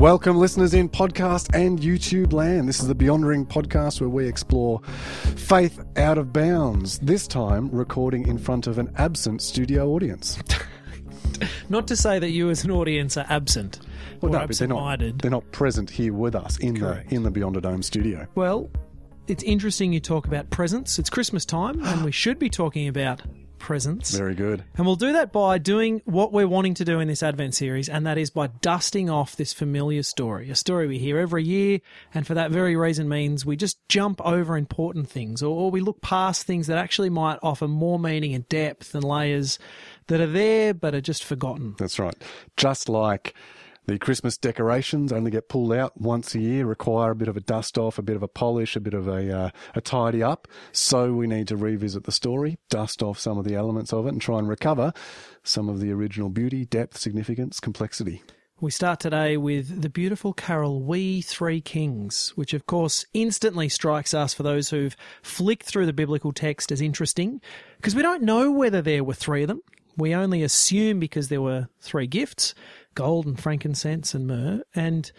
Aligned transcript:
Welcome, 0.00 0.38
listeners 0.38 0.72
in 0.72 0.88
podcast 0.88 1.54
and 1.54 1.78
YouTube 1.78 2.32
land. 2.32 2.66
This 2.66 2.80
is 2.80 2.88
the 2.88 2.94
Beyondering 2.94 3.46
podcast 3.46 4.00
where 4.00 4.08
we 4.08 4.26
explore 4.26 4.80
faith 5.36 5.78
out 5.98 6.16
of 6.16 6.32
bounds. 6.32 6.98
This 7.00 7.28
time, 7.28 7.68
recording 7.68 8.26
in 8.26 8.38
front 8.38 8.66
of 8.66 8.78
an 8.78 8.90
absent 8.96 9.42
studio 9.42 9.90
audience. 9.90 10.38
Not 11.68 11.86
to 11.88 11.96
say 11.96 12.18
that 12.18 12.30
you 12.30 12.48
as 12.48 12.64
an 12.64 12.70
audience 12.70 13.18
are 13.18 13.26
absent 13.28 13.80
Well, 14.22 14.32
no, 14.32 14.46
but 14.46 14.56
they're 14.56 14.68
not, 14.68 15.00
they're 15.18 15.30
not 15.30 15.52
present 15.52 15.90
here 15.90 16.14
with 16.14 16.34
us 16.34 16.56
in 16.56 16.80
Correct. 16.80 17.10
the 17.10 17.16
in 17.16 17.22
the 17.22 17.30
Beyond 17.30 17.58
a 17.58 17.60
Dome 17.60 17.82
studio. 17.82 18.26
Well, 18.34 18.70
it's 19.26 19.42
interesting 19.42 19.92
you 19.92 20.00
talk 20.00 20.26
about 20.26 20.48
presents. 20.48 20.98
It's 20.98 21.10
Christmas 21.10 21.44
time, 21.44 21.78
and 21.84 22.06
we 22.06 22.10
should 22.10 22.38
be 22.38 22.48
talking 22.48 22.88
about 22.88 23.20
presents. 23.60 24.10
Very 24.10 24.34
good. 24.34 24.64
And 24.76 24.86
we'll 24.86 24.96
do 24.96 25.12
that 25.12 25.32
by 25.32 25.58
doing 25.58 26.02
what 26.04 26.32
we're 26.32 26.48
wanting 26.48 26.74
to 26.74 26.84
do 26.84 26.98
in 26.98 27.06
this 27.06 27.22
Advent 27.22 27.54
series, 27.54 27.88
and 27.88 28.04
that 28.06 28.18
is 28.18 28.30
by 28.30 28.48
dusting 28.48 29.08
off 29.08 29.36
this 29.36 29.52
familiar 29.52 30.02
story, 30.02 30.50
a 30.50 30.56
story 30.56 30.88
we 30.88 30.98
hear 30.98 31.18
every 31.18 31.44
year, 31.44 31.80
and 32.12 32.26
for 32.26 32.34
that 32.34 32.50
very 32.50 32.74
reason 32.74 33.08
means 33.08 33.46
we 33.46 33.56
just 33.56 33.78
jump 33.88 34.20
over 34.26 34.56
important 34.56 35.08
things, 35.08 35.42
or, 35.42 35.54
or 35.54 35.70
we 35.70 35.80
look 35.80 36.00
past 36.00 36.44
things 36.44 36.66
that 36.66 36.78
actually 36.78 37.10
might 37.10 37.38
offer 37.42 37.68
more 37.68 37.98
meaning 37.98 38.34
and 38.34 38.48
depth 38.48 38.94
and 38.94 39.04
layers 39.04 39.58
that 40.08 40.20
are 40.20 40.26
there 40.26 40.74
but 40.74 40.94
are 40.94 41.00
just 41.00 41.22
forgotten. 41.22 41.76
That's 41.78 41.98
right. 41.98 42.16
Just 42.56 42.88
like 42.88 43.34
the 43.86 43.98
Christmas 43.98 44.36
decorations 44.36 45.12
only 45.12 45.30
get 45.30 45.48
pulled 45.48 45.72
out 45.72 46.00
once 46.00 46.34
a 46.34 46.40
year, 46.40 46.66
require 46.66 47.12
a 47.12 47.16
bit 47.16 47.28
of 47.28 47.36
a 47.36 47.40
dust 47.40 47.78
off, 47.78 47.98
a 47.98 48.02
bit 48.02 48.16
of 48.16 48.22
a 48.22 48.28
polish, 48.28 48.76
a 48.76 48.80
bit 48.80 48.94
of 48.94 49.08
a, 49.08 49.36
uh, 49.36 49.50
a 49.74 49.80
tidy 49.80 50.22
up. 50.22 50.46
So 50.72 51.12
we 51.12 51.26
need 51.26 51.48
to 51.48 51.56
revisit 51.56 52.04
the 52.04 52.12
story, 52.12 52.58
dust 52.68 53.02
off 53.02 53.18
some 53.18 53.38
of 53.38 53.44
the 53.44 53.54
elements 53.54 53.92
of 53.92 54.06
it, 54.06 54.10
and 54.10 54.20
try 54.20 54.38
and 54.38 54.48
recover 54.48 54.92
some 55.42 55.68
of 55.68 55.80
the 55.80 55.92
original 55.92 56.28
beauty, 56.28 56.64
depth, 56.64 56.98
significance, 56.98 57.60
complexity. 57.60 58.22
We 58.62 58.70
start 58.70 59.00
today 59.00 59.38
with 59.38 59.80
the 59.80 59.88
beautiful 59.88 60.34
carol 60.34 60.82
We 60.82 61.22
Three 61.22 61.62
Kings, 61.62 62.34
which 62.36 62.52
of 62.52 62.66
course 62.66 63.06
instantly 63.14 63.70
strikes 63.70 64.12
us 64.12 64.34
for 64.34 64.42
those 64.42 64.68
who've 64.68 64.94
flicked 65.22 65.64
through 65.64 65.86
the 65.86 65.94
biblical 65.94 66.30
text 66.30 66.70
as 66.70 66.82
interesting, 66.82 67.40
because 67.78 67.94
we 67.94 68.02
don't 68.02 68.22
know 68.22 68.52
whether 68.52 68.82
there 68.82 69.02
were 69.02 69.14
three 69.14 69.40
of 69.40 69.48
them. 69.48 69.62
We 69.96 70.14
only 70.14 70.42
assume 70.42 70.98
because 71.00 71.28
there 71.28 71.42
were 71.42 71.68
three 71.80 72.06
gifts 72.06 72.54
gold 72.94 73.26
and 73.26 73.38
frankincense 73.40 74.14
and 74.14 74.26
myrrh. 74.26 74.62
And 74.74 75.10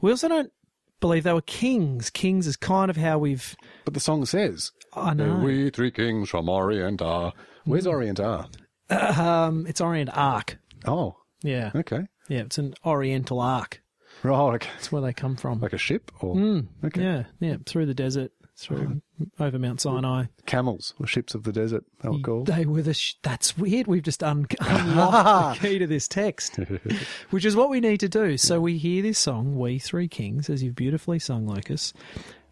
we 0.00 0.10
also 0.10 0.28
don't 0.28 0.52
believe 1.00 1.22
they 1.24 1.32
were 1.32 1.40
kings. 1.42 2.10
Kings 2.10 2.46
is 2.46 2.56
kind 2.56 2.90
of 2.90 2.96
how 2.96 3.18
we've. 3.18 3.56
But 3.84 3.94
the 3.94 4.00
song 4.00 4.24
says, 4.26 4.72
I 4.94 5.14
know. 5.14 5.36
We 5.36 5.70
three 5.70 5.90
kings 5.90 6.28
from 6.30 6.48
Orient 6.48 7.00
are. 7.02 7.32
Where's 7.64 7.86
Orient 7.86 8.18
are? 8.20 8.48
Um, 8.88 9.66
it's 9.66 9.80
Orient 9.80 10.10
Ark. 10.12 10.58
Oh, 10.86 11.16
Yeah. 11.42 11.70
okay. 11.74 12.06
Yeah, 12.28 12.40
it's 12.40 12.58
an 12.58 12.74
Oriental 12.84 13.40
Ark. 13.40 13.82
Right, 14.22 14.54
okay. 14.54 14.68
That's 14.74 14.90
where 14.92 15.02
they 15.02 15.12
come 15.12 15.36
from. 15.36 15.60
Like 15.60 15.72
a 15.72 15.78
ship? 15.78 16.10
Or 16.20 16.36
okay. 16.84 17.02
Yeah, 17.02 17.22
yeah, 17.38 17.56
through 17.66 17.86
the 17.86 17.94
desert, 17.94 18.32
through 18.60 19.00
oh, 19.20 19.44
over 19.44 19.58
Mount 19.58 19.80
Sinai. 19.80 20.26
Camels 20.46 20.94
or 21.00 21.06
ships 21.06 21.34
of 21.34 21.44
the 21.44 21.52
desert, 21.52 21.84
they 22.02 22.08
were 22.08 22.18
called. 22.18 22.46
They 22.46 22.66
were 22.66 22.82
the. 22.82 22.94
Sh- 22.94 23.14
that's 23.22 23.56
weird. 23.56 23.86
We've 23.86 24.02
just 24.02 24.22
un- 24.22 24.46
unlocked 24.60 25.60
the 25.60 25.68
key 25.68 25.78
to 25.78 25.86
this 25.86 26.06
text, 26.06 26.56
which 27.30 27.44
is 27.44 27.56
what 27.56 27.70
we 27.70 27.80
need 27.80 28.00
to 28.00 28.08
do. 28.08 28.36
So 28.36 28.60
we 28.60 28.78
hear 28.78 29.02
this 29.02 29.18
song, 29.18 29.58
"We 29.58 29.78
Three 29.78 30.08
Kings," 30.08 30.50
as 30.50 30.62
you've 30.62 30.76
beautifully 30.76 31.18
sung, 31.18 31.48
Lucas, 31.48 31.92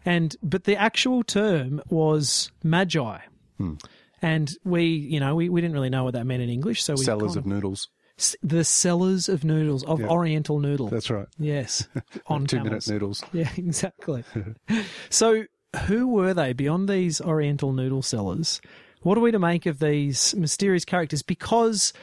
and 0.05 0.35
but 0.41 0.63
the 0.63 0.75
actual 0.75 1.23
term 1.23 1.81
was 1.89 2.51
magi, 2.63 3.19
hmm. 3.57 3.75
and 4.21 4.51
we, 4.63 4.85
you 4.85 5.19
know, 5.19 5.35
we, 5.35 5.49
we 5.49 5.61
didn't 5.61 5.73
really 5.73 5.89
know 5.89 6.03
what 6.03 6.13
that 6.13 6.25
meant 6.25 6.41
in 6.41 6.49
English, 6.49 6.83
so 6.83 6.93
we 6.93 7.03
Sellers 7.03 7.35
kind 7.35 7.37
of 7.37 7.45
noodles. 7.45 7.89
the 8.41 8.63
sellers 8.63 9.29
of 9.29 9.43
noodles 9.43 9.83
of 9.83 10.01
Oriental 10.01 10.59
noodle. 10.59 10.87
That's 10.87 11.09
right. 11.09 11.27
yes, 11.37 11.87
on 12.27 12.45
Two 12.45 12.63
minute 12.63 12.87
noodles. 12.87 13.23
Yeah, 13.31 13.49
exactly. 13.55 14.23
so, 15.09 15.43
who 15.85 16.07
were 16.07 16.33
they 16.33 16.53
beyond 16.53 16.89
these 16.89 17.21
Oriental 17.21 17.73
noodle 17.73 18.01
sellers? 18.01 18.61
What 19.01 19.17
are 19.17 19.21
we 19.21 19.31
to 19.31 19.39
make 19.39 19.65
of 19.65 19.79
these 19.79 20.35
mysterious 20.35 20.83
characters? 20.83 21.21
Because 21.21 21.93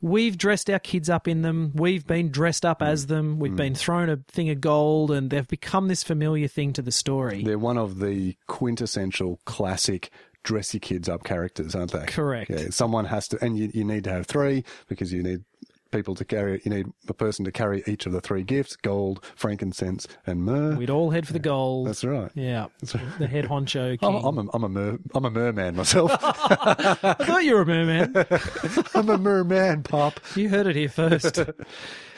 we've 0.00 0.36
dressed 0.36 0.68
our 0.70 0.78
kids 0.78 1.08
up 1.08 1.28
in 1.28 1.42
them, 1.42 1.72
we've 1.74 2.06
been 2.06 2.30
dressed 2.30 2.64
up 2.64 2.82
as 2.82 3.04
mm. 3.04 3.08
them, 3.08 3.38
we've 3.38 3.52
mm. 3.52 3.56
been 3.56 3.74
thrown 3.74 4.08
a 4.08 4.16
thing 4.28 4.50
of 4.50 4.60
gold, 4.60 5.10
and 5.10 5.30
they've 5.30 5.46
become 5.46 5.88
this 5.88 6.02
familiar 6.02 6.48
thing 6.48 6.72
to 6.72 6.82
the 6.82 6.92
story. 6.92 7.44
They're 7.44 7.58
one 7.58 7.78
of 7.78 8.00
the 8.00 8.36
quintessential 8.46 9.40
classic 9.44 10.10
dress 10.42 10.72
your 10.72 10.80
kids 10.80 11.08
up 11.08 11.22
characters, 11.22 11.74
aren't 11.74 11.92
they? 11.92 12.06
Correct. 12.06 12.50
Yeah, 12.50 12.70
someone 12.70 13.04
has 13.04 13.28
to, 13.28 13.44
and 13.44 13.58
you, 13.58 13.70
you 13.74 13.84
need 13.84 14.04
to 14.04 14.10
have 14.10 14.26
three 14.26 14.64
because 14.88 15.12
you 15.12 15.22
need 15.22 15.44
people 15.90 16.14
to 16.14 16.24
carry, 16.24 16.60
you 16.64 16.70
need 16.70 16.86
a 17.08 17.14
person 17.14 17.44
to 17.44 17.52
carry 17.52 17.82
each 17.86 18.06
of 18.06 18.12
the 18.12 18.20
three 18.20 18.42
gifts 18.42 18.76
gold, 18.76 19.24
frankincense, 19.34 20.06
and 20.26 20.44
myrrh. 20.44 20.76
We'd 20.76 20.90
all 20.90 21.10
head 21.10 21.26
for 21.26 21.32
the 21.32 21.38
gold. 21.38 21.88
That's 21.88 22.04
right. 22.04 22.30
Yeah, 22.34 22.66
the 23.18 23.26
head 23.26 23.46
honcho 23.46 23.92
I'm, 23.92 23.98
king. 23.98 24.24
I'm, 24.24 24.38
a, 24.38 24.50
I'm, 24.52 24.64
a 24.64 24.68
mer, 24.68 24.98
I'm 25.14 25.24
a 25.24 25.30
merman 25.30 25.76
myself. 25.76 26.10
I 26.22 27.14
thought 27.14 27.44
you 27.44 27.54
were 27.54 27.62
a 27.62 27.66
merman. 27.66 28.14
I'm 28.94 29.08
a 29.08 29.18
merman, 29.18 29.82
Pop. 29.82 30.20
You 30.34 30.48
heard 30.48 30.66
it 30.66 30.76
here 30.76 30.88
first. 30.88 31.40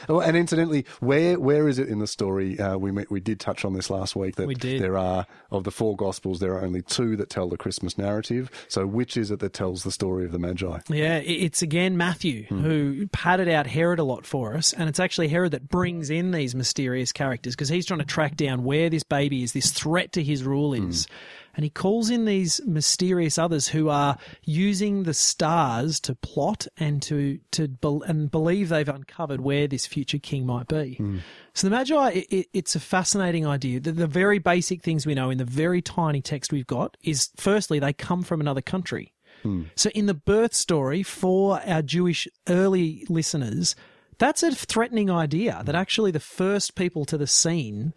Oh, 0.08 0.20
and 0.20 0.36
incidentally, 0.36 0.84
where 1.00 1.38
where 1.38 1.68
is 1.68 1.78
it 1.78 1.88
in 1.88 1.98
the 1.98 2.06
story? 2.06 2.58
Uh, 2.58 2.76
we 2.76 2.90
met, 2.90 3.10
we 3.10 3.20
did 3.20 3.40
touch 3.40 3.64
on 3.64 3.74
this 3.74 3.90
last 3.90 4.16
week 4.16 4.36
that 4.36 4.46
We 4.46 4.54
there 4.54 4.98
are 4.98 5.26
of 5.50 5.64
the 5.64 5.70
four 5.70 5.96
gospels, 5.96 6.40
there 6.40 6.54
are 6.54 6.64
only 6.64 6.82
two 6.82 7.16
that 7.16 7.30
tell 7.30 7.48
the 7.48 7.56
Christmas 7.56 7.98
narrative. 7.98 8.50
So, 8.68 8.86
which 8.86 9.16
is 9.16 9.30
it 9.30 9.41
that 9.41 9.52
tells 9.52 9.84
the 9.84 9.92
story 9.92 10.24
of 10.24 10.32
the 10.32 10.38
Magi? 10.38 10.78
Yeah, 10.88 11.18
it's 11.18 11.62
again 11.62 11.96
Matthew 11.96 12.44
who 12.44 13.06
padded 13.08 13.48
out 13.48 13.66
Herod 13.66 13.98
a 13.98 14.04
lot 14.04 14.26
for 14.26 14.54
us, 14.54 14.72
and 14.72 14.88
it's 14.88 15.00
actually 15.00 15.28
Herod 15.28 15.52
that 15.52 15.68
brings 15.68 16.10
in 16.10 16.30
these 16.30 16.54
mysterious 16.54 17.12
characters 17.12 17.54
because 17.54 17.68
he's 17.68 17.86
trying 17.86 18.00
to 18.00 18.06
track 18.06 18.36
down 18.36 18.64
where 18.64 18.91
this 18.91 19.02
baby 19.02 19.42
is, 19.42 19.52
this 19.52 19.70
threat 19.70 20.12
to 20.12 20.22
his 20.22 20.42
rule 20.44 20.74
is. 20.74 21.06
And 21.54 21.64
he 21.64 21.70
calls 21.70 22.08
in 22.08 22.24
these 22.24 22.60
mysterious 22.66 23.36
others 23.36 23.68
who 23.68 23.88
are 23.88 24.16
using 24.44 25.02
the 25.02 25.14
stars 25.14 26.00
to 26.00 26.14
plot 26.14 26.66
and 26.78 27.02
to 27.02 27.38
to 27.52 27.68
bel 27.68 28.02
and 28.02 28.30
believe 28.30 28.70
they've 28.70 28.88
uncovered 28.88 29.40
where 29.40 29.68
this 29.68 29.86
future 29.86 30.18
king 30.18 30.46
might 30.46 30.66
be. 30.66 30.94
Hmm. 30.94 31.18
So 31.54 31.68
the 31.68 31.76
Magi, 31.76 31.94
i 31.94 32.26
i 32.32 32.46
it's 32.52 32.74
a 32.74 32.80
fascinating 32.80 33.46
idea. 33.46 33.80
The, 33.80 33.92
the 33.92 34.06
very 34.06 34.38
basic 34.38 34.82
things 34.82 35.04
we 35.04 35.14
know 35.14 35.30
in 35.30 35.38
the 35.38 35.44
very 35.44 35.82
tiny 35.82 36.22
text 36.22 36.52
we've 36.52 36.66
got 36.66 36.96
is, 37.02 37.30
firstly, 37.36 37.78
they 37.78 37.92
come 37.92 38.22
from 38.22 38.41
another 38.41 38.62
country. 38.62 39.12
Hmm. 39.42 39.64
So 39.74 39.91
in 39.91 40.06
the 40.06 40.14
birth 40.14 40.54
story 40.54 41.02
for 41.02 41.60
our 41.66 41.82
Jewish 41.82 42.28
early 42.48 43.04
listeners, 43.08 43.76
that's 44.18 44.42
a 44.42 44.54
threatening 44.54 45.10
idea 45.10 45.62
that 45.64 45.74
actually 45.74 46.12
the 46.12 46.20
first 46.20 46.74
people 46.74 47.04
to 47.06 47.18
the 47.18 47.26
scene 47.26 47.92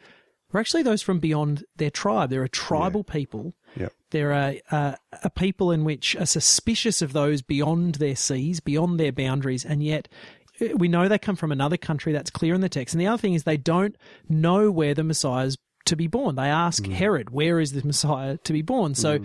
were 0.55 0.61
actually 0.61 0.83
those 0.83 1.01
from 1.01 1.19
beyond 1.19 1.65
their 1.75 1.89
tribe. 1.89 2.29
They're 2.29 2.43
a 2.43 2.49
tribal 2.49 3.03
people. 3.03 3.53
Yep. 3.75 3.93
There 4.11 4.31
are 4.31 4.53
uh, 4.71 4.95
a 5.23 5.29
people 5.29 5.71
in 5.71 5.83
which 5.83 6.15
are 6.15 6.25
suspicious 6.25 7.01
of 7.01 7.11
those 7.13 7.41
beyond 7.41 7.95
their 7.95 8.15
seas, 8.15 8.61
beyond 8.61 8.99
their 8.99 9.11
boundaries, 9.11 9.65
and 9.65 9.83
yet 9.83 10.07
uh, 10.61 10.67
we 10.75 10.87
know 10.87 11.07
they 11.07 11.19
come 11.19 11.35
from 11.35 11.51
another 11.51 11.75
country. 11.75 12.13
That's 12.13 12.29
clear 12.29 12.53
in 12.53 12.61
the 12.61 12.69
text. 12.69 12.93
And 12.93 13.01
the 13.01 13.07
other 13.07 13.19
thing 13.19 13.33
is 13.33 13.43
they 13.43 13.57
don't 13.57 13.97
know 14.29 14.71
where 14.71 14.93
the 14.93 15.03
Messiah's 15.03 15.57
to 15.85 15.95
be 15.95 16.07
born. 16.07 16.35
They 16.35 16.43
ask 16.47 16.85
Herod, 16.87 17.29
"Where 17.29 17.59
is 17.59 17.73
the 17.73 17.85
Messiah 17.85 18.37
to 18.37 18.53
be 18.53 18.61
born?" 18.61 18.95
So 18.95 19.19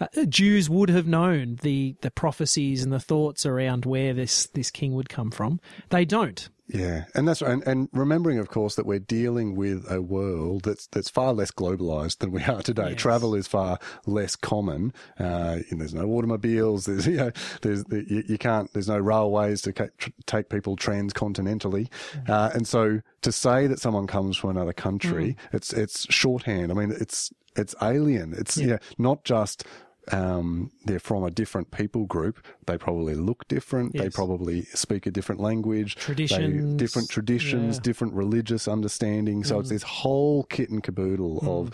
uh, 0.00 0.06
Jews 0.28 0.70
would 0.70 0.88
have 0.88 1.06
known 1.06 1.58
the 1.62 1.96
the 2.00 2.10
prophecies 2.10 2.82
and 2.82 2.92
the 2.92 3.00
thoughts 3.00 3.44
around 3.44 3.84
where 3.84 4.14
this 4.14 4.46
this 4.46 4.70
king 4.70 4.94
would 4.94 5.08
come 5.08 5.30
from. 5.30 5.60
They 5.90 6.04
don't. 6.04 6.48
Yeah, 6.68 7.04
and 7.14 7.28
that's 7.28 7.42
and, 7.42 7.62
and 7.64 7.88
remembering, 7.92 8.38
of 8.38 8.48
course, 8.48 8.74
that 8.74 8.86
we're 8.86 8.98
dealing 8.98 9.54
with 9.54 9.88
a 9.90 10.02
world 10.02 10.62
that's 10.64 10.88
that's 10.88 11.08
far 11.08 11.32
less 11.32 11.52
globalized 11.52 12.18
than 12.18 12.32
we 12.32 12.42
are 12.42 12.60
today. 12.60 12.90
Yes. 12.90 13.00
Travel 13.00 13.34
is 13.36 13.46
far 13.46 13.78
less 14.04 14.34
common. 14.34 14.92
Uh, 15.18 15.58
there's 15.70 15.94
no 15.94 16.06
automobiles. 16.08 16.86
There's 16.86 17.06
you 17.06 17.16
know, 17.16 17.30
there's 17.62 17.84
you, 17.90 18.24
you 18.26 18.38
can't. 18.38 18.72
There's 18.72 18.88
no 18.88 18.98
railways 18.98 19.62
to 19.62 19.72
ca- 19.72 19.88
tr- 19.98 20.10
take 20.26 20.48
people 20.48 20.76
transcontinentally. 20.76 21.88
Uh, 22.28 22.50
and 22.52 22.66
so 22.66 23.00
to 23.22 23.30
say 23.30 23.68
that 23.68 23.78
someone 23.78 24.08
comes 24.08 24.36
from 24.36 24.50
another 24.50 24.72
country, 24.72 25.36
it's 25.52 25.72
it's 25.72 26.12
shorthand. 26.12 26.72
I 26.72 26.74
mean, 26.74 26.90
it's 26.90 27.32
it's 27.54 27.76
alien. 27.80 28.34
It's 28.36 28.56
yeah, 28.56 28.78
not 28.98 29.24
just. 29.24 29.64
Um, 30.12 30.70
they're 30.84 31.00
from 31.00 31.24
a 31.24 31.30
different 31.30 31.70
people 31.70 32.06
group. 32.06 32.38
They 32.66 32.78
probably 32.78 33.14
look 33.14 33.48
different. 33.48 33.92
They 33.92 34.08
probably 34.08 34.62
speak 34.66 35.06
a 35.06 35.10
different 35.10 35.40
language. 35.40 35.96
They- 35.96 36.00
Traditions. 36.02 36.76
different 36.76 37.10
traditions, 37.10 37.76
Yeah. 37.76 37.82
different 37.82 38.14
religious 38.14 38.68
understanding. 38.68 39.42
So 39.44 39.58
it's 39.58 39.68
mm. 39.68 39.72
this 39.72 39.82
whole 39.82 40.44
kit 40.44 40.70
and 40.70 40.82
caboodle 40.82 41.40
mm. 41.40 41.48
of, 41.48 41.70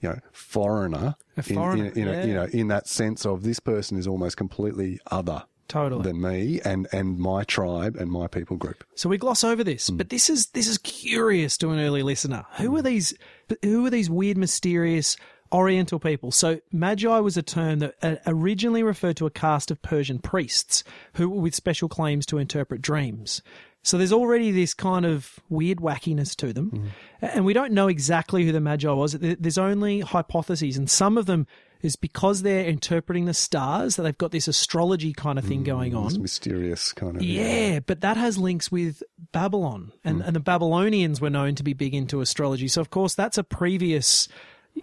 you 0.00 0.10
know, 0.10 0.18
foreigner, 0.32 1.16
A 1.36 1.40
in- 1.46 1.54
foreigner, 1.54 1.86
in, 1.86 1.96
in, 1.96 2.08
a- 2.08 2.26
you 2.26 2.34
know, 2.34 2.44
in 2.44 2.68
that 2.68 2.86
sense 2.88 3.24
of 3.24 3.42
this 3.42 3.60
person 3.60 3.96
is 3.98 4.06
almost 4.06 4.36
completely 4.36 4.98
other 5.10 5.44
Totally. 5.68 6.02
than 6.02 6.20
me 6.20 6.60
and 6.64 6.88
and 6.90 7.16
my 7.16 7.44
tribe 7.44 7.94
and 7.96 8.10
my 8.10 8.26
people 8.26 8.56
group. 8.56 8.82
So 8.96 9.08
we 9.08 9.18
gloss 9.18 9.44
over 9.44 9.62
this, 9.62 9.88
mm. 9.88 9.98
but 9.98 10.08
this 10.10 10.28
is 10.28 10.46
this 10.48 10.66
is 10.66 10.78
curious 10.78 11.56
to 11.58 11.70
an 11.70 11.78
early 11.78 12.02
listener. 12.02 12.44
Who 12.58 12.76
are 12.76 12.82
these? 12.82 13.14
Who 13.62 13.86
are 13.86 13.90
these 13.90 14.10
weird, 14.10 14.36
mysterious 14.36 15.16
Oriental 15.52 15.98
people? 15.98 16.30
So 16.30 16.60
magi 16.72 17.18
was 17.18 17.36
a 17.36 17.42
term 17.42 17.80
that 17.80 17.94
uh, 18.02 18.16
originally 18.26 18.82
referred 18.82 19.16
to 19.18 19.26
a 19.26 19.30
caste 19.30 19.70
of 19.70 19.82
Persian 19.82 20.18
priests 20.18 20.84
who 21.14 21.28
were 21.28 21.40
with 21.40 21.54
special 21.54 21.88
claims 21.88 22.26
to 22.26 22.38
interpret 22.38 22.82
dreams. 22.82 23.42
So 23.82 23.96
there's 23.96 24.12
already 24.12 24.50
this 24.50 24.74
kind 24.74 25.06
of 25.06 25.40
weird 25.48 25.78
wackiness 25.78 26.36
to 26.36 26.52
them. 26.52 26.70
Mm-hmm. 26.70 26.86
And 27.22 27.44
we 27.44 27.54
don't 27.54 27.72
know 27.72 27.88
exactly 27.88 28.44
who 28.44 28.52
the 28.52 28.60
Magi 28.60 28.90
was. 28.90 29.12
There's 29.12 29.58
only 29.58 30.00
hypotheses, 30.00 30.76
and 30.76 30.88
some 30.90 31.16
of 31.16 31.26
them 31.26 31.46
is 31.80 31.96
because 31.96 32.42
they're 32.42 32.66
interpreting 32.66 33.24
the 33.24 33.32
stars 33.32 33.96
that 33.96 34.02
they've 34.02 34.18
got 34.18 34.32
this 34.32 34.48
astrology 34.48 35.14
kind 35.14 35.38
of 35.38 35.46
thing 35.46 35.64
going 35.64 35.94
on. 35.94 36.08
This 36.08 36.18
mysterious 36.18 36.92
kind 36.92 37.16
of. 37.16 37.22
Yeah, 37.22 37.80
but 37.80 38.02
that 38.02 38.18
has 38.18 38.36
links 38.36 38.70
with 38.70 39.02
Babylon, 39.32 39.92
and, 40.04 40.20
and 40.20 40.36
the 40.36 40.40
Babylonians 40.40 41.22
were 41.22 41.30
known 41.30 41.54
to 41.54 41.62
be 41.62 41.72
big 41.72 41.94
into 41.94 42.20
astrology. 42.20 42.68
So, 42.68 42.82
of 42.82 42.90
course, 42.90 43.14
that's 43.14 43.38
a 43.38 43.44
previous 43.44 44.28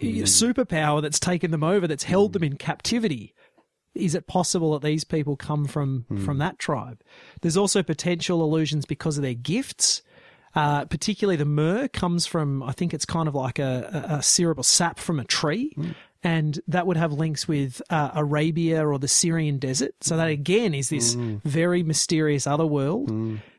uh, 0.01 0.25
superpower 0.25 1.01
that's 1.01 1.19
taken 1.19 1.51
them 1.51 1.63
over, 1.63 1.87
that's 1.87 2.03
held 2.03 2.33
them 2.33 2.43
in 2.43 2.57
captivity. 2.57 3.33
Is 3.95 4.13
it 4.13 4.27
possible 4.27 4.73
that 4.73 4.85
these 4.85 5.03
people 5.03 5.35
come 5.35 5.65
from 5.65 6.05
from 6.23 6.37
that 6.37 6.59
tribe? 6.59 7.01
There's 7.41 7.57
also 7.57 7.81
potential 7.81 8.43
illusions 8.43 8.85
because 8.85 9.17
of 9.17 9.23
their 9.23 9.33
gifts. 9.33 10.03
Uh, 10.55 10.85
particularly 10.85 11.35
the 11.35 11.45
myrrh 11.45 11.87
comes 11.87 12.25
from, 12.25 12.63
I 12.63 12.71
think 12.71 12.91
it's 12.91 13.05
kind 13.05 13.27
of 13.27 13.35
like 13.35 13.59
a, 13.59 14.07
a, 14.09 14.15
a 14.15 14.23
syrup 14.23 14.57
or 14.57 14.63
sap 14.63 14.97
from 14.97 15.19
a 15.19 15.23
tree. 15.23 15.75
And 16.23 16.59
that 16.67 16.87
would 16.87 16.97
have 16.97 17.13
links 17.13 17.47
with 17.47 17.79
uh, 17.91 18.09
Arabia 18.15 18.87
or 18.87 18.97
the 18.97 19.07
Syrian 19.07 19.59
desert. 19.59 19.93
So 20.01 20.17
that 20.17 20.29
again 20.29 20.73
is 20.73 20.89
this 20.89 21.13
very 21.43 21.83
mysterious 21.83 22.47
other 22.47 22.65
world. 22.65 23.11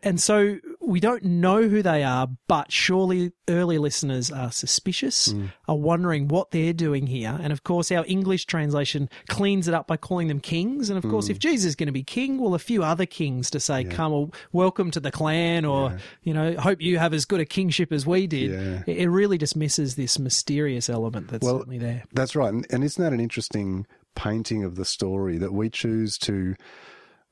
And 0.03 0.21
so 0.21 0.59
we 0.89 1.01
don't 1.01 1.23
know 1.23 1.69
who 1.69 1.83
they 1.83 2.03
are, 2.03 2.29
but 2.47 2.73
surely 2.73 3.33
early 3.47 3.77
listeners 3.77 4.31
are 4.31 4.51
suspicious, 4.51 5.33
hmm. 5.33 5.47
are 5.69 5.77
wondering 5.77 6.29
what 6.29 6.51
they're 6.51 6.73
doing 6.73 7.07
here. 7.07 7.39
And 7.43 7.53
of 7.53 7.63
course, 7.63 7.93
our 7.93 8.05
English 8.09 8.47
translation 8.47 9.11
cleans 9.29 9.69
it 9.69 9.75
up 9.75 9.87
by 9.87 9.99
calling 9.99 10.29
them 10.29 10.41
kings. 10.41 10.89
And 10.89 10.97
of 10.97 11.09
course, 11.09 11.27
hmm. 11.27 11.33
if 11.33 11.39
Jesus 11.39 11.67
is 11.67 11.77
going 11.77 11.89
to 11.89 11.93
be 11.93 12.03
king, 12.03 12.39
well, 12.39 12.55
a 12.55 12.59
few 12.59 12.83
other 12.83 13.05
kings 13.05 13.51
to 13.51 13.61
say, 13.61 13.85
come, 13.85 14.13
well, 14.13 14.33
welcome 14.53 14.91
to 14.93 15.01
the 15.01 15.11
clan, 15.11 15.67
or, 15.67 15.99
you 16.23 16.33
know, 16.33 16.57
hope 16.57 16.81
you 16.81 16.99
have 16.99 17.13
as 17.13 17.27
good 17.27 17.41
a 17.41 17.45
kingship 17.45 17.93
as 17.93 18.07
we 18.07 18.27
did. 18.27 18.51
Yeah. 18.51 18.83
It, 18.87 19.03
it 19.03 19.09
really 19.11 19.37
dismisses 19.37 19.95
this 19.97 20.19
mysterious 20.19 20.89
element 20.89 21.29
that's 21.29 21.45
Well, 21.45 21.59
certainly 21.59 21.79
there. 21.79 22.05
That's 22.15 22.35
right. 22.35 22.53
And, 22.53 22.67
and 22.71 22.83
isn't 22.83 23.03
that 23.03 23.13
an 23.13 23.21
interesting 23.21 23.87
painting 24.15 24.65
of 24.65 24.77
the 24.77 24.87
story 24.87 25.37
that 25.37 25.53
we 25.53 25.69
choose 25.69 26.17
to 26.19 26.57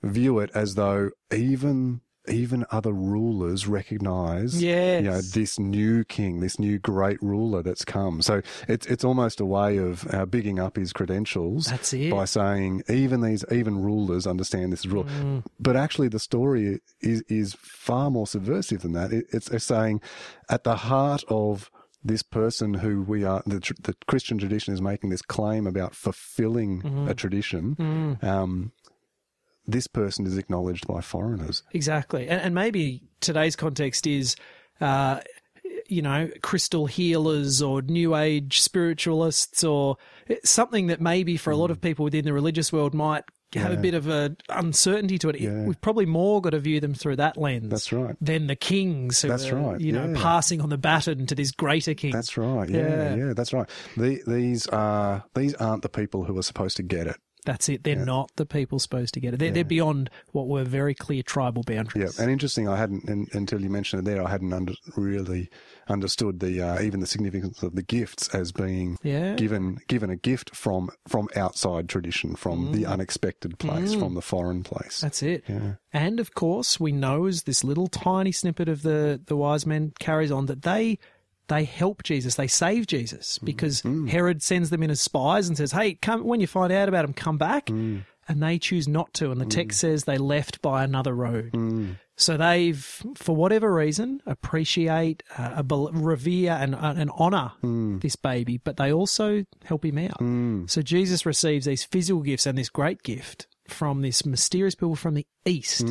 view 0.03 0.41
it 0.41 0.51
as 0.55 0.75
though 0.75 1.11
even 1.35 2.03
even 2.29 2.65
other 2.71 2.93
rulers 2.93 3.67
recognize 3.67 4.63
Yes. 4.63 5.03
you 5.05 5.11
know 5.11 5.21
this 5.21 5.59
new 5.59 6.05
king 6.05 6.41
this 6.41 6.59
new 6.59 6.79
great 6.79 7.23
ruler 7.23 7.63
that's 7.63 7.85
come 7.85 8.23
so 8.23 8.43
it's 8.69 8.87
it's 8.87 9.05
almost 9.05 9.41
a 9.41 9.45
way 9.47 9.77
of 9.79 10.07
uh, 10.15 10.27
bigging 10.27 10.59
up 10.59 10.77
his 10.77 10.93
credentials 10.93 11.67
That's 11.67 11.93
it. 11.93 12.11
by 12.11 12.25
saying 12.25 12.83
even 12.89 13.21
these 13.21 13.45
even 13.51 13.81
rulers 13.83 14.27
understand 14.27 14.73
this 14.73 14.87
rule 14.87 15.05
Mm. 15.05 15.45
but 15.61 15.77
actually 15.77 16.09
the 16.09 16.19
story 16.19 16.81
is 17.01 17.23
is 17.29 17.55
far 17.61 18.11
more 18.11 18.27
subversive 18.27 18.83
than 18.83 18.93
that 18.93 19.13
it, 19.13 19.27
it's, 19.33 19.49
it's 19.51 19.65
saying 19.65 20.01
at 20.49 20.65
the 20.65 20.77
heart 20.77 21.23
of 21.29 21.71
this 22.05 22.23
person 22.23 22.75
who 22.75 23.03
we 23.03 23.25
are 23.25 23.43
the, 23.47 23.59
the 23.83 23.95
christian 24.07 24.39
tradition 24.39 24.73
is 24.75 24.81
making 24.83 25.11
this 25.11 25.23
claim 25.23 25.67
about 25.67 25.95
fulfilling 25.95 26.83
Mm-hmm. 26.83 27.09
a 27.09 27.15
tradition 27.15 27.77
Mm. 27.77 28.25
um, 28.25 28.73
this 29.67 29.87
person 29.87 30.27
is 30.27 30.37
acknowledged 30.39 30.87
by 30.87 31.01
foreigners 31.01 31.63
Exactly. 31.73 32.29
And, 32.29 32.41
and 32.41 32.55
maybe 32.55 33.03
today's 33.21 33.57
context 33.57 34.07
is, 34.07 34.37
uh, 34.81 35.21
you 35.89 36.03
know, 36.03 36.29
crystal 36.43 36.87
healers 36.87 37.63
or 37.63 37.83
new 37.83 38.15
age 38.17 38.61
spiritualists 38.61 39.63
or 39.65 39.97
something 40.45 40.89
that 40.89 41.01
maybe 41.01 41.37
for 41.37 41.51
a 41.51 41.57
lot 41.57 41.71
of 41.71 41.81
people 41.81 42.05
within 42.05 42.25
the 42.25 42.33
religious 42.33 42.73
world 42.73 42.95
might 42.95 43.25
have 43.55 43.73
a 43.73 43.77
Mm. 43.77 43.83
Bit 43.83 43.95
of 43.95 44.09
a 44.09 44.37
uncertainty 44.51 45.19
to 45.19 45.29
it. 45.31 45.41
Yeah. 45.41 45.65
We've 45.65 45.81
probably 45.81 46.05
more 46.05 46.43
got 46.43 46.51
to 46.51 46.59
view 46.59 46.79
them 46.81 46.93
through 46.95 47.17
that 47.17 47.39
lens. 47.39 47.71
That's 47.71 47.91
right. 47.93 48.15
Than 48.21 48.49
the 48.49 48.57
kings 48.57 49.23
who 49.23 49.29
That's 49.29 49.47
are, 49.47 49.57
right, 49.57 49.81
you 49.81 49.93
know, 49.93 50.09
yeah. 50.09 50.21
passing 50.21 50.61
on 50.61 50.69
the 50.69 50.77
baton 50.77 51.27
to 51.27 51.35
this 51.35 51.53
greater 51.53 51.95
king. 51.95 52.11
That's 52.13 52.37
right. 52.37 52.69
Yeah, 52.69 53.15
Yeah. 53.15 53.15
yeah, 53.15 53.33
that's 53.35 53.53
right. 53.55 53.69
The, 53.97 54.21
these 54.27 54.67
are 54.67 55.25
these 55.35 55.55
aren't 55.55 55.83
the 55.83 55.89
people 55.89 56.25
who 56.25 56.37
are 56.37 56.43
supposed 56.43 56.77
to 56.79 56.83
get 56.83 57.07
it. 57.07 57.17
That's 57.47 57.69
it. 57.71 57.85
They're 57.85 57.97
not 57.97 58.31
the 58.37 58.45
people 58.45 58.79
supposed 58.79 59.15
to 59.15 59.21
get 59.21 59.33
it. 59.33 59.39
They're, 59.39 59.51
they're 59.51 59.65
beyond 59.65 60.11
what 60.33 60.49
were 60.49 60.65
very 60.65 60.95
clear 60.95 61.23
tribal 61.23 61.63
boundaries. 61.63 62.17
Yeah, 62.19 62.23
and 62.23 62.31
interesting. 62.31 62.69
I 62.69 62.77
hadn't 62.77 63.09
un 63.09 63.27
until 63.33 63.63
you 63.63 63.71
mentioned 63.71 64.07
it 64.07 64.11
there. 64.11 64.23
I 64.23 64.31
hadn't 64.31 64.53
under, 64.53 64.75
really 64.97 65.49
understood 65.89 66.41
the 66.41 66.61
uh, 66.61 66.83
even 66.83 67.01
the 67.01 67.07
significance 67.07 67.63
of 67.63 67.75
the 67.75 67.83
gifts 67.83 68.29
as 68.35 68.53
being 68.53 68.99
Yeah. 69.03 69.35
given 69.35 69.79
given 69.89 70.11
a 70.11 70.17
gift 70.17 70.55
from 70.55 70.91
from 71.09 71.29
outside 71.35 71.89
tradition, 71.89 72.35
from 72.37 72.73
the 72.73 72.85
unexpected 72.85 73.59
place, 73.59 73.95
from 73.95 74.15
the 74.15 74.23
foreign 74.23 74.63
place. 74.63 74.99
Mm. 74.99 75.01
That's 75.01 75.23
it. 75.23 75.45
Yeah. 75.49 75.73
And 75.93 76.21
of 76.21 76.35
course, 76.35 76.79
we 76.79 76.93
know 76.93 77.27
as 77.27 77.45
this 77.45 77.65
little 77.65 77.87
tiny 77.87 78.33
snippet 78.33 78.69
of 78.69 78.83
the, 78.83 79.21
the 79.25 79.37
wise 79.37 79.65
men 79.65 79.93
carries 79.99 80.31
on 80.31 80.47
that 80.47 80.63
they 80.63 80.99
they 81.49 81.65
help 81.65 82.03
Jesus, 82.03 82.35
they 82.35 82.47
save 82.47 82.87
Jesus 82.87 83.37
mm-hmm. 83.37 83.47
because 83.47 83.83
mm. 83.83 84.09
Herod 84.09 84.43
sends 84.43 84.71
them 84.71 84.83
in 84.83 84.91
as 84.91 85.01
spies 85.01 85.49
and 85.49 85.57
says, 85.57 85.73
"Hey, 85.73 85.95
come 85.95 86.25
when 86.25 86.41
you 86.41 86.47
find 86.47 86.73
out 86.73 86.89
about 86.89 87.05
him, 87.05 87.13
come 87.13 87.39
back." 87.39 87.67
Mm. 87.67 88.05
And 88.29 88.43
they 88.43 88.59
choose 88.59 88.89
not 88.89 89.15
to, 89.15 89.31
and 89.31 89.41
the 89.41 89.47
text 89.47 89.79
mm. 89.79 89.83
says 89.83 90.03
they 90.03 90.19
left 90.19 90.61
by 90.61 90.83
another 90.83 91.15
road. 91.15 91.53
So 92.17 92.37
they've, 92.37 92.85
for 93.15 93.37
whatever 93.37 93.73
reason, 93.73 94.21
appreciate, 94.27 95.23
uh, 95.39 95.63
revere, 95.93 96.51
and, 96.53 96.75
uh, 96.75 96.95
and 96.97 97.11
honor 97.15 97.53
this 98.01 98.17
baby, 98.17 98.57
but 98.59 98.79
they 98.79 98.93
also 98.93 99.45
help 99.65 99.85
him 99.85 99.99
out. 99.99 100.19
So 100.69 100.83
Jesus 100.83 101.25
receives 101.25 101.67
these 101.67 101.85
physical 101.85 102.23
gifts 102.23 102.47
and 102.47 102.59
this 102.59 102.69
great 102.69 103.05
gift 103.05 103.47
from 103.69 104.03
this 104.03 104.25
mysterious 104.27 104.75
people 104.75 104.97
from 104.97 105.15
the 105.15 105.27
east. 105.45 105.87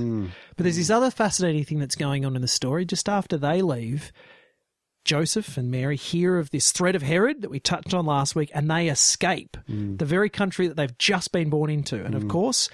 But 0.58 0.64
there's 0.64 0.78
this 0.78 0.90
other 0.90 1.12
fascinating 1.12 1.64
thing 1.64 1.80
that's 1.80 1.96
going 1.96 2.26
on 2.26 2.36
in 2.36 2.42
the 2.42 2.48
story. 2.50 2.86
Just 2.86 3.08
after 3.08 3.38
they 3.38 3.62
leave, 3.62 4.12
Joseph 5.06 5.58
and 5.58 5.72
Mary 5.72 5.96
hear 5.96 6.38
of 6.38 6.50
this 6.50 6.72
threat 6.72 6.96
of 6.96 7.04
Herod 7.04 7.42
that 7.42 7.52
we 7.52 7.60
touched 7.60 7.94
on 7.94 8.06
last 8.06 8.36
week, 8.36 8.52
and 8.54 8.70
they 8.70 8.90
escape 8.90 9.56
mm. 9.70 9.98
the 9.98 10.06
very 10.06 10.30
country 10.30 10.68
that 10.68 10.76
they've 10.76 10.98
just 10.98 11.32
been 11.32 11.50
born 11.50 11.70
into. 11.70 12.04
And 12.04 12.16
of 12.16 12.24
mm. 12.24 12.30
course, 12.30 12.70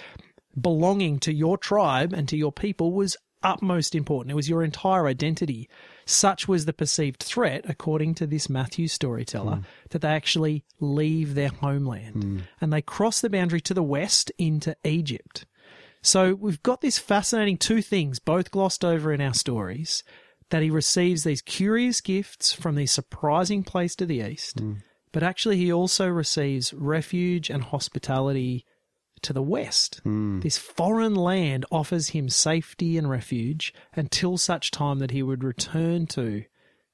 belonging 0.60 1.20
to 1.20 1.34
your 1.34 1.58
tribe 1.58 2.14
and 2.14 2.28
to 2.30 2.38
your 2.38 2.52
people 2.52 2.92
was 2.94 3.18
utmost 3.44 3.96
important. 3.96 4.32
It 4.32 4.36
was 4.36 4.50
your 4.50 4.64
entire 4.64 5.08
identity. 5.08 5.70
Such 6.06 6.48
was 6.48 6.66
the 6.66 6.74
perceived 6.74 7.22
threat, 7.22 7.66
according 7.68 8.16
to 8.16 8.28
this 8.28 8.50
Matthew 8.50 8.88
storyteller, 8.88 9.58
mm. 9.58 9.64
that 9.90 10.02
they 10.02 10.10
actually 10.10 10.64
leave 10.80 11.36
their 11.36 11.50
homeland 11.50 12.48
and 12.60 12.74
they 12.74 12.82
cross 12.82 13.22
the 13.22 13.30
boundary 13.30 13.62
to 13.62 13.74
the 13.74 13.84
west 13.84 14.32
into 14.38 14.76
Egypt. 14.84 15.46
So 16.04 16.34
we've 16.34 16.64
got 16.64 16.82
this 16.82 16.98
fascinating 16.98 17.58
two 17.58 17.82
things, 17.82 18.20
both 18.20 18.52
glossed 18.52 18.84
over 18.84 19.14
in 19.14 19.22
our 19.22 19.34
stories, 19.34 20.04
that 20.52 20.62
he 20.62 20.70
receives 20.70 21.24
these 21.24 21.42
curious 21.42 22.00
gifts 22.02 22.54
from 22.54 22.76
the 22.76 22.86
surprising 22.86 23.64
place 23.64 23.96
to 23.96 24.06
the 24.06 24.22
east, 24.22 24.60
hmm. 24.60 24.74
but 25.12 25.24
actually 25.24 25.58
he 25.58 25.72
also 25.72 26.08
receives 26.08 26.74
refuge 26.74 27.50
and 27.50 27.64
hospitality 27.64 28.66
to 29.22 29.34
the 29.34 29.42
west. 29.42 30.02
Hmm. 30.04 30.40
This 30.42 30.58
foreign 30.58 31.16
land 31.16 31.66
offers 31.72 32.10
him 32.10 32.30
safety 32.30 32.98
and 32.98 33.10
refuge 33.10 33.74
until 33.96 34.38
such 34.38 34.72
time 34.72 35.00
that 35.00 35.12
he 35.12 35.24
would 35.24 35.44
return 35.44 36.06
to 36.08 36.44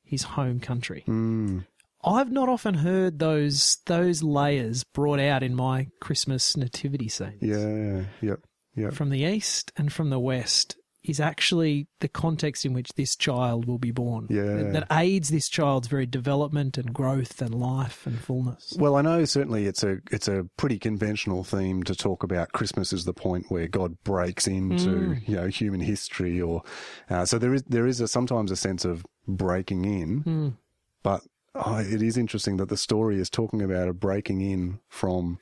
his 0.03 0.23
home 0.23 0.59
country. 0.59 1.03
Hmm. 1.05 1.59
I've 2.03 2.31
not 2.31 2.47
often 2.47 2.75
heard 2.75 3.19
those 3.19 3.79
those 3.85 4.23
layers 4.23 4.83
brought 4.83 5.19
out 5.19 5.43
in 5.43 5.55
my 5.55 5.87
Christmas 5.99 6.55
nativity 6.55 7.09
scenes 7.09 7.41
Yeah. 7.41 8.03
Yep. 8.21 8.39
Yep. 8.75 8.93
from 8.93 9.09
the 9.09 9.23
east 9.23 9.71
and 9.75 9.91
from 9.91 10.11
the 10.11 10.19
west 10.19 10.77
is 11.07 11.19
actually 11.19 11.87
the 11.99 12.07
context 12.07 12.65
in 12.65 12.73
which 12.73 12.93
this 12.93 13.15
child 13.15 13.65
will 13.65 13.77
be 13.77 13.91
born. 13.91 14.27
Yeah. 14.29 14.43
That, 14.43 14.73
that 14.73 14.87
aids 14.91 15.29
this 15.29 15.47
child's 15.49 15.87
very 15.87 16.05
development 16.05 16.77
and 16.77 16.93
growth 16.93 17.41
and 17.41 17.55
life 17.55 18.05
and 18.05 18.19
fullness. 18.19 18.73
Well, 18.77 18.95
I 18.95 19.01
know 19.01 19.25
certainly 19.25 19.65
it's 19.65 19.83
a 19.83 19.99
it's 20.11 20.27
a 20.27 20.45
pretty 20.57 20.79
conventional 20.79 21.43
theme 21.43 21.83
to 21.83 21.95
talk 21.95 22.23
about 22.23 22.51
Christmas 22.51 22.93
as 22.93 23.05
the 23.05 23.13
point 23.13 23.45
where 23.49 23.67
God 23.67 23.97
breaks 24.03 24.47
into 24.47 25.17
you 25.25 25.35
know 25.35 25.47
human 25.47 25.79
history, 25.81 26.41
or 26.41 26.63
uh, 27.09 27.25
so 27.25 27.37
there 27.37 27.53
is 27.53 27.63
there 27.63 27.87
is 27.87 28.01
a, 28.01 28.07
sometimes 28.07 28.51
a 28.51 28.55
sense 28.55 28.85
of 28.85 29.05
breaking 29.27 29.85
in, 29.85 30.55
but 31.03 31.21
oh, 31.55 31.77
it 31.79 32.01
is 32.01 32.17
interesting 32.17 32.57
that 32.57 32.69
the 32.69 32.77
story 32.77 33.19
is 33.19 33.29
talking 33.29 33.61
about 33.61 33.87
a 33.87 33.93
breaking 33.93 34.41
in 34.41 34.79
from 34.89 35.39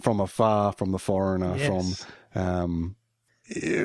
from 0.00 0.20
afar, 0.20 0.72
from 0.72 0.90
the 0.92 0.98
foreigner, 0.98 1.56
Yes. 1.56 1.66
from 2.34 2.42
um, 2.42 2.96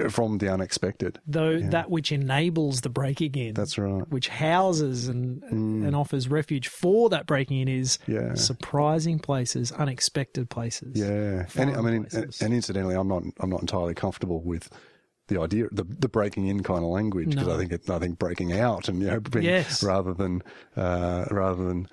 from 0.10 0.38
the 0.38 0.48
unexpected. 0.50 1.20
Though 1.28 1.60
that 1.60 1.90
which 1.90 2.12
enables 2.12 2.82
the 2.82 2.90
breaking 2.90 3.36
in, 3.36 3.54
That's 3.54 3.78
right. 3.78 4.08
which 4.10 4.30
houses 4.30 5.08
and 5.08 5.44
and 5.44 5.96
offers 5.96 6.28
refuge 6.30 6.68
for 6.70 7.10
that 7.10 7.26
breaking 7.26 7.60
in 7.60 7.68
is 7.68 8.00
Yeah. 8.08 8.36
surprising 8.36 9.20
places, 9.20 9.72
unexpected 9.74 10.50
places. 10.50 10.98
Yeah, 10.98 11.46
and 11.56 11.76
I 11.76 11.82
mean, 11.82 12.08
and, 12.14 12.36
and 12.42 12.54
incidentally, 12.54 12.96
I'm 12.96 13.08
not 13.08 13.24
I'm 13.40 13.50
not 13.50 13.62
entirely 13.62 13.94
comfortable 13.96 14.42
with 14.42 14.70
the 15.28 15.40
idea 15.40 15.68
the 15.72 15.84
the 15.84 16.10
breaking 16.10 16.48
in 16.48 16.64
kind 16.64 16.80
of 16.84 16.90
language 16.90 17.30
because 17.30 17.48
No. 17.48 17.54
I 17.54 17.58
think 17.58 17.72
it, 17.72 17.90
I 17.90 18.00
think 18.00 18.18
breaking 18.18 18.54
out 18.54 18.88
and 18.88 19.02
you 19.02 19.08
know 19.08 19.20
being, 19.20 19.46
Yes. 19.46 19.84
rather 19.84 20.14
than 20.14 20.42
uh, 20.76 21.26
rather 21.30 21.66
than 21.66 21.88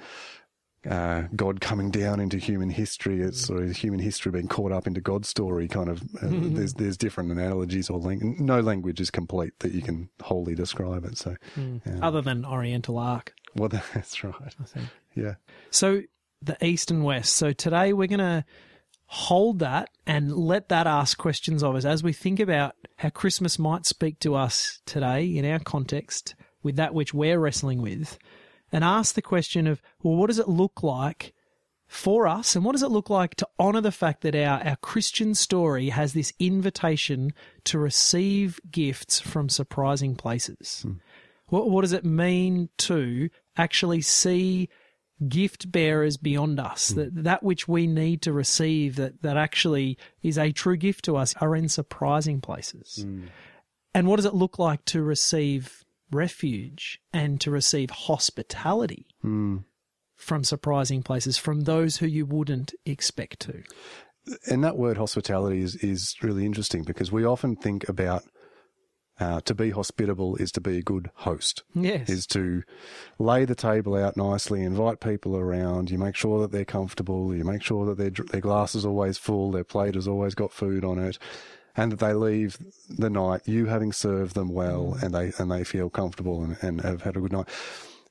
uh, 0.89 1.25
God 1.35 1.61
coming 1.61 1.91
down 1.91 2.21
into 2.21 2.39
human 2.39 2.71
history. 2.71 3.21
It's 3.21 3.47
sort 3.47 3.63
of 3.63 3.77
human 3.77 4.01
history 4.01 4.33
being 4.33 4.49
caught 4.49 4.73
up 4.73 4.87
into 4.87 5.01
God's 5.01 5.29
story. 5.29 5.69
Kind 5.69 5.89
of. 5.89 6.03
Uh, 6.03 6.29
there's 6.31 6.75
there's 6.75 6.97
different 6.97 7.31
analogies 7.33 7.91
or 7.91 7.99
lang- 7.99 8.37
no 8.39 8.61
language 8.61 9.01
is 9.01 9.11
complete 9.11 9.59
that 9.61 9.73
you 9.73 9.83
can 9.83 10.09
wholly 10.23 10.55
describe 10.55 11.05
it. 11.05 11.17
So, 11.19 11.37
Other 12.03 12.23
than 12.23 12.45
Oriental 12.45 12.99
Arc, 12.99 13.33
well, 13.55 13.69
that's 13.95 14.23
right. 14.23 14.35
I 14.61 14.65
think. 14.65 14.89
Yeah. 15.15 15.35
So 15.71 16.03
the 16.43 16.57
East 16.65 16.91
and 16.91 17.05
West. 17.05 17.35
So 17.35 17.53
today 17.53 17.93
we're 17.93 18.09
going 18.09 18.19
to 18.19 18.45
hold 19.07 19.61
that 19.61 19.89
and 20.07 20.33
let 20.33 20.69
that 20.69 20.87
ask 20.87 21.17
questions 21.17 21.63
of 21.63 21.75
us 21.77 21.85
as 21.85 22.03
we 22.03 22.13
think 22.13 22.41
about 22.41 22.75
how 22.97 23.09
Christmas 23.09 23.59
might 23.59 23.87
speak 23.87 24.19
to 24.21 24.35
us 24.35 24.81
today 24.85 25.25
in 25.25 25.45
our 25.45 25.61
context 25.61 26.35
with 26.63 26.77
that 26.77 26.93
which 26.93 27.15
we're 27.15 27.39
wrestling 27.39 27.81
with 27.81 28.19
and 28.73 28.85
ask 28.85 29.15
the 29.15 29.23
question 29.23 29.67
of, 29.67 29.81
well, 30.03 30.17
what 30.17 30.29
does 30.29 30.39
it 30.39 30.49
look 30.49 30.83
like 30.83 31.33
for 31.87 32.27
us? 32.27 32.57
And 32.57 32.65
what 32.65 32.73
does 32.73 32.83
it 32.83 32.91
look 32.91 33.11
like 33.11 33.35
to 33.37 33.49
honor 33.59 33.81
the 33.81 33.93
fact 33.93 34.23
that 34.23 34.35
our, 34.35 34.61
our 34.63 34.77
Christian 34.77 35.35
story 35.35 35.91
has 35.91 36.13
this 36.13 36.33
invitation 36.39 37.33
to 37.65 37.79
receive 37.79 38.61
gifts 38.71 39.21
from 39.21 39.49
surprising 39.49 40.17
places? 40.17 40.83
Hmm. 40.83 40.95
What, 41.49 41.71
what 41.71 41.83
does 41.83 41.93
it 41.93 42.05
mean 42.05 42.71
to 42.79 43.31
actually 43.57 44.03
see 44.03 44.69
gift 45.29 45.73
bearers 45.73 46.17
beyond 46.17 46.61
us, 46.61 46.91
hmm. 46.91 46.99
that 46.99 47.25
that 47.25 47.43
which 47.43 47.67
we 47.69 47.87
need 47.87 48.21
to 48.23 48.33
receive, 48.33 48.97
that, 48.97 49.23
that 49.23 49.37
actually 49.37 49.97
is 50.23 50.37
a 50.37 50.53
true 50.53 50.77
gift 50.77 51.05
to 51.07 51.17
us, 51.17 51.35
are 51.41 51.57
in 51.57 51.69
surprising 51.69 52.41
places. 52.41 53.01
Hmm. 53.03 53.27
And 53.95 54.07
what 54.07 54.17
does 54.17 54.27
it 54.27 54.35
look 54.35 54.59
like 54.59 54.85
to 54.87 55.03
receive 55.03 55.86
refuge 56.11 57.01
and 57.13 57.41
to 57.41 57.51
receive 57.51 57.91
hospitality 57.91 59.07
from 60.15 60.45
surprising 60.45 61.03
places, 61.03 61.37
from 61.37 61.63
those 61.63 61.99
who 61.99 62.07
you 62.07 62.27
wouldn't 62.27 62.75
expect 62.85 63.41
to? 63.41 63.63
And 64.47 64.65
that 64.65 64.77
word 64.77 64.97
hospitality 64.97 65.63
is, 65.63 65.77
is 65.77 66.17
really 66.23 66.45
interesting 66.45 66.83
because 66.83 67.13
we 67.13 67.25
often 67.25 67.55
think 67.57 67.89
about 67.89 68.25
uh, 69.19 69.41
to 69.43 69.55
be 69.55 69.71
hospitable 69.71 70.37
is 70.37 70.53
to 70.53 70.61
be 70.61 70.79
a 70.79 70.83
good 70.83 71.11
host. 71.15 71.63
Yes. 71.75 72.09
Is 72.09 72.27
to 72.29 72.63
lay 73.19 73.45
the 73.45 73.55
table 73.55 73.95
out 73.95 74.17
nicely, 74.17 74.63
invite 74.63 75.01
people 75.01 75.37
around. 75.37 75.91
You 75.91 75.99
make 75.99 76.17
sure 76.17 76.41
that 76.41 76.53
they're 76.53 76.67
comfortable. 76.67 77.35
You 77.35 77.45
make 77.45 77.63
sure 77.63 77.87
that 77.87 77.97
their 77.97 78.11
their 78.11 78.41
glass 78.41 78.75
is 78.75 78.85
always 78.85 79.17
full, 79.17 79.51
their 79.51 79.65
plate 79.65 79.95
has 79.95 80.07
always 80.07 80.35
got 80.35 80.53
food 80.53 80.85
on 80.85 80.99
it, 80.99 81.19
and 81.77 81.93
that 81.93 81.99
they 81.99 82.15
leave 82.15 82.59
the 82.89 83.11
night 83.11 83.43
you 83.47 83.67
having 83.67 83.93
served 83.93 84.35
them 84.35 84.49
well, 84.49 84.97
and 85.03 85.15
they 85.15 85.33
and 85.39 85.51
they 85.51 85.65
feel 85.65 85.91
comfortable 85.91 86.43
and, 86.43 86.57
and 86.63 86.81
have 86.83 87.03
had 87.03 87.17
a 87.17 87.21
good 87.21 87.33
night. 87.33 87.49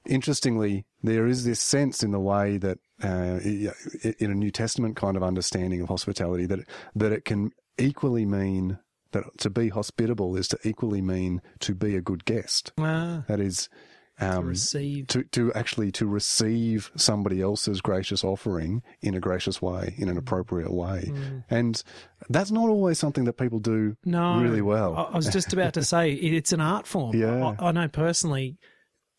Interestingly, 0.07 0.85
there 1.01 1.25
is 1.25 1.45
this 1.45 1.59
sense 1.59 2.03
in 2.03 2.11
the 2.11 2.19
way 2.19 2.57
that 2.57 2.77
uh, 3.03 3.39
in 4.19 4.31
a 4.31 4.35
New 4.35 4.51
Testament 4.51 4.95
kind 4.95 5.17
of 5.17 5.23
understanding 5.23 5.81
of 5.81 5.87
hospitality 5.89 6.45
that 6.45 6.59
that 6.95 7.11
it 7.11 7.25
can 7.25 7.51
equally 7.77 8.25
mean 8.25 8.77
that 9.11 9.23
to 9.39 9.49
be 9.49 9.69
hospitable 9.69 10.35
is 10.35 10.47
to 10.49 10.59
equally 10.63 11.01
mean 11.01 11.41
to 11.59 11.73
be 11.73 11.95
a 11.95 12.01
good 12.01 12.25
guest. 12.25 12.71
Ah, 12.77 13.23
That 13.27 13.39
is. 13.39 13.69
Um, 14.17 14.47
receive. 14.47 15.07
to, 15.07 15.23
to 15.23 15.51
actually 15.53 15.91
to 15.93 16.07
receive 16.07 16.89
somebody 16.95 17.41
else's 17.41 17.81
gracious 17.81 18.23
offering 18.23 18.81
in 19.01 19.13
a 19.13 19.19
gracious 19.19 19.61
way, 19.61 19.93
in 19.97 20.07
an 20.07 20.17
appropriate 20.17 20.71
way, 20.71 21.11
and 21.49 21.83
that's 22.29 22.49
not 22.49 22.69
always 22.69 22.97
something 22.97 23.25
that 23.25 23.33
people 23.33 23.59
do 23.59 23.97
No, 24.05 24.39
really 24.39 24.61
well. 24.61 24.95
I, 24.95 25.01
I 25.03 25.15
was 25.17 25.27
just 25.27 25.51
about 25.51 25.73
to 25.73 25.83
say 25.83 26.13
it's 26.13 26.53
an 26.53 26.61
art 26.61 26.87
form. 26.87 27.15
Yeah. 27.15 27.55
I, 27.59 27.67
I 27.67 27.71
know 27.73 27.89
personally, 27.89 28.57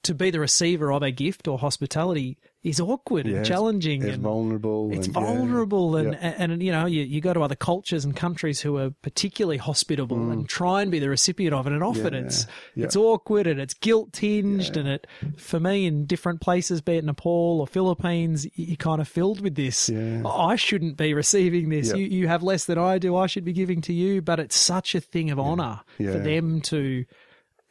to 0.04 0.14
be 0.14 0.30
the 0.30 0.40
receiver 0.40 0.92
of 0.92 1.02
a 1.02 1.10
gift 1.10 1.48
or 1.48 1.58
hospitality 1.58 2.38
is 2.66 2.80
awkward 2.80 3.26
Yeah, 3.26 3.36
and 3.38 3.46
challenging. 3.46 4.02
it's 4.02 4.14
and 4.14 4.22
vulnerable. 4.22 4.90
It's 4.92 5.06
and, 5.06 5.16
yeah. 5.16 5.22
vulnerable, 5.22 5.96
and, 5.96 6.12
Yeah. 6.12 6.34
and 6.38 6.52
and 6.52 6.62
you 6.62 6.72
know 6.72 6.86
you, 6.86 7.02
you 7.02 7.20
go 7.20 7.32
to 7.32 7.40
other 7.42 7.54
cultures 7.54 8.04
and 8.04 8.14
countries 8.16 8.60
who 8.60 8.76
are 8.78 8.90
particularly 9.02 9.58
hospitable 9.58 10.30
and 10.30 10.48
try 10.48 10.82
and 10.82 10.90
be 10.90 10.98
the 10.98 11.08
recipient 11.08 11.54
of 11.54 11.66
it, 11.66 11.72
and 11.72 11.82
often 11.82 12.12
Mm. 12.12 12.20
Yeah, 12.20 12.26
it's 12.26 12.46
yeah. 12.74 12.84
it's 12.84 12.96
awkward 12.96 13.46
and 13.46 13.60
it's 13.60 13.74
guilt 13.74 14.12
tinged, 14.12 14.76
and 14.76 14.88
it 14.88 15.06
for 15.36 15.60
me 15.60 15.86
in 15.86 16.06
different 16.06 16.40
places, 16.40 16.80
be 16.80 16.96
it 16.96 17.04
Nepal 17.04 17.60
or 17.60 17.66
Philippines, 17.66 18.46
you're 18.56 18.76
kind 18.76 19.00
of 19.00 19.08
filled 19.08 19.40
with 19.40 19.54
this. 19.54 19.88
Yeah. 19.88 20.22
I 20.26 20.56
shouldn't 20.56 20.96
be 20.96 21.14
receiving 21.14 21.68
this. 21.68 21.88
Yeah. 21.90 21.96
You 21.96 22.06
you 22.06 22.28
have 22.28 22.42
less 22.42 22.64
than 22.66 22.78
I 22.78 22.98
do. 22.98 23.16
I 23.16 23.26
should 23.26 23.44
be 23.44 23.52
giving 23.52 23.80
to 23.82 23.92
you, 23.92 24.20
but 24.22 24.40
it's 24.40 24.56
such 24.56 24.94
a 24.94 25.00
thing 25.00 25.30
of 25.30 25.38
honor 25.38 25.80
Yeah. 25.98 26.12
for 26.12 26.18
them 26.18 26.60
to 26.62 27.04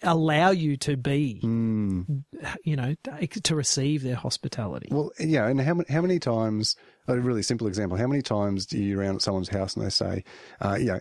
allow 0.06 0.52
you 0.52 0.78
to 0.78 0.96
be, 0.96 1.42
Mm. 1.44 2.24
you 2.64 2.76
know, 2.76 2.96
to 3.44 3.56
receive 3.56 4.04
their 4.04 4.16
hospitality. 4.16 4.88
Well, 4.92 5.12
yeah, 5.20 5.48
and 5.48 5.60
how 5.60 5.74
many, 5.74 5.92
how 5.92 6.02
many 6.02 6.20
times, 6.20 6.76
a 7.08 7.18
really 7.20 7.44
simple 7.44 7.68
example, 7.68 7.98
how 7.98 8.08
many 8.08 8.22
times 8.22 8.66
do 8.66 8.78
you 8.78 9.00
round 9.00 9.16
at 9.18 9.22
someone's 9.22 9.50
house 9.50 9.76
and 9.76 9.86
they 9.86 9.90
say, 9.90 10.24
uh, 10.62 10.78
yeah, 10.80 11.00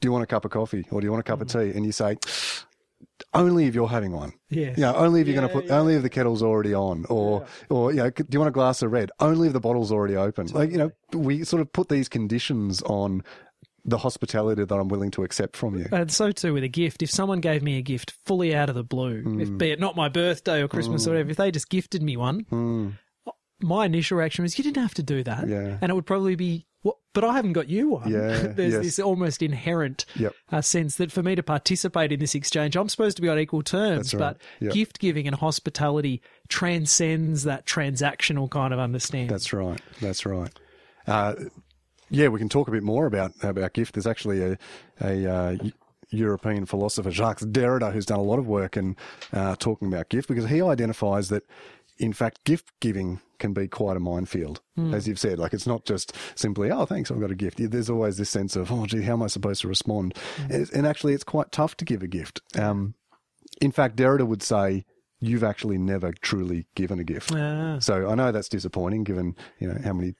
do 0.00 0.06
you 0.08 0.12
want 0.12 0.24
a 0.24 0.26
cup 0.26 0.44
of 0.44 0.50
coffee 0.50 0.86
or 0.90 1.00
do 1.00 1.06
you 1.06 1.10
want 1.12 1.20
a 1.20 1.30
cup 1.30 1.40
of 1.40 1.48
Mm. 1.48 1.52
tea? 1.72 1.76
And 1.76 1.86
you 1.86 1.92
say, 1.92 2.16
only 3.32 3.66
if 3.66 3.74
you're 3.74 3.88
having 3.88 4.12
one. 4.12 4.32
Yes. 4.50 4.76
Yeah, 4.78 4.92
only 4.92 5.20
if 5.20 5.26
you're 5.28 5.36
going 5.36 5.46
to 5.48 5.52
put, 5.52 5.66
yeah. 5.66 5.78
only 5.78 5.94
if 5.94 6.02
the 6.02 6.10
kettle's 6.10 6.42
already 6.42 6.74
on, 6.74 7.04
or, 7.08 7.46
or 7.70 7.90
you 7.92 7.98
know, 7.98 8.10
do 8.10 8.24
you 8.30 8.38
want 8.38 8.48
a 8.48 8.52
glass 8.52 8.82
of 8.82 8.90
red? 8.92 9.10
Only 9.20 9.48
if 9.48 9.52
the 9.52 9.60
bottle's 9.60 9.92
already 9.92 10.16
open. 10.16 10.46
Like 10.48 10.70
you 10.72 10.78
know, 10.78 10.90
we 11.12 11.44
sort 11.44 11.60
of 11.60 11.72
put 11.72 11.88
these 11.88 12.08
conditions 12.08 12.82
on 12.82 13.22
the 13.84 13.98
hospitality 13.98 14.64
that 14.64 14.74
I'm 14.74 14.88
willing 14.88 15.10
to 15.12 15.24
accept 15.24 15.56
from 15.56 15.76
you. 15.78 15.86
And 15.92 16.10
so 16.10 16.32
too 16.32 16.54
with 16.54 16.64
a 16.64 16.68
gift. 16.68 17.02
If 17.02 17.10
someone 17.10 17.40
gave 17.40 17.62
me 17.62 17.76
a 17.78 17.82
gift 17.82 18.12
fully 18.24 18.54
out 18.54 18.68
of 18.70 18.74
the 18.74 18.82
blue, 18.84 19.22
Mm. 19.22 19.42
if 19.42 19.58
be 19.58 19.70
it 19.70 19.78
not 19.80 19.94
my 19.96 20.08
birthday 20.08 20.62
or 20.62 20.68
Christmas 20.68 21.06
or 21.06 21.10
whatever, 21.10 21.30
if 21.30 21.36
they 21.36 21.50
just 21.50 21.68
gifted 21.68 22.02
me 22.02 22.16
one, 22.16 22.96
my 23.60 23.86
initial 23.86 24.18
reaction 24.18 24.42
was, 24.42 24.56
"You 24.58 24.64
didn't 24.64 24.82
have 24.82 24.94
to 24.94 25.02
do 25.02 25.22
that," 25.24 25.44
Mm. 25.44 25.50
Yeah. 25.50 25.78
and 25.80 25.90
it 25.90 25.94
would 25.94 26.06
probably 26.06 26.34
be, 26.34 26.66
"What? 26.82 26.96
But 27.12 27.24
I 27.24 27.34
haven't 27.34 27.52
got 27.52 27.68
you 27.68 27.90
one." 27.90 28.10
Yeah, 28.10 28.46
There's 28.56 28.72
yes. 28.74 28.82
this 28.82 28.98
almost 28.98 29.42
inherent 29.42 30.04
Yep. 30.16 30.32
uh, 30.50 30.60
sense 30.62 30.96
that 30.96 31.12
for 31.12 31.22
me 31.22 31.34
to 31.34 31.42
participate 31.42 32.10
in 32.10 32.20
this 32.20 32.34
exchange, 32.34 32.76
I'm 32.76 32.88
supposed 32.88 33.16
to 33.16 33.22
be 33.22 33.28
on 33.28 33.38
equal 33.38 33.62
terms. 33.62 34.12
Right. 34.14 34.18
But 34.20 34.38
Yep. 34.60 34.72
gift 34.74 34.98
giving 34.98 35.26
and 35.26 35.36
hospitality 35.36 36.20
transcends 36.48 37.44
that 37.44 37.66
transactional 37.66 38.50
kind 38.50 38.72
of 38.74 38.80
understanding. 38.80 39.28
That's 39.28 39.52
right. 39.52 39.80
That's 40.00 40.24
right. 40.26 40.50
Uh, 41.06 41.34
yeah, 42.10 42.28
we 42.28 42.38
can 42.38 42.48
talk 42.48 42.68
a 42.68 42.70
bit 42.70 42.82
more 42.82 43.06
about 43.06 43.32
about 43.42 43.72
gift. 43.72 43.94
There's 43.94 44.06
actually 44.06 44.42
a 44.42 44.58
a 45.00 45.30
uh, 45.30 45.56
European 46.10 46.66
philosopher 46.66 47.10
Jacques 47.10 47.40
Derrida 47.40 47.92
who's 47.92 48.06
done 48.06 48.20
a 48.20 48.22
lot 48.22 48.38
of 48.38 48.46
work 48.46 48.76
in 48.76 48.96
uh, 49.32 49.56
talking 49.56 49.88
about 49.88 50.08
gift 50.08 50.28
because 50.28 50.48
he 50.48 50.62
identifies 50.62 51.28
that, 51.28 51.42
in 51.98 52.12
fact, 52.12 52.44
gift 52.44 52.72
giving 52.80 53.20
can 53.38 53.52
be 53.52 53.68
quite 53.68 53.96
a 53.96 54.00
minefield, 54.00 54.60
as 54.94 55.08
you've 55.08 55.18
said. 55.18 55.38
Like 55.38 55.52
it's 55.52 55.66
not 55.66 55.84
just 55.84 56.14
simply, 56.34 56.70
oh, 56.70 56.86
thanks, 56.86 57.10
I've 57.10 57.20
got 57.20 57.30
a 57.30 57.34
gift. 57.34 57.58
There's 57.58 57.90
always 57.90 58.16
this 58.16 58.30
sense 58.30 58.56
of, 58.56 58.70
oh, 58.70 58.86
gee, 58.86 59.02
how 59.02 59.14
am 59.14 59.22
I 59.22 59.26
supposed 59.26 59.62
to 59.62 59.68
respond? 59.68 60.14
And, 60.48 60.70
and 60.72 60.86
actually, 60.86 61.14
it's 61.14 61.24
quite 61.24 61.52
tough 61.52 61.76
to 61.78 61.84
give 61.84 62.02
a 62.02 62.06
gift. 62.06 62.40
Um, 62.58 62.94
in 63.60 63.72
fact, 63.72 63.96
Derrida 63.96 64.26
would 64.26 64.42
say. 64.42 64.84
You've 65.20 65.44
actually 65.44 65.78
never 65.78 66.12
truly 66.12 66.66
given 66.74 66.98
a 66.98 67.04
gift. 67.04 67.32
Ah. 67.34 67.78
So 67.78 68.08
I 68.10 68.14
know 68.14 68.30
that's 68.32 68.48
disappointing, 68.48 69.04
given 69.04 69.34
you 69.58 69.68
know 69.68 69.78
how 69.82 69.92
many 69.94 70.14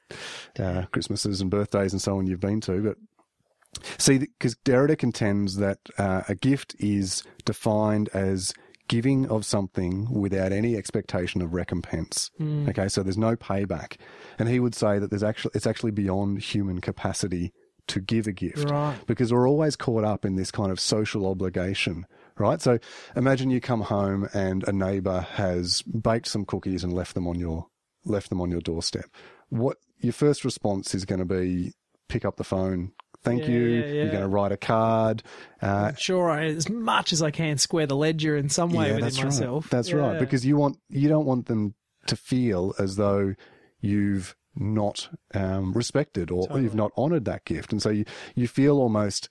uh, 0.58 0.86
Christmases 0.92 1.40
and 1.40 1.50
birthdays 1.50 1.92
and 1.92 2.00
so 2.00 2.16
on 2.18 2.26
you've 2.26 2.40
been 2.40 2.60
to. 2.62 2.82
But 2.82 2.96
see, 3.98 4.18
because 4.18 4.54
Derrida 4.64 4.96
contends 4.96 5.56
that 5.56 5.78
uh, 5.98 6.22
a 6.28 6.34
gift 6.34 6.74
is 6.78 7.22
defined 7.44 8.08
as 8.14 8.54
giving 8.88 9.26
of 9.30 9.44
something 9.46 10.10
without 10.12 10.52
any 10.52 10.76
expectation 10.76 11.40
of 11.42 11.54
recompense. 11.54 12.30
Okay, 12.68 12.88
so 12.88 13.02
there's 13.02 13.18
no 13.18 13.34
payback, 13.36 13.96
and 14.38 14.48
he 14.48 14.60
would 14.60 14.74
say 14.74 14.98
that 14.98 15.10
there's 15.10 15.22
actually 15.22 15.52
it's 15.54 15.66
actually 15.66 15.90
beyond 15.90 16.40
human 16.40 16.80
capacity 16.80 17.52
to 17.86 18.00
give 18.00 18.26
a 18.26 18.32
gift 18.32 18.70
Right. 18.70 18.96
because 19.06 19.30
we're 19.30 19.46
always 19.48 19.76
caught 19.76 20.04
up 20.04 20.24
in 20.24 20.36
this 20.36 20.50
kind 20.50 20.72
of 20.72 20.80
social 20.80 21.26
obligation, 21.26 22.06
right? 22.38 22.60
So 22.60 22.78
imagine 23.16 23.50
you 23.50 23.60
come 23.60 23.82
home 23.82 24.28
and 24.34 24.66
a 24.68 24.72
neighbor 24.72 25.20
has 25.20 25.82
baked 25.82 26.28
some 26.28 26.44
cookies 26.44 26.84
and 26.84 26.92
left 26.92 27.14
them 27.14 27.26
on 27.26 27.38
your 27.38 27.66
left 28.04 28.28
them 28.28 28.40
on 28.40 28.50
your 28.50 28.60
doorstep. 28.60 29.06
What 29.48 29.78
your 30.00 30.12
first 30.12 30.44
response 30.44 30.94
is 30.94 31.04
going 31.04 31.20
to 31.20 31.24
be 31.24 31.72
pick 32.08 32.24
up 32.24 32.36
the 32.36 32.44
phone, 32.44 32.92
thank 33.22 33.46
Yeah, 33.48 33.54
you. 33.54 33.64
yeah, 33.86 34.02
You're 34.02 34.10
going 34.10 34.22
to 34.22 34.28
write 34.28 34.52
a 34.52 34.56
card. 34.58 35.22
Uh, 35.62 35.92
Sure, 35.94 36.30
I, 36.30 36.44
as 36.44 36.68
much 36.68 37.12
as 37.12 37.22
I 37.22 37.30
can, 37.30 37.56
square 37.56 37.86
the 37.86 37.96
ledger 37.96 38.36
in 38.36 38.48
some 38.50 38.70
way 38.70 38.86
yeah, 38.88 38.94
within 38.96 39.04
that's 39.04 39.22
myself. 39.22 39.64
right. 39.64 39.70
That's 39.70 39.90
Yeah. 39.90 39.96
right. 39.96 40.18
Because 40.18 40.44
you 40.44 40.56
want 40.56 40.76
you 40.90 41.08
don't 41.08 41.24
want 41.26 41.46
them 41.46 41.74
to 42.06 42.16
feel 42.16 42.74
as 42.78 42.96
though 42.96 43.34
you've 43.80 44.36
not 44.56 45.08
um, 45.34 45.72
respected 45.72 46.30
or 46.30 46.46
you've 46.60 46.74
not 46.74 46.92
honoured 46.96 47.24
that 47.24 47.44
gift, 47.44 47.72
and 47.72 47.80
so 47.82 47.88
you 47.90 48.04
you 48.34 48.46
feel 48.46 48.76
almost, 48.78 49.28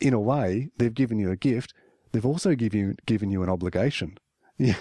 in 0.00 0.14
a 0.14 0.20
way, 0.20 0.70
they've 0.78 0.94
given 0.94 1.18
you 1.18 1.30
a 1.30 1.36
gift. 1.36 1.74
They've 2.12 2.26
also 2.26 2.54
given 2.54 2.80
you 2.80 2.94
given 3.06 3.30
you 3.30 3.42
an 3.42 3.48
obligation. 3.48 4.18
Yeah. 4.60 4.74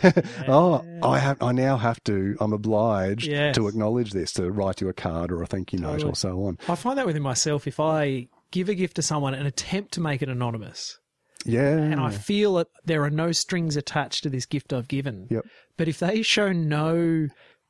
Oh, 0.47 0.83
I 1.03 1.19
have. 1.19 1.39
I 1.39 1.51
now 1.51 1.77
have 1.77 2.03
to. 2.05 2.35
I'm 2.39 2.51
obliged 2.51 3.27
Yes. 3.27 3.53
to 3.57 3.67
acknowledge 3.67 4.11
this, 4.11 4.31
to 4.33 4.49
write 4.51 4.81
you 4.81 4.89
a 4.89 4.93
card 4.93 5.31
or 5.31 5.43
a 5.43 5.45
thank 5.45 5.71
you 5.71 5.77
note 5.77 5.91
Totally. 5.99 6.11
or 6.13 6.15
so 6.15 6.45
on. 6.45 6.57
I 6.67 6.73
find 6.73 6.97
that 6.97 7.05
within 7.05 7.21
myself. 7.21 7.67
If 7.67 7.79
I 7.79 8.27
give 8.49 8.69
a 8.69 8.73
gift 8.73 8.95
to 8.95 9.03
someone 9.03 9.35
and 9.35 9.45
attempt 9.45 9.91
to 9.93 10.01
make 10.01 10.23
it 10.23 10.29
anonymous, 10.29 10.97
Yeah. 11.45 11.77
and 11.77 11.99
I 11.99 12.09
feel 12.09 12.55
that 12.55 12.69
there 12.85 13.03
are 13.03 13.11
no 13.11 13.31
strings 13.31 13.75
attached 13.77 14.23
to 14.23 14.31
this 14.31 14.47
gift 14.47 14.73
I've 14.73 14.87
given, 14.87 15.27
Yep. 15.29 15.45
but 15.77 15.87
if 15.87 15.99
they 15.99 16.23
show 16.23 16.51
no 16.51 17.27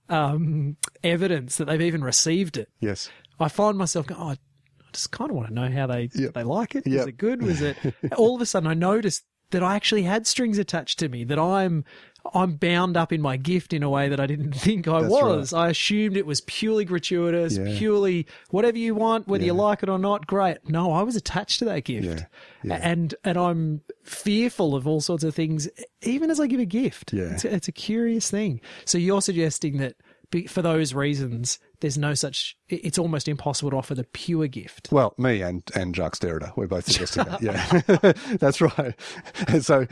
um, 0.07 0.77
evidence 1.03 1.57
that 1.57 1.65
they've 1.65 1.81
even 1.81 2.05
received 2.05 2.55
it, 2.55 2.69
Yes. 2.79 3.09
I 3.37 3.49
find 3.49 3.77
myself 3.77 4.07
going, 4.07 4.21
oh, 4.21 4.29
I 4.29 4.37
just 4.93 5.11
kind 5.11 5.29
of 5.29 5.35
want 5.35 5.49
to 5.49 5.53
know 5.53 5.69
how 5.69 5.87
they 5.87 6.09
Yep. 6.15 6.33
they 6.35 6.43
like 6.43 6.73
it. 6.75 6.85
Was 6.85 6.93
Yep. 6.93 7.07
it 7.09 7.17
good? 7.17 7.41
Was 7.43 7.61
it? 7.61 7.75
All 8.17 8.35
of 8.35 8.41
a 8.41 8.45
sudden, 8.45 8.69
I 8.69 8.73
noticed 8.75 9.25
that 9.51 9.63
I 9.63 9.75
actually 9.75 10.03
had 10.03 10.27
strings 10.27 10.57
attached 10.57 10.99
to 10.99 11.09
me. 11.09 11.23
That 11.23 11.39
I'm 11.39 11.85
I'm 12.33 12.55
bound 12.55 12.97
up 12.97 13.13
in 13.13 13.21
my 13.21 13.37
gift 13.37 13.71
in 13.71 13.83
a 13.83 13.89
way 13.89 14.09
that 14.09 14.19
I 14.19 14.25
didn't 14.27 14.51
think 14.55 14.87
I 14.87 15.01
That's 15.01 15.11
was. 15.11 15.53
I 15.53 15.69
assumed 15.69 16.17
it 16.17 16.25
was 16.25 16.41
purely 16.41 16.83
gratuitous, 16.83 17.57
Yeah. 17.57 17.77
purely 17.77 18.27
whatever 18.49 18.77
you 18.77 18.95
want, 18.95 19.27
whether 19.29 19.45
you 19.45 19.53
like 19.53 19.81
it 19.83 19.87
or 19.89 19.97
not. 19.97 20.27
Great. 20.27 20.57
No, 20.67 20.91
I 20.91 21.03
was 21.03 21.15
attached 21.15 21.59
to 21.59 21.65
that 21.65 21.85
gift, 21.85 22.05
Yeah. 22.05 22.25
Yeah. 22.63 22.79
and 22.81 23.15
and 23.23 23.37
I'm 23.37 23.81
fearful 24.03 24.75
of 24.75 24.87
all 24.87 24.99
sorts 25.01 25.23
of 25.23 25.33
things, 25.35 25.69
even 26.01 26.29
as 26.29 26.39
I 26.39 26.47
give 26.47 26.59
a 26.59 26.65
gift. 26.65 27.13
Yeah. 27.13 27.33
it's, 27.33 27.45
it's 27.45 27.67
a 27.67 27.71
curious 27.73 28.29
thing. 28.29 28.59
So 28.85 28.97
you're 28.97 29.21
suggesting 29.21 29.77
that 29.77 29.95
for 30.49 30.61
those 30.61 30.93
reasons, 30.93 31.59
there's 31.79 31.97
no 31.97 32.13
such. 32.13 32.57
It's 32.69 32.97
almost 32.97 33.27
impossible 33.27 33.71
to 33.71 33.77
offer 33.77 33.95
the 33.95 34.03
pure 34.03 34.47
gift. 34.47 34.89
Well, 34.91 35.13
me 35.17 35.41
and, 35.41 35.63
and 35.75 35.95
Jacques 35.95 36.17
Derrida, 36.17 36.51
we're 36.57 36.67
both 36.67 36.85
suggesting 36.85 37.23
that. 37.25 37.41
Yeah, 37.41 38.11
that's 38.37 38.59
right. 38.61 38.93
And 39.47 39.63
so 39.63 39.85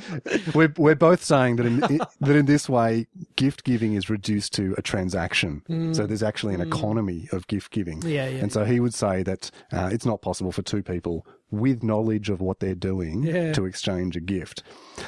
we're, 0.54 0.74
we're 0.78 0.96
both 0.96 1.24
saying 1.24 1.58
that 1.58 1.66
in, 1.66 1.80
that 1.80 2.36
in 2.36 2.46
this 2.48 2.68
way, 2.68 3.08
gift 3.36 3.64
giving 3.64 3.94
is 3.94 4.10
reduced 4.10 4.54
to 4.54 4.74
a 4.78 4.82
transaction. 4.82 5.62
So 5.94 6.06
there's 6.08 6.24
actually 6.24 6.56
an 6.56 6.62
economy 6.62 7.28
of 7.32 7.48
gift 7.48 7.72
giving. 7.72 8.02
Mm. 8.02 8.12
Yeah, 8.12 8.28
yeah, 8.28 8.38
And 8.42 8.52
so 8.52 8.66
he 8.66 8.80
would 8.80 8.94
say 8.94 9.24
that 9.24 9.52
uh, 9.72 9.90
it's 9.92 10.06
not 10.06 10.22
possible 10.22 10.52
for 10.52 10.62
two 10.64 10.82
people 10.84 11.26
with 11.52 11.84
knowledge 11.84 12.30
of 12.30 12.42
what 12.42 12.60
they're 12.60 12.76
doing 12.76 13.24
Yeah. 13.24 13.54
to 13.54 13.66
exchange 13.66 14.18
a 14.18 14.20
gift. 14.20 14.64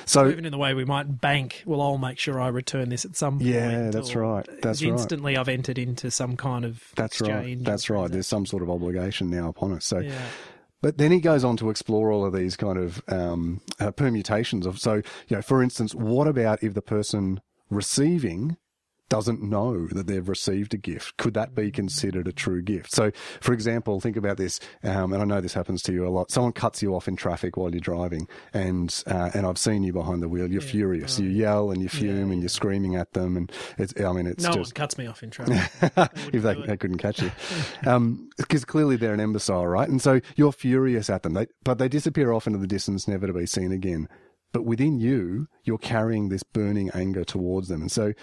So 0.05 0.29
Even 0.29 0.45
in 0.45 0.51
the 0.51 0.57
way 0.57 0.73
we 0.73 0.85
might 0.85 1.19
bank, 1.19 1.63
well, 1.65 1.81
I'll 1.81 1.97
make 1.97 2.19
sure 2.19 2.39
I 2.39 2.47
return 2.47 2.89
this 2.89 3.03
at 3.05 3.15
some 3.15 3.39
point. 3.39 3.49
Yeah, 3.49 3.89
that's 3.89 4.15
right. 4.15 4.47
That's 4.61 4.81
right. 4.83 4.91
instantly 4.91 5.35
I've 5.35 5.49
entered 5.49 5.77
into 5.77 6.11
some 6.11 6.37
kind 6.37 6.63
of 6.63 6.66
That's 6.95 7.19
exchange. 7.21 7.57
right. 7.59 7.63
That's 7.63 7.89
right. 7.89 8.09
There's 8.11 8.27
some 8.27 8.45
sort 8.45 8.63
of 8.63 8.69
obligation 8.69 9.29
now 9.29 9.49
upon 9.49 9.73
us. 9.73 9.85
So, 9.85 9.99
Yeah. 9.99 10.13
but 10.81 10.97
then 10.97 11.11
he 11.11 11.19
goes 11.19 11.43
on 11.43 11.57
to 11.57 11.69
explore 11.69 12.11
all 12.11 12.25
of 12.25 12.33
these 12.33 12.55
kind 12.55 12.77
of 12.77 13.01
um, 13.07 13.61
uh, 13.79 13.91
permutations 13.91 14.65
of. 14.65 14.79
So, 14.79 14.95
you 15.27 15.35
know, 15.37 15.41
for 15.41 15.61
instance, 15.63 15.93
what 15.95 16.27
about 16.27 16.63
if 16.63 16.73
the 16.73 16.81
person 16.81 17.41
receiving 17.69 18.57
doesn't 19.09 19.41
know 19.41 19.87
that 19.87 20.07
they've 20.07 20.27
received 20.27 20.73
a 20.73 20.77
gift? 20.77 21.17
Could 21.17 21.33
that 21.35 21.55
be 21.55 21.71
considered 21.71 22.27
a 22.27 22.31
true 22.31 22.61
gift? 22.61 22.91
So, 22.93 23.11
for 23.41 23.53
example, 23.53 23.99
think 23.99 24.17
about 24.17 24.37
this, 24.37 24.59
um, 24.83 25.13
and 25.13 25.21
I 25.21 25.25
know 25.25 25.41
this 25.41 25.53
happens 25.53 25.81
to 25.83 25.93
you 25.93 26.07
a 26.07 26.09
lot. 26.09 26.31
Someone 26.31 26.53
cuts 26.53 26.81
you 26.81 26.95
off 26.95 27.07
in 27.07 27.15
traffic 27.15 27.57
while 27.57 27.71
you're 27.71 27.79
driving, 27.79 28.27
and 28.53 29.03
uh, 29.07 29.31
and 29.33 29.45
I've 29.45 29.57
seen 29.57 29.83
you 29.83 29.93
behind 29.93 30.21
the 30.21 30.29
wheel. 30.29 30.49
You're 30.51 30.61
furious. 30.61 31.19
you 31.19 31.29
yell 31.29 31.71
and 31.71 31.81
you 31.81 31.89
fume 31.89 32.31
and 32.31 32.41
you're 32.41 32.49
screaming 32.49 32.95
at 32.95 33.13
them, 33.13 33.37
and 33.37 33.51
it's. 33.77 33.93
I 33.99 34.11
mean, 34.13 34.27
it's 34.27 34.43
No 34.43 34.51
just 34.51 34.57
one 34.57 34.71
cuts 34.71 34.97
me 34.97 35.07
off 35.07 35.23
in 35.23 35.29
traffic. 35.31 36.11
if 36.33 36.43
they, 36.43 36.53
they 36.65 36.77
couldn't 36.77 36.97
catch 36.97 37.21
you. 37.21 37.31
Um, 37.85 38.29
because 38.37 38.65
clearly 38.65 38.97
they're 38.97 39.13
an 39.13 39.19
imbecile, 39.19 39.65
right? 39.67 39.87
And 39.87 40.01
so 40.01 40.19
you're 40.35 40.51
furious 40.51 41.09
at 41.09 41.23
them, 41.23 41.33
they, 41.33 41.47
but 41.63 41.77
they 41.77 41.87
disappear 41.87 42.31
off 42.31 42.47
into 42.47 42.59
the 42.59 42.67
distance, 42.67 43.07
never 43.07 43.27
to 43.27 43.33
be 43.33 43.45
seen 43.45 43.71
again. 43.71 44.07
But 44.51 44.65
within 44.65 44.97
you, 44.97 45.47
you're 45.63 45.77
carrying 45.77 46.29
this 46.29 46.43
burning 46.43 46.89
anger 46.93 47.23
towards 47.23 47.67
them. 47.67 47.81
And 47.81 47.91
so, 47.91 48.13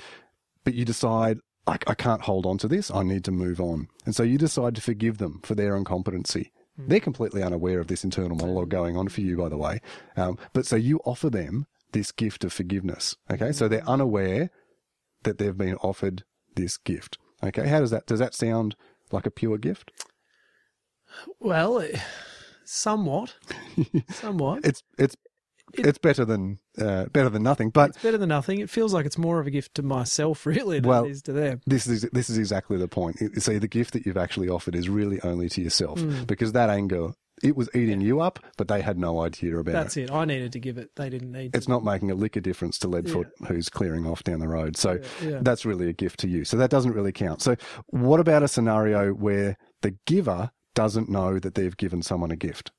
but 0.64 0.74
you 0.74 0.84
decide, 0.84 1.38
I, 1.66 1.78
I 1.86 1.94
can't 1.94 2.22
hold 2.22 2.46
on 2.46 2.58
to 2.58 2.68
this. 2.68 2.90
I 2.90 3.02
need 3.02 3.24
to 3.24 3.32
move 3.32 3.60
on. 3.60 3.88
And 4.04 4.14
so 4.14 4.22
you 4.22 4.38
decide 4.38 4.74
to 4.74 4.80
forgive 4.80 5.18
them 5.18 5.40
for 5.42 5.54
their 5.54 5.76
incompetency. 5.76 6.52
They're 6.76 6.98
completely 6.98 7.40
unaware 7.40 7.78
of 7.78 7.86
this 7.86 8.02
internal 8.02 8.36
monologue 8.36 8.68
going 8.68 8.96
on 8.96 9.08
for 9.08 9.20
you, 9.20 9.36
by 9.36 9.48
the 9.48 9.56
way. 9.56 9.80
Um, 10.16 10.36
but 10.52 10.66
so 10.66 10.74
you 10.74 10.98
offer 11.04 11.30
them 11.30 11.66
this 11.92 12.10
gift 12.10 12.42
of 12.42 12.52
forgiveness. 12.52 13.16
Okay. 13.30 13.52
So 13.52 13.68
they're 13.68 13.88
unaware 13.88 14.50
that 15.22 15.38
they've 15.38 15.56
been 15.56 15.76
offered 15.76 16.24
this 16.56 16.76
gift. 16.76 17.18
Okay, 17.42 17.66
how 17.66 17.80
does 17.80 17.90
that 17.90 18.06
does 18.06 18.20
that 18.20 18.34
sound 18.34 18.76
like 19.10 19.26
a 19.26 19.30
pure 19.30 19.58
gift? 19.58 19.90
well, 21.40 21.80
eh, 21.80 21.98
somewhat. 22.64 23.34
somewhat. 24.10 24.64
It's 24.64 24.82
it's 24.98 25.16
it's 25.72 25.98
better 25.98 26.24
than 26.24 26.58
uh, 26.78 27.06
better 27.06 27.28
than 27.28 27.42
nothing. 27.42 27.70
But 27.70 27.90
It's 27.90 28.02
better 28.02 28.18
than 28.18 28.28
nothing. 28.28 28.60
It 28.60 28.70
feels 28.70 28.92
like 28.92 29.06
it's 29.06 29.18
more 29.18 29.40
of 29.40 29.46
a 29.46 29.50
gift 29.50 29.74
to 29.76 29.82
myself, 29.82 30.46
really, 30.46 30.80
than 30.80 30.88
Well, 30.88 31.04
it 31.04 31.10
is 31.10 31.22
to 31.22 31.32
them. 31.32 31.60
this 31.66 31.86
is 31.86 32.02
this 32.12 32.30
is 32.30 32.38
exactly 32.38 32.76
the 32.76 32.88
point. 32.88 33.16
See, 33.42 33.58
the 33.58 33.68
gift 33.68 33.92
that 33.94 34.06
you've 34.06 34.16
actually 34.16 34.48
offered 34.48 34.74
is 34.74 34.88
really 34.88 35.20
only 35.22 35.48
to 35.50 35.62
yourself 35.62 36.00
because 36.26 36.52
that 36.52 36.70
anger 36.70 37.12
it 37.42 37.56
was 37.56 37.68
eating 37.74 38.00
you 38.00 38.20
up, 38.20 38.38
but 38.56 38.68
they 38.68 38.80
had 38.80 38.98
no 38.98 39.20
idea 39.20 39.58
about 39.58 39.72
That's 39.72 39.96
it. 39.96 40.02
That's 40.02 40.12
it. 40.12 40.14
I 40.14 40.24
needed 40.24 40.52
to 40.52 40.60
give 40.60 40.78
it. 40.78 40.90
They 40.96 41.10
didn't 41.10 41.32
need. 41.32 41.52
To. 41.52 41.58
It's 41.58 41.68
not 41.68 41.84
making 41.84 42.10
a 42.10 42.14
lick 42.14 42.36
of 42.36 42.42
difference 42.42 42.78
to 42.78 42.88
Leadfoot, 42.88 43.30
who's 43.48 43.68
clearing 43.68 44.06
off 44.06 44.22
down 44.22 44.38
the 44.38 44.48
road. 44.48 44.76
So 44.76 45.00
yeah. 45.22 45.40
that's 45.42 45.64
really 45.64 45.88
a 45.88 45.92
gift 45.92 46.20
to 46.20 46.28
you. 46.28 46.44
So 46.44 46.56
that 46.56 46.70
doesn't 46.70 46.92
really 46.92 47.12
count. 47.12 47.42
So 47.42 47.56
what 47.88 48.20
about 48.20 48.42
a 48.42 48.48
scenario 48.48 49.10
where 49.10 49.56
the 49.82 49.96
giver 50.06 50.52
doesn't 50.74 51.08
know 51.08 51.38
that 51.38 51.54
they've 51.54 51.76
given 51.76 52.02
someone 52.02 52.30
a 52.30 52.36
gift? 52.36 52.70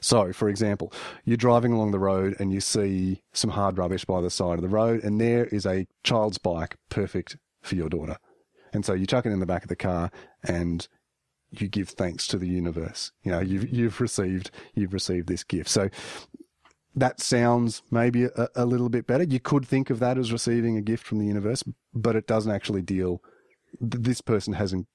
So, 0.00 0.32
for 0.32 0.48
example, 0.48 0.92
you're 1.24 1.36
driving 1.36 1.72
along 1.72 1.90
the 1.90 1.98
road 1.98 2.36
and 2.38 2.52
you 2.52 2.60
see 2.60 3.22
some 3.32 3.50
hard 3.50 3.78
rubbish 3.78 4.04
by 4.04 4.20
the 4.20 4.30
side 4.30 4.54
of 4.54 4.62
the 4.62 4.68
road, 4.68 5.02
and 5.02 5.20
there 5.20 5.46
is 5.46 5.66
a 5.66 5.86
child's 6.04 6.38
bike 6.38 6.76
perfect 6.90 7.36
for 7.62 7.74
your 7.74 7.88
daughter. 7.88 8.16
And 8.72 8.84
so 8.84 8.92
you 8.92 9.06
chuck 9.06 9.26
it 9.26 9.30
in 9.30 9.40
the 9.40 9.46
back 9.46 9.62
of 9.62 9.68
the 9.68 9.76
car 9.76 10.10
and 10.42 10.86
you 11.50 11.68
give 11.68 11.88
thanks 11.88 12.26
to 12.28 12.38
the 12.38 12.48
universe. 12.48 13.12
You 13.22 13.32
know, 13.32 13.40
you've, 13.40 13.70
you've 13.70 14.00
received, 14.00 14.50
you've 14.74 14.92
received 14.92 15.28
this 15.28 15.42
gift. 15.44 15.70
So 15.70 15.88
that 16.94 17.20
sounds 17.20 17.82
maybe 17.90 18.24
a, 18.24 18.48
a 18.54 18.66
little 18.66 18.88
bit 18.88 19.06
better. 19.06 19.24
You 19.24 19.40
could 19.40 19.66
think 19.66 19.88
of 19.88 19.98
that 20.00 20.18
as 20.18 20.32
receiving 20.32 20.76
a 20.76 20.82
gift 20.82 21.06
from 21.06 21.18
the 21.18 21.26
universe, 21.26 21.64
but 21.94 22.16
it 22.16 22.26
doesn't 22.26 22.52
actually 22.52 22.82
deal. 22.82 23.22
This 23.80 24.20
person 24.20 24.54
hasn't 24.54 24.86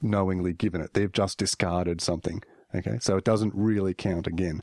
knowingly 0.00 0.52
given 0.52 0.80
it. 0.80 0.94
They've 0.94 1.12
just 1.12 1.38
discarded 1.38 2.00
something. 2.00 2.42
Okay. 2.74 2.98
So 3.00 3.16
it 3.16 3.24
doesn't 3.24 3.54
really 3.54 3.94
count 3.94 4.26
again. 4.26 4.62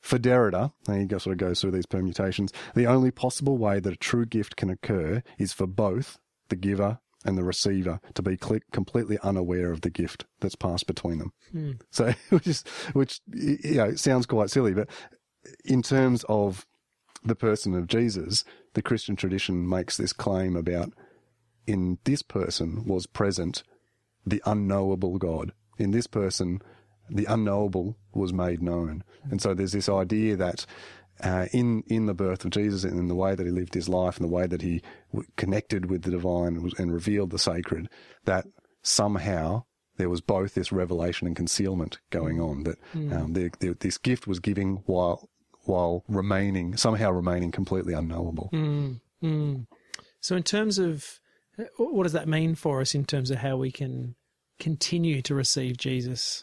For 0.00 0.18
Derrida, 0.18 0.72
and 0.88 1.10
he 1.10 1.18
sort 1.18 1.34
of 1.34 1.38
goes 1.38 1.60
through 1.60 1.72
these 1.72 1.86
permutations, 1.86 2.52
the 2.74 2.86
only 2.86 3.10
possible 3.10 3.58
way 3.58 3.80
that 3.80 3.92
a 3.92 3.96
true 3.96 4.24
gift 4.24 4.56
can 4.56 4.70
occur 4.70 5.22
is 5.38 5.52
for 5.52 5.66
both 5.66 6.18
the 6.48 6.56
giver 6.56 7.00
and 7.24 7.36
the 7.36 7.44
receiver 7.44 8.00
to 8.14 8.22
be 8.22 8.36
cle 8.36 8.60
completely 8.72 9.18
unaware 9.22 9.70
of 9.70 9.82
the 9.82 9.90
gift 9.90 10.24
that's 10.40 10.54
passed 10.54 10.86
between 10.86 11.18
them. 11.18 11.32
Hmm. 11.52 11.72
So, 11.90 12.14
which 12.30 12.46
is, 12.46 12.64
which, 12.94 13.20
you 13.26 13.74
know, 13.74 13.94
sounds 13.94 14.24
quite 14.24 14.50
silly, 14.50 14.72
but 14.72 14.88
in 15.64 15.82
terms 15.82 16.24
of 16.28 16.66
the 17.22 17.34
person 17.34 17.74
of 17.74 17.86
Jesus, 17.86 18.44
the 18.74 18.82
Christian 18.82 19.16
tradition 19.16 19.68
makes 19.68 19.96
this 19.96 20.12
claim 20.12 20.56
about 20.56 20.92
in 21.66 21.98
this 22.04 22.22
person 22.22 22.84
was 22.86 23.06
present 23.06 23.62
the 24.26 24.42
unknowable 24.46 25.18
God. 25.18 25.52
In 25.78 25.90
this 25.90 26.06
person, 26.06 26.60
the 27.10 27.26
unknowable 27.26 27.96
was 28.14 28.32
made 28.32 28.62
known. 28.62 29.04
And 29.30 29.40
so 29.40 29.54
there's 29.54 29.72
this 29.72 29.88
idea 29.88 30.36
that 30.36 30.66
uh, 31.22 31.46
in 31.52 31.82
in 31.86 32.06
the 32.06 32.14
birth 32.14 32.44
of 32.44 32.50
Jesus 32.50 32.84
and 32.84 32.98
in 32.98 33.08
the 33.08 33.14
way 33.14 33.34
that 33.34 33.44
he 33.46 33.52
lived 33.52 33.74
his 33.74 33.88
life 33.88 34.16
and 34.16 34.26
the 34.26 34.32
way 34.32 34.46
that 34.46 34.62
he 34.62 34.80
w- 35.12 35.28
connected 35.36 35.90
with 35.90 36.02
the 36.02 36.10
divine 36.10 36.56
and 36.78 36.92
revealed 36.92 37.30
the 37.30 37.38
sacred, 37.38 37.88
that 38.24 38.46
somehow 38.82 39.64
there 39.98 40.08
was 40.08 40.22
both 40.22 40.54
this 40.54 40.72
revelation 40.72 41.26
and 41.26 41.36
concealment 41.36 41.98
going 42.08 42.40
on. 42.40 42.62
That 42.64 42.78
um, 42.94 43.32
the, 43.34 43.50
the, 43.60 43.76
this 43.78 43.98
gift 43.98 44.26
was 44.26 44.40
giving 44.40 44.76
while 44.86 45.28
while 45.64 46.04
remaining 46.08 46.76
somehow 46.78 47.10
remaining 47.10 47.50
completely 47.52 47.92
unknowable. 47.92 48.48
So, 50.20 50.36
in 50.36 50.42
terms 50.42 50.78
of 50.78 51.20
what 51.76 52.04
does 52.04 52.12
that 52.12 52.28
mean 52.28 52.54
for 52.54 52.80
us 52.80 52.94
in 52.94 53.04
terms 53.04 53.30
of 53.30 53.38
how 53.38 53.58
we 53.58 53.70
can 53.70 54.14
continue 54.58 55.20
to 55.22 55.34
receive 55.34 55.76
Jesus 55.76 56.42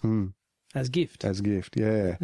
as 0.75 0.89
gift? 0.89 1.23
as 1.23 1.41
gift. 1.41 1.77
Yeah. 1.77 2.15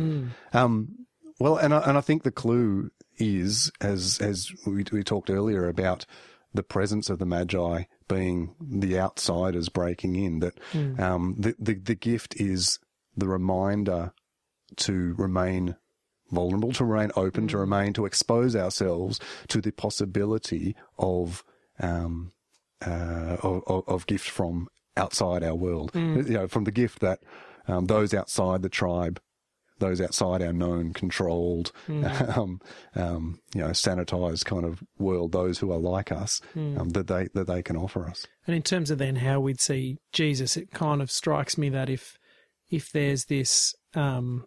Um, 0.53 1.05
well, 1.39 1.57
and 1.57 1.73
I, 1.73 1.79
and 1.79 1.97
I 1.97 2.01
think 2.01 2.23
the 2.23 2.31
clue 2.31 2.91
is 3.17 3.71
as 3.81 4.19
as 4.21 4.51
we, 4.65 4.83
we 4.91 5.03
talked 5.03 5.29
earlier 5.29 5.67
about 5.67 6.05
the 6.53 6.63
presence 6.63 7.09
of 7.09 7.19
the 7.19 7.25
magi 7.25 7.83
being 8.07 8.55
the 8.61 8.99
outsiders 8.99 9.69
breaking 9.69 10.15
in. 10.15 10.39
That 10.39 10.59
um, 10.99 11.35
the, 11.37 11.55
the 11.59 11.73
the 11.75 11.95
gift 11.95 12.39
is 12.39 12.79
the 13.15 13.27
reminder 13.27 14.13
to 14.77 15.13
remain 15.17 15.75
vulnerable, 16.31 16.73
to 16.73 16.85
remain 16.85 17.11
open, 17.15 17.47
to 17.49 17.57
remain 17.57 17.93
to 17.93 18.05
expose 18.05 18.55
ourselves 18.55 19.19
to 19.47 19.61
the 19.61 19.71
possibility 19.71 20.75
of 20.97 21.43
um, 21.79 22.31
uh, 22.85 23.37
of, 23.41 23.63
of, 23.67 23.83
of 23.87 24.07
gift 24.07 24.29
from 24.29 24.67
outside 24.97 25.43
our 25.43 25.55
world. 25.55 25.91
You 25.93 26.23
know, 26.33 26.47
from 26.47 26.65
the 26.65 26.71
gift 26.71 26.99
that 26.99 27.19
um, 27.67 27.85
those 27.85 28.13
outside 28.13 28.61
the 28.61 28.69
tribe, 28.69 29.21
those 29.79 29.99
outside 29.99 30.41
our 30.41 30.53
known, 30.53 30.93
controlled, 30.93 31.71
um, 31.89 32.61
um, 32.95 33.39
you 33.53 33.61
know, 33.61 33.69
sanitized 33.69 34.45
kind 34.45 34.65
of 34.65 34.83
world, 34.97 35.31
those 35.31 35.59
who 35.59 35.71
are 35.71 35.79
like 35.79 36.11
us, 36.11 36.41
um, 36.55 36.89
that 36.89 37.07
they 37.07 37.29
that 37.33 37.47
they 37.47 37.61
can 37.61 37.75
offer 37.75 38.07
us. 38.07 38.25
And 38.47 38.55
in 38.55 38.61
terms 38.61 38.91
of 38.91 38.97
then 38.97 39.17
how 39.17 39.39
we'd 39.39 39.61
see 39.61 39.97
Jesus, 40.11 40.57
it 40.57 40.71
kind 40.71 41.01
of 41.01 41.11
strikes 41.11 41.57
me 41.57 41.69
that 41.69 41.89
if 41.89 42.17
if 42.69 42.91
there's 42.91 43.25
this 43.25 43.75
um, 43.93 44.45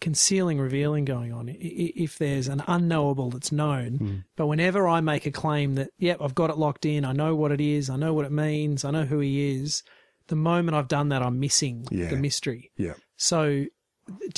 concealing, 0.00 0.58
revealing 0.58 1.04
going 1.04 1.32
on. 1.32 1.48
If 1.58 2.18
there's 2.18 2.48
an 2.48 2.62
unknowable 2.66 3.30
that's 3.30 3.52
known, 3.52 4.24
but 4.36 4.48
whenever 4.48 4.88
I 4.88 5.00
make 5.00 5.26
a 5.26 5.30
claim 5.30 5.76
that, 5.76 5.90
yep, 5.98 6.18
I've 6.20 6.34
got 6.34 6.50
it 6.50 6.58
locked 6.58 6.84
in, 6.84 7.04
I 7.04 7.12
know 7.12 7.36
what 7.36 7.52
it 7.52 7.60
is, 7.60 7.88
I 7.88 7.96
know 7.96 8.12
what 8.12 8.24
it 8.24 8.32
means, 8.32 8.84
I 8.84 8.90
know 8.90 9.04
who 9.04 9.20
he 9.20 9.54
is, 9.60 9.82
the 10.32 10.36
moment 10.36 10.74
I've 10.74 10.88
done 10.88 11.10
that, 11.10 11.22
I'm 11.22 11.38
missing 11.38 11.86
Yeah. 11.90 12.08
the 12.08 12.16
mystery. 12.16 12.70
Yeah. 12.76 12.94
So, 13.18 13.66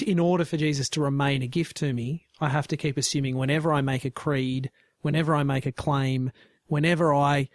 in 0.04 0.18
order 0.18 0.44
for 0.44 0.56
Jesus 0.56 0.88
to 0.90 1.00
remain 1.00 1.40
a 1.42 1.46
gift 1.46 1.76
to 1.78 1.92
me, 1.92 2.26
I 2.40 2.48
have 2.48 2.66
to 2.68 2.76
keep 2.76 2.96
assuming 2.98 3.36
whenever 3.36 3.72
I 3.72 3.80
make 3.80 4.04
a 4.04 4.10
creed, 4.10 4.70
whenever 5.02 5.34
I 5.36 5.42
make 5.44 5.66
a 5.66 5.72
claim, 5.72 6.32
whenever 6.66 7.14
I 7.14 7.48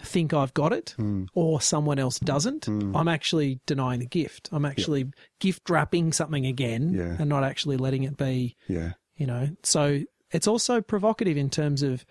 think 0.00 0.32
I've 0.32 0.54
got 0.54 0.72
it 0.72 0.94
Hmm. 0.96 1.24
or 1.34 1.60
someone 1.60 1.98
else 1.98 2.18
doesn't, 2.18 2.66
I'm 2.66 3.08
actually 3.08 3.60
denying 3.66 4.00
the 4.00 4.06
gift. 4.06 4.48
I'm 4.50 4.64
actually 4.64 5.12
gift 5.38 5.68
wrapping 5.68 6.12
something 6.12 6.46
again 6.46 6.94
Yeah. 6.94 7.16
and 7.18 7.28
not 7.28 7.44
actually 7.44 7.76
letting 7.76 8.02
it 8.04 8.16
be, 8.16 8.56
Yeah. 8.68 8.94
you 9.16 9.26
know. 9.26 9.50
So 9.62 10.00
it's 10.32 10.48
also 10.48 10.80
provocative 10.80 11.36
in 11.36 11.50
terms 11.50 11.82
of 11.82 12.04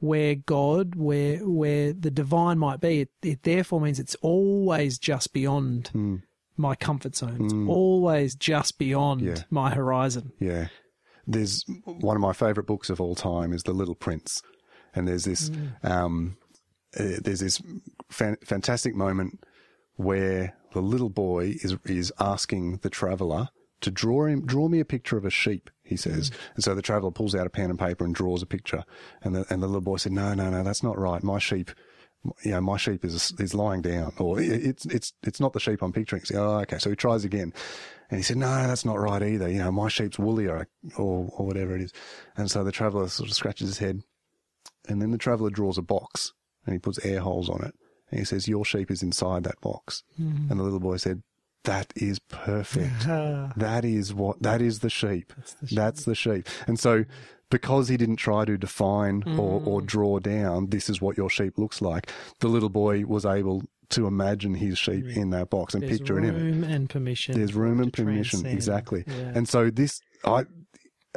where 0.00 0.34
God, 0.34 0.94
where 0.94 1.38
where 1.38 1.92
the 1.92 2.10
divine 2.10 2.58
might 2.58 2.80
be. 2.80 3.00
It, 3.02 3.10
it 3.22 3.42
therefore 3.42 3.80
means 3.80 3.98
it's 3.98 4.14
always 4.16 4.98
just 4.98 5.32
beyond 5.32 5.88
Hmm. 5.88 6.16
my 6.56 6.74
comfort 6.74 7.16
zone. 7.16 7.44
It's 7.44 7.54
always 7.54 8.34
just 8.34 8.78
beyond 8.78 9.20
Yeah. 9.22 9.42
my 9.50 9.74
horizon. 9.74 10.32
Yeah. 10.38 10.68
There's 11.26 11.64
one 11.84 12.16
of 12.16 12.22
my 12.22 12.32
favorite 12.32 12.66
books 12.66 12.88
of 12.90 13.00
all 13.00 13.14
time 13.14 13.52
is 13.52 13.62
The 13.64 13.72
Little 13.72 13.94
Prince. 13.96 14.42
And 14.94 15.08
there's 15.08 15.24
this, 15.24 15.50
um, 15.82 16.36
uh, 16.98 17.18
there's 17.22 17.40
this 17.40 17.60
fan- 18.08 18.38
fantastic 18.44 18.94
moment 18.94 19.40
where 19.96 20.54
the 20.72 20.80
little 20.80 21.10
boy 21.10 21.56
is, 21.62 21.76
is 21.84 22.12
asking 22.20 22.78
the 22.78 22.90
traveler 22.90 23.48
to 23.80 23.90
draw 23.90 24.26
him, 24.26 24.46
draw 24.46 24.68
me 24.68 24.78
a 24.80 24.84
picture 24.84 25.16
of 25.16 25.24
a 25.24 25.30
sheep, 25.30 25.68
he 25.86 25.96
says. 25.96 26.30
And 26.54 26.64
so 26.64 26.74
the 26.74 26.82
traveler 26.82 27.10
pulls 27.10 27.34
out 27.34 27.46
a 27.46 27.50
pen 27.50 27.70
and 27.70 27.78
paper 27.78 28.04
and 28.04 28.14
draws 28.14 28.42
a 28.42 28.46
picture. 28.46 28.84
And 29.22 29.34
the, 29.34 29.46
and 29.48 29.62
the 29.62 29.66
little 29.66 29.80
boy 29.80 29.96
said, 29.96 30.12
no, 30.12 30.34
no, 30.34 30.50
no, 30.50 30.62
that's 30.62 30.82
not 30.82 30.98
right. 30.98 31.22
My 31.22 31.38
sheep, 31.38 31.70
you 32.42 32.50
know, 32.50 32.60
my 32.60 32.76
sheep 32.76 33.04
is, 33.04 33.32
is 33.38 33.54
lying 33.54 33.82
down 33.82 34.12
or 34.18 34.40
it's, 34.40 34.84
it's, 34.86 35.12
it's 35.22 35.40
not 35.40 35.52
the 35.52 35.60
sheep 35.60 35.82
I'm 35.82 35.92
picturing. 35.92 36.22
He 36.22 36.26
said, 36.26 36.38
oh, 36.38 36.58
okay. 36.60 36.78
So 36.78 36.90
he 36.90 36.96
tries 36.96 37.24
again. 37.24 37.52
And 38.10 38.18
he 38.18 38.22
said, 38.22 38.36
no, 38.36 38.46
that's 38.66 38.84
not 38.84 38.98
right 38.98 39.22
either. 39.22 39.48
You 39.48 39.58
know, 39.58 39.72
my 39.72 39.88
sheep's 39.88 40.18
woollier 40.18 40.66
or, 40.96 41.30
or 41.36 41.46
whatever 41.46 41.74
it 41.74 41.82
is. 41.82 41.92
And 42.36 42.50
so 42.50 42.64
the 42.64 42.72
traveler 42.72 43.08
sort 43.08 43.28
of 43.28 43.34
scratches 43.34 43.68
his 43.68 43.78
head. 43.78 44.02
And 44.88 45.00
then 45.00 45.10
the 45.10 45.18
traveler 45.18 45.50
draws 45.50 45.78
a 45.78 45.82
box 45.82 46.32
and 46.64 46.72
he 46.72 46.78
puts 46.78 47.04
air 47.04 47.20
holes 47.20 47.48
on 47.48 47.64
it. 47.64 47.74
And 48.10 48.20
he 48.20 48.24
says, 48.24 48.46
your 48.46 48.64
sheep 48.64 48.90
is 48.90 49.02
inside 49.02 49.44
that 49.44 49.60
box. 49.60 50.04
Hmm. 50.16 50.50
And 50.50 50.60
the 50.60 50.64
little 50.64 50.80
boy 50.80 50.96
said, 50.96 51.22
that 51.66 51.92
is 51.94 52.18
perfect. 52.18 53.00
that 53.56 53.84
is 53.84 54.12
what, 54.14 54.42
that 54.42 54.62
is 54.62 54.80
the 54.80 54.90
sheep. 54.90 55.32
That's 55.70 56.04
the 56.04 56.14
sheep. 56.14 56.48
And 56.66 56.80
so 56.80 57.04
because 57.50 57.88
he 57.88 57.96
didn't 57.96 58.16
try 58.16 58.44
to 58.44 58.56
define 58.56 59.22
or, 59.38 59.62
or 59.64 59.80
draw 59.80 60.18
down, 60.18 60.70
this 60.70 60.88
is 60.88 61.00
what 61.00 61.16
your 61.16 61.30
sheep 61.30 61.58
looks 61.58 61.80
like, 61.80 62.10
the 62.40 62.48
little 62.48 62.68
boy 62.68 63.04
was 63.04 63.24
able 63.24 63.62
to 63.90 64.06
imagine 64.06 64.54
his 64.54 64.78
sheep 64.78 65.06
in 65.06 65.30
that 65.30 65.50
box 65.50 65.74
and 65.74 65.82
There's 65.82 65.98
picture 65.98 66.18
in 66.18 66.24
it. 66.24 66.32
room 66.32 66.64
and 66.64 66.90
permission. 66.90 67.36
There's 67.36 67.54
room 67.54 67.80
and 67.80 67.92
permission, 67.92 68.40
transcend. 68.40 68.54
exactly. 68.54 69.04
Yeah. 69.06 69.32
And 69.34 69.48
so 69.48 69.70
this, 69.70 70.00
I, 70.24 70.44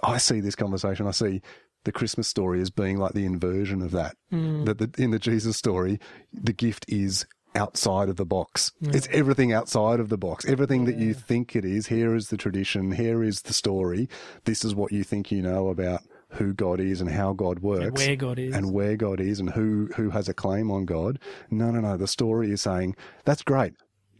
I 0.04 0.18
see 0.18 0.40
this 0.40 0.56
conversation. 0.56 1.08
I 1.08 1.12
see 1.12 1.42
the 1.84 1.92
Christmas 1.92 2.28
story 2.28 2.62
as 2.62 2.70
being 2.70 2.98
like 2.98 3.14
the 3.14 3.26
inversion 3.26 3.82
of 3.82 3.92
that. 3.92 4.16
Mm. 4.32 4.66
That 4.66 4.78
the, 4.78 5.04
in 5.04 5.12
the 5.12 5.20
Jesus 5.20 5.58
story, 5.58 6.00
the 6.32 6.54
gift 6.54 6.86
is 6.88 7.26
outside 7.56 8.10
of 8.10 8.16
the 8.16 8.26
box. 8.26 8.72
It's 8.82 9.08
everything 9.12 9.52
outside 9.54 10.00
of 10.00 10.10
the 10.10 10.18
box. 10.18 10.46
Everything 10.46 10.86
that 10.86 10.98
you 10.98 11.14
think 11.14 11.56
it 11.56 11.66
is. 11.66 11.88
Here 11.88 12.16
is 12.16 12.30
the 12.30 12.38
tradition. 12.38 12.92
Here 12.92 13.24
is 13.24 13.42
the 13.44 13.54
story. 13.54 14.08
This 14.46 14.64
is 14.64 14.76
what 14.76 14.92
you 14.92 15.04
think 15.04 15.32
you 15.32 15.42
know 15.42 15.70
about 15.70 16.02
who 16.34 16.54
God 16.54 16.80
is 16.80 17.02
and 17.02 17.10
how 17.10 17.34
God 17.34 17.60
works 17.60 17.86
and 17.86 17.98
where 17.98 18.16
God 18.16 18.40
is. 18.40 18.56
and 18.56 18.72
where 18.72 18.96
God 18.96 19.20
is 19.20 19.40
and 19.40 19.50
who 19.50 19.90
who 19.96 20.12
has 20.12 20.30
a 20.30 20.34
claim 20.34 20.70
on 20.70 20.86
God. 20.86 21.20
No, 21.50 21.72
no, 21.72 21.80
no. 21.80 21.98
The 21.98 22.08
story 22.08 22.52
is 22.52 22.62
saying 22.62 22.96
that's 23.26 23.42
great. 23.42 23.74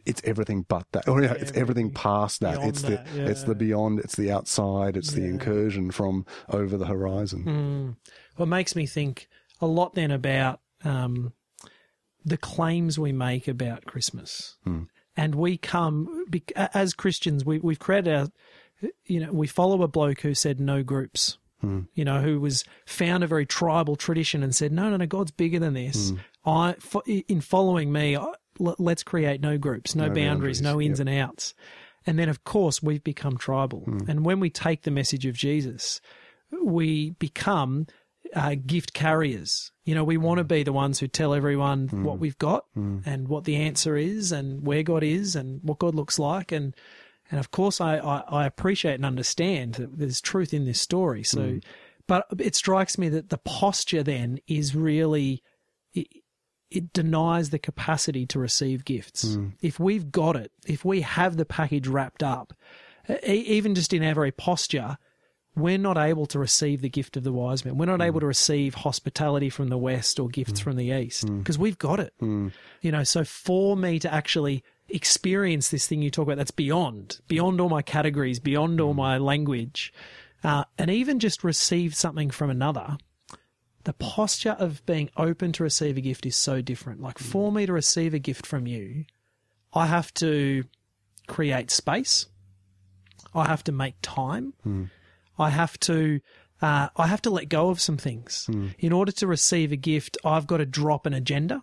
It's 0.06 0.20
everything 0.24 0.64
but 0.66 0.86
that, 0.92 1.06
or 1.06 1.22
yeah, 1.22 1.34
it's 1.34 1.52
everything 1.52 1.92
past 1.92 2.40
that. 2.40 2.58
It's 2.64 2.82
that, 2.82 3.06
the 3.14 3.30
it's 3.30 3.44
the 3.44 3.54
beyond. 3.54 4.00
It's 4.00 4.16
the 4.16 4.32
outside. 4.32 4.96
It's 4.96 5.12
the 5.12 5.24
incursion 5.24 5.90
from 5.90 6.24
over 6.48 6.76
the 6.76 6.86
horizon. 6.86 7.44
Mm. 7.44 8.10
Well, 8.38 8.46
makes 8.46 8.74
me 8.74 8.86
think 8.86 9.28
a 9.60 9.66
lot 9.66 9.94
then 9.94 10.10
about 10.10 10.60
um, 10.84 11.32
the 12.24 12.36
claims 12.36 12.98
we 12.98 13.12
make 13.12 13.48
about 13.48 13.84
Christmas. 13.84 14.56
Hmm. 14.64 14.82
And 15.16 15.34
we 15.34 15.56
come, 15.56 16.24
as 16.56 16.94
Christians, 16.94 17.44
we, 17.44 17.58
we've 17.58 17.78
created 17.78 18.14
our, 18.14 18.28
you 19.04 19.20
know, 19.20 19.32
we 19.32 19.46
follow 19.46 19.82
a 19.82 19.88
bloke 19.88 20.20
who 20.20 20.34
said 20.34 20.60
no 20.60 20.82
groups. 20.82 21.38
Hmm. 21.60 21.80
You 21.94 22.04
know, 22.06 22.22
who 22.22 22.40
was 22.40 22.64
found 22.86 23.22
a 23.22 23.26
very 23.26 23.44
tribal 23.44 23.96
tradition 23.96 24.42
and 24.42 24.54
said, 24.54 24.72
no, 24.72 24.88
no, 24.88 24.96
no, 24.96 25.06
God's 25.06 25.30
bigger 25.30 25.58
than 25.58 25.74
this. 25.74 26.10
Hmm. 26.10 26.16
I, 26.48 26.74
fo- 26.78 27.02
in 27.02 27.42
following 27.42 27.92
me, 27.92 28.16
I, 28.16 28.32
l- 28.58 28.76
let's 28.78 29.02
create 29.02 29.42
no 29.42 29.58
groups, 29.58 29.94
no, 29.94 30.04
boundaries, 30.04 30.24
boundaries, 30.26 30.62
no 30.62 30.80
ins 30.80 31.00
and 31.00 31.08
outs. 31.10 31.52
And 32.06 32.18
then, 32.18 32.30
of 32.30 32.44
course, 32.44 32.82
we've 32.82 33.04
become 33.04 33.36
tribal. 33.36 33.84
And 34.08 34.24
when 34.24 34.40
we 34.40 34.48
take 34.48 34.82
the 34.82 34.90
message 34.90 35.26
of 35.26 35.34
Jesus, 35.34 36.00
we 36.64 37.10
become 37.18 37.86
uh, 38.34 38.54
gift 38.66 38.92
carriers. 38.92 39.72
You 39.84 39.94
know, 39.94 40.04
we 40.04 40.16
want 40.16 40.38
to 40.38 40.44
mm. 40.44 40.48
be 40.48 40.62
the 40.62 40.72
ones 40.72 41.00
who 41.00 41.08
tell 41.08 41.34
everyone 41.34 41.88
mm. 41.88 42.02
what 42.02 42.18
we've 42.18 42.38
got 42.38 42.64
mm. 42.76 43.04
and 43.06 43.28
what 43.28 43.44
the 43.44 43.56
answer 43.56 43.96
is 43.96 44.32
and 44.32 44.64
where 44.66 44.82
God 44.82 45.02
is 45.02 45.36
and 45.36 45.60
what 45.62 45.78
God 45.78 45.94
looks 45.94 46.18
like. 46.18 46.52
And, 46.52 46.74
and 47.30 47.40
of 47.40 47.50
course, 47.50 47.80
I, 47.80 47.98
I, 47.98 48.22
I 48.28 48.46
appreciate 48.46 48.94
and 48.94 49.04
understand 49.04 49.74
that 49.74 49.98
there's 49.98 50.20
truth 50.20 50.54
in 50.54 50.64
this 50.64 50.80
story. 50.80 51.22
So, 51.24 51.60
but 52.06 52.26
it 52.38 52.54
strikes 52.54 52.98
me 52.98 53.08
that 53.08 53.30
the 53.30 53.38
posture 53.38 54.02
then 54.02 54.38
is 54.46 54.74
really, 54.74 55.42
it, 55.92 56.08
it 56.70 56.92
denies 56.92 57.50
the 57.50 57.58
capacity 57.58 58.26
to 58.26 58.38
receive 58.38 58.84
gifts. 58.84 59.36
If 59.60 59.80
we've 59.80 60.12
got 60.12 60.36
it, 60.36 60.52
if 60.66 60.84
we 60.84 61.00
have 61.00 61.36
the 61.36 61.44
package 61.44 61.88
wrapped 61.88 62.22
up, 62.22 62.52
e- 63.08 63.32
even 63.32 63.74
just 63.74 63.92
in 63.92 64.04
our 64.04 64.14
very 64.14 64.32
posture, 64.32 64.98
we're 65.56 65.78
not 65.78 65.98
able 65.98 66.26
to 66.26 66.38
receive 66.38 66.80
the 66.80 66.88
gift 66.88 67.16
of 67.16 67.24
the 67.24 67.32
wise 67.32 67.64
men. 67.64 67.76
We're 67.76 67.86
not 67.86 68.00
mm. 68.00 68.06
able 68.06 68.20
to 68.20 68.26
receive 68.26 68.74
hospitality 68.74 69.50
from 69.50 69.68
the 69.68 69.78
west 69.78 70.20
or 70.20 70.28
gifts 70.28 70.60
mm. 70.60 70.62
from 70.62 70.76
the 70.76 70.90
east 70.90 71.26
mm. 71.26 71.38
because 71.38 71.58
we've 71.58 71.78
got 71.78 72.00
it. 72.00 72.14
You 72.82 72.92
know, 72.92 73.04
so 73.04 73.24
for 73.24 73.76
me 73.76 73.98
to 73.98 74.12
actually 74.12 74.62
experience 74.88 75.68
this 75.68 75.86
thing 75.86 76.02
you 76.02 76.10
talk 76.10 76.24
about 76.24 76.36
that's 76.36 76.50
beyond, 76.50 77.20
beyond 77.28 77.60
all 77.60 77.68
my 77.68 77.82
categories, 77.82 78.38
beyond 78.38 78.80
all 78.80 78.94
my 78.94 79.18
language, 79.18 79.92
uh, 80.44 80.64
and 80.78 80.90
even 80.90 81.18
just 81.18 81.44
receive 81.44 81.94
something 81.94 82.30
from 82.30 82.50
another, 82.50 82.96
the 83.84 83.92
posture 83.94 84.56
of 84.58 84.84
being 84.86 85.10
open 85.16 85.52
to 85.52 85.62
receive 85.62 85.96
a 85.96 86.00
gift 86.00 86.26
is 86.26 86.36
so 86.36 86.60
different. 86.60 87.00
Like 87.00 87.18
for 87.18 87.50
me 87.50 87.66
to 87.66 87.72
receive 87.72 88.14
a 88.14 88.18
gift 88.18 88.46
from 88.46 88.66
you, 88.66 89.04
I 89.72 89.86
have 89.86 90.12
to 90.14 90.64
create 91.26 91.70
space. 91.70 92.26
I 93.34 93.46
have 93.46 93.64
to 93.64 93.72
make 93.72 93.94
time. 94.02 94.54
I 95.40 95.50
have 95.50 95.78
to 95.80 96.20
uh, 96.62 96.88
I 96.96 97.06
have 97.06 97.22
to 97.22 97.30
let 97.30 97.48
go 97.48 97.70
of 97.70 97.80
some 97.80 97.96
things 97.96 98.46
in 98.78 98.92
order 98.92 99.12
to 99.12 99.26
receive 99.26 99.72
a 99.72 99.76
gift. 99.76 100.18
I've 100.24 100.46
got 100.46 100.58
to 100.58 100.66
drop 100.66 101.06
an 101.06 101.14
agenda. 101.14 101.62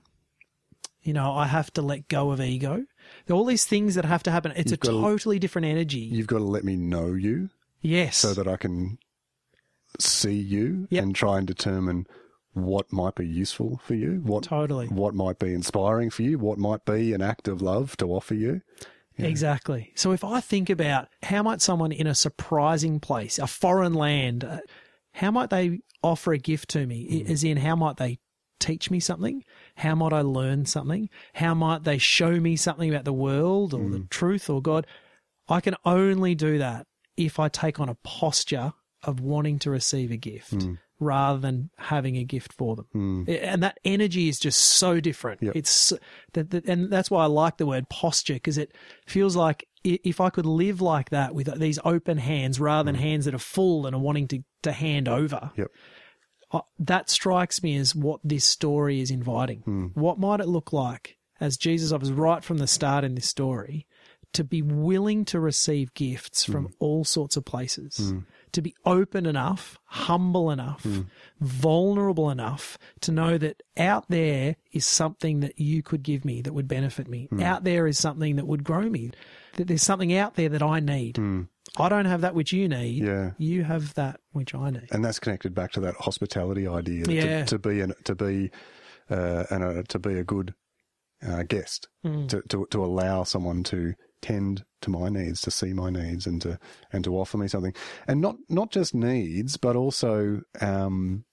You 1.03 1.13
know, 1.13 1.31
I 1.33 1.45
have 1.45 1.71
to 1.73 1.81
let 1.81 2.07
go 2.09 2.31
of 2.31 2.41
ego. 2.41 2.83
There 3.25 3.35
are 3.35 3.37
all 3.39 3.45
these 3.45 3.63
things 3.65 3.95
that 3.95 4.03
have 4.05 4.23
to 4.23 4.31
happen. 4.31 4.51
It's 4.55 4.71
a 4.73 4.77
got 4.77 4.91
to- 4.91 4.99
totally 5.01 5.39
different 5.39 5.67
energy. 5.67 5.99
You've 5.99 6.27
got 6.27 6.39
to 6.39 6.43
let 6.43 6.63
me 6.65 6.75
know 6.75 7.13
you 7.13 7.49
yes. 7.81 8.17
so 8.17 8.33
that 8.33 8.47
I 8.47 8.57
can 8.57 8.97
see 9.99 10.33
you 10.35 10.87
Yep. 10.89 11.03
and 11.03 11.15
try 11.15 11.37
and 11.37 11.47
determine 11.47 12.07
what 12.53 12.91
might 12.91 13.15
be 13.15 13.25
useful 13.27 13.79
for 13.85 13.93
you, 13.93 14.19
what 14.23 14.43
Totally. 14.45 14.87
what 14.87 15.13
might 15.13 15.37
be 15.39 15.53
inspiring 15.53 16.09
for 16.09 16.23
you, 16.23 16.39
what 16.39 16.57
might 16.57 16.83
be 16.85 17.13
an 17.13 17.21
act 17.21 17.47
of 17.47 17.61
love 17.61 17.95
to 17.97 18.07
offer 18.07 18.33
you. 18.33 18.61
Exactly. 19.25 19.91
So 19.95 20.11
if 20.11 20.23
I 20.23 20.41
think 20.41 20.69
about 20.69 21.07
how 21.23 21.43
might 21.43 21.61
someone 21.61 21.91
in 21.91 22.07
a 22.07 22.15
surprising 22.15 22.99
place, 22.99 23.39
a 23.39 23.47
foreign 23.47 23.93
land, 23.93 24.43
uh, 24.43 24.59
how 25.13 25.31
might 25.31 25.49
they 25.49 25.79
offer 26.03 26.33
a 26.33 26.37
gift 26.37 26.69
to 26.69 26.85
me? 26.85 27.07
I- 27.09 27.23
hmm. 27.23 27.31
As 27.31 27.43
in, 27.43 27.57
how 27.57 27.75
might 27.75 27.97
they 27.97 28.19
teach 28.59 28.91
me 28.91 28.99
something? 28.99 29.43
How 29.75 29.95
might 29.95 30.13
I 30.13 30.21
learn 30.21 30.65
something? 30.65 31.09
How 31.33 31.53
might 31.53 31.83
they 31.83 31.97
show 31.97 32.39
me 32.39 32.55
something 32.55 32.89
about 32.89 33.05
the 33.05 33.13
world 33.13 33.73
or 33.73 33.89
the 33.89 33.97
hmm. 33.97 34.05
truth 34.09 34.49
or 34.49 34.61
God? 34.61 34.85
I 35.47 35.61
can 35.61 35.75
only 35.85 36.35
do 36.35 36.57
that 36.57 36.87
if 37.15 37.39
I 37.39 37.49
take 37.49 37.79
on 37.79 37.89
a 37.89 37.95
posture 37.95 38.73
of 39.03 39.19
wanting 39.19 39.59
to 39.59 39.71
receive 39.71 40.11
a 40.11 40.17
gift 40.17 40.63
hmm. 40.63 40.73
Rather 40.99 41.39
than 41.39 41.69
having 41.77 42.17
a 42.17 42.23
gift 42.23 42.53
for 42.53 42.75
them. 42.75 42.85
Hmm. 42.91 43.23
And 43.27 43.63
that 43.63 43.79
energy 43.85 44.29
is 44.29 44.39
just 44.39 44.59
so 44.59 44.99
different. 44.99 45.41
Yep. 45.41 45.55
It's 45.55 45.93
that, 46.33 46.49
that, 46.51 46.65
and 46.65 46.91
that's 46.91 47.11
why 47.11 47.23
I 47.23 47.27
like 47.27 47.57
the 47.57 47.65
word 47.65 47.89
posture 47.89 48.33
because 48.35 48.57
it 48.57 48.75
feels 49.05 49.35
like 49.35 49.67
if 49.83 50.19
I 50.19 50.29
could 50.29 50.45
live 50.45 50.81
like 50.81 51.11
that 51.11 51.33
with 51.33 51.59
these 51.59 51.79
open 51.85 52.17
hands 52.17 52.59
rather 52.59 52.87
than 52.87 52.95
hmm. 52.95 53.01
hands 53.01 53.25
that 53.25 53.33
are 53.33 53.39
full 53.39 53.85
and 53.85 53.95
are 53.95 54.01
wanting 54.01 54.27
to, 54.29 54.43
to 54.63 54.71
hand 54.71 55.07
over, 55.07 55.51
Yep. 55.55 55.71
uh, 56.51 56.61
that 56.79 57.09
strikes 57.09 57.61
me 57.63 57.77
as 57.77 57.95
what 57.95 58.19
this 58.23 58.45
story 58.45 59.01
is 59.01 59.11
inviting. 59.11 59.59
Hmm. 59.59 59.85
What 59.93 60.19
might 60.19 60.39
it 60.39 60.47
look 60.47 60.73
like 60.73 61.17
as 61.39 61.57
Jesus, 61.57 61.91
I 61.91 61.97
was 61.97 62.11
right 62.11 62.43
from 62.43 62.57
the 62.57 62.67
start 62.67 63.03
in 63.03 63.15
this 63.15 63.29
story, 63.29 63.85
to 64.33 64.43
be 64.43 64.61
willing 64.61 65.25
to 65.25 65.39
receive 65.39 65.93
gifts 65.93 66.43
from 66.43 66.73
all 66.79 67.03
sorts 67.03 67.37
of 67.37 67.45
places, 67.45 68.13
to 68.53 68.61
be 68.61 68.73
open 68.85 69.25
enough, 69.25 69.77
humble 69.85 70.51
enough, 70.51 70.85
vulnerable 71.39 72.29
enough 72.29 72.77
to 73.01 73.11
know 73.11 73.37
that 73.37 73.61
out 73.77 74.05
there 74.09 74.55
is 74.71 74.85
something 74.85 75.41
that 75.41 75.59
you 75.59 75.83
could 75.83 76.03
give 76.03 76.25
me 76.25 76.41
that 76.41 76.53
would 76.53 76.67
benefit 76.67 77.07
me. 77.07 77.27
Out 77.41 77.63
there 77.63 77.87
is 77.87 77.97
something 77.97 78.35
that 78.37 78.47
would 78.47 78.63
grow 78.63 78.89
me. 78.89 79.11
That 79.55 79.67
there's 79.67 79.83
something 79.83 80.13
out 80.13 80.35
there 80.35 80.49
that 80.49 80.61
I 80.61 80.79
need. 80.79 81.19
I 81.77 81.89
don't 81.89 82.05
have 82.05 82.21
that 82.21 82.33
which 82.33 82.53
you 82.53 82.67
need. 82.67 83.03
Yeah. 83.03 83.31
You 83.37 83.63
have 83.63 83.93
that 83.95 84.19
which 84.31 84.55
I 84.55 84.69
need. 84.69 84.87
and 84.91 85.03
that's 85.03 85.19
connected 85.19 85.53
back 85.53 85.71
to 85.73 85.79
that 85.81 85.95
hospitality 85.95 86.67
idea. 86.67 87.05
Yeah. 87.07 87.43
To, 87.45 87.57
to 87.57 87.59
be 87.59 87.81
an, 87.81 87.93
to 88.05 88.15
be 88.15 88.51
uh, 89.09 89.43
and 89.49 89.63
a, 89.63 89.83
to 89.83 89.99
be 89.99 90.17
a 90.17 90.23
good 90.23 90.53
uh, 91.27 91.43
guest. 91.43 91.87
Mm. 92.05 92.29
To, 92.29 92.41
to 92.49 92.67
to 92.71 92.83
allow 92.83 93.23
someone 93.23 93.63
to 93.65 93.93
tend 94.21 94.65
to 94.81 94.89
my 94.89 95.09
needs, 95.09 95.41
to 95.41 95.51
see 95.51 95.73
my 95.73 95.89
needs, 95.89 96.25
and 96.27 96.41
to 96.41 96.59
and 96.91 97.03
to 97.03 97.17
offer 97.17 97.37
me 97.37 97.47
something, 97.47 97.73
and 98.07 98.21
not 98.21 98.35
not 98.49 98.71
just 98.71 98.93
needs, 98.95 99.57
but 99.57 99.75
also 99.75 100.41
um, 100.61 101.25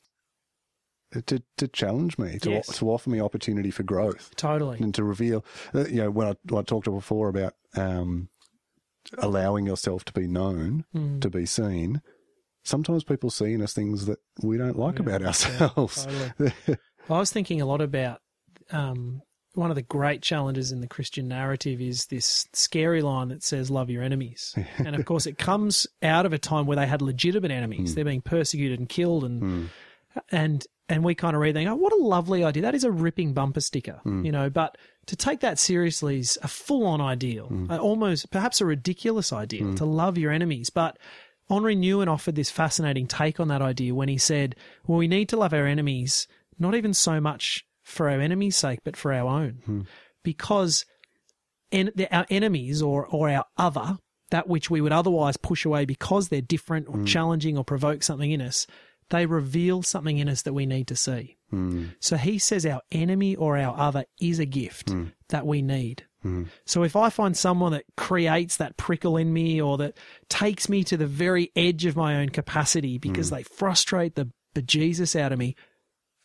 to 1.26 1.42
to 1.58 1.68
challenge 1.68 2.18
me, 2.18 2.38
to 2.40 2.50
Yes. 2.50 2.78
to 2.78 2.90
offer 2.90 3.08
me 3.10 3.20
opportunity 3.20 3.70
for 3.70 3.82
growth 3.84 4.32
Totally. 4.36 4.78
and 4.80 4.94
to 4.94 5.04
reveal. 5.04 5.44
uh, 5.74 5.86
You 5.86 6.02
know, 6.04 6.10
when 6.10 6.28
I, 6.28 6.34
when 6.48 6.60
I 6.60 6.62
talked 6.62 6.86
before 6.86 7.28
about 7.28 7.54
um, 7.76 8.28
allowing 9.18 9.66
yourself 9.66 10.04
to 10.06 10.12
be 10.12 10.26
known, 10.26 10.84
Mm. 10.94 11.20
to 11.20 11.30
be 11.30 11.46
seen. 11.46 12.02
Sometimes 12.66 13.04
people 13.04 13.28
see 13.30 13.52
in 13.52 13.60
us 13.60 13.74
things 13.74 14.06
that 14.06 14.18
we 14.42 14.56
don't 14.56 14.78
like 14.78 14.98
about 14.98 15.22
ourselves. 15.22 16.06
Totally. 16.06 16.52
I 17.10 17.18
was 17.18 17.30
thinking 17.30 17.60
a 17.60 17.66
lot 17.66 17.82
about 17.82 18.20
um, 18.70 19.20
one 19.54 19.70
of 19.70 19.76
the 19.76 19.82
great 19.82 20.22
challenges 20.22 20.72
in 20.72 20.80
the 20.80 20.86
Christian 20.86 21.28
narrative 21.28 21.80
is 21.80 22.06
this 22.06 22.46
scary 22.52 23.02
line 23.02 23.28
that 23.28 23.42
says, 23.42 23.70
Love 23.70 23.90
your 23.90 24.02
enemies. 24.02 24.54
and 24.78 24.94
of 24.94 25.04
course, 25.04 25.26
it 25.26 25.38
comes 25.38 25.86
out 26.02 26.26
of 26.26 26.32
a 26.32 26.38
time 26.38 26.66
where 26.66 26.76
they 26.76 26.86
had 26.86 27.02
legitimate 27.02 27.50
enemies. 27.50 27.90
Hmm. 27.90 27.94
They're 27.94 28.04
being 28.04 28.20
persecuted 28.20 28.78
and 28.78 28.88
killed. 28.88 29.24
And, 29.24 29.40
hmm. 29.40 29.64
and, 30.30 30.66
and 30.88 31.04
we 31.04 31.14
kind 31.14 31.34
of 31.34 31.40
read, 31.40 31.54
they 31.54 31.64
go, 31.64 31.74
What 31.74 31.92
a 31.92 31.96
lovely 31.96 32.44
idea. 32.44 32.62
That 32.62 32.74
is 32.74 32.84
a 32.84 32.90
ripping 32.90 33.32
bumper 33.32 33.60
sticker, 33.60 34.00
hmm. 34.02 34.24
you 34.24 34.32
know, 34.32 34.50
but 34.50 34.76
to 35.06 35.16
take 35.16 35.40
that 35.40 35.58
seriously 35.58 36.18
is 36.18 36.38
a 36.42 36.48
full 36.48 36.86
on 36.86 37.00
ideal, 37.00 37.50
uh, 37.70 37.76
almost 37.78 38.30
perhaps 38.30 38.60
a 38.60 38.66
ridiculous 38.66 39.32
ideal 39.32 39.74
to 39.74 39.84
love 39.84 40.16
your 40.18 40.32
enemies. 40.32 40.70
But 40.70 40.98
Henri 41.50 41.76
Nouwen 41.76 42.08
offered 42.08 42.34
this 42.34 42.50
fascinating 42.50 43.06
take 43.06 43.38
on 43.38 43.48
that 43.48 43.62
idea 43.62 43.94
when 43.94 44.08
he 44.08 44.18
said, 44.18 44.56
Well, 44.86 44.98
we 44.98 45.08
need 45.08 45.28
to 45.28 45.36
love 45.36 45.52
our 45.52 45.66
enemies, 45.66 46.26
not 46.58 46.74
even 46.74 46.94
so 46.94 47.20
much 47.20 47.66
for 47.84 48.10
our 48.10 48.20
enemy's 48.20 48.56
sake, 48.56 48.80
but 48.84 48.96
for 48.96 49.12
our 49.12 49.28
own. 49.28 49.62
Hmm. 49.64 49.80
Because 50.22 50.84
en- 51.70 51.92
our 52.10 52.26
enemies 52.30 52.82
or, 52.82 53.06
or 53.06 53.28
our 53.28 53.44
other, 53.56 53.98
that 54.30 54.48
which 54.48 54.70
we 54.70 54.80
would 54.80 54.92
otherwise 54.92 55.36
push 55.36 55.64
away 55.64 55.84
because 55.84 56.28
they're 56.28 56.40
different 56.40 56.88
or 56.88 56.96
hmm. 56.96 57.04
challenging 57.04 57.56
or 57.56 57.64
provoke 57.64 58.02
something 58.02 58.32
in 58.32 58.40
us, 58.40 58.66
they 59.10 59.26
reveal 59.26 59.82
something 59.82 60.18
in 60.18 60.28
us 60.28 60.42
that 60.42 60.54
we 60.54 60.66
need 60.66 60.88
to 60.88 60.96
see. 60.96 61.36
Hmm. 61.50 61.86
So 62.00 62.16
he 62.16 62.38
says 62.38 62.66
our 62.66 62.80
enemy 62.90 63.36
or 63.36 63.56
our 63.56 63.78
other 63.78 64.06
is 64.20 64.38
a 64.38 64.46
gift 64.46 64.90
that 65.28 65.46
we 65.46 65.62
need. 65.62 66.04
So 66.64 66.82
if 66.82 66.96
I 66.96 67.10
find 67.10 67.36
someone 67.36 67.72
that 67.72 67.84
creates 67.96 68.56
that 68.56 68.76
prickle 68.76 69.16
in 69.16 69.32
me 69.32 69.60
or 69.60 69.76
that 69.78 69.98
takes 70.28 70.68
me 70.68 70.82
to 70.84 70.96
the 70.96 71.06
very 71.06 71.52
edge 71.54 71.84
of 71.84 71.96
my 71.96 72.16
own 72.16 72.30
capacity 72.30 72.98
because 72.98 73.30
they 73.30 73.42
frustrate 73.42 74.14
the 74.14 74.30
bejesus 74.54 75.18
out 75.18 75.32
of 75.32 75.38
me, 75.38 75.54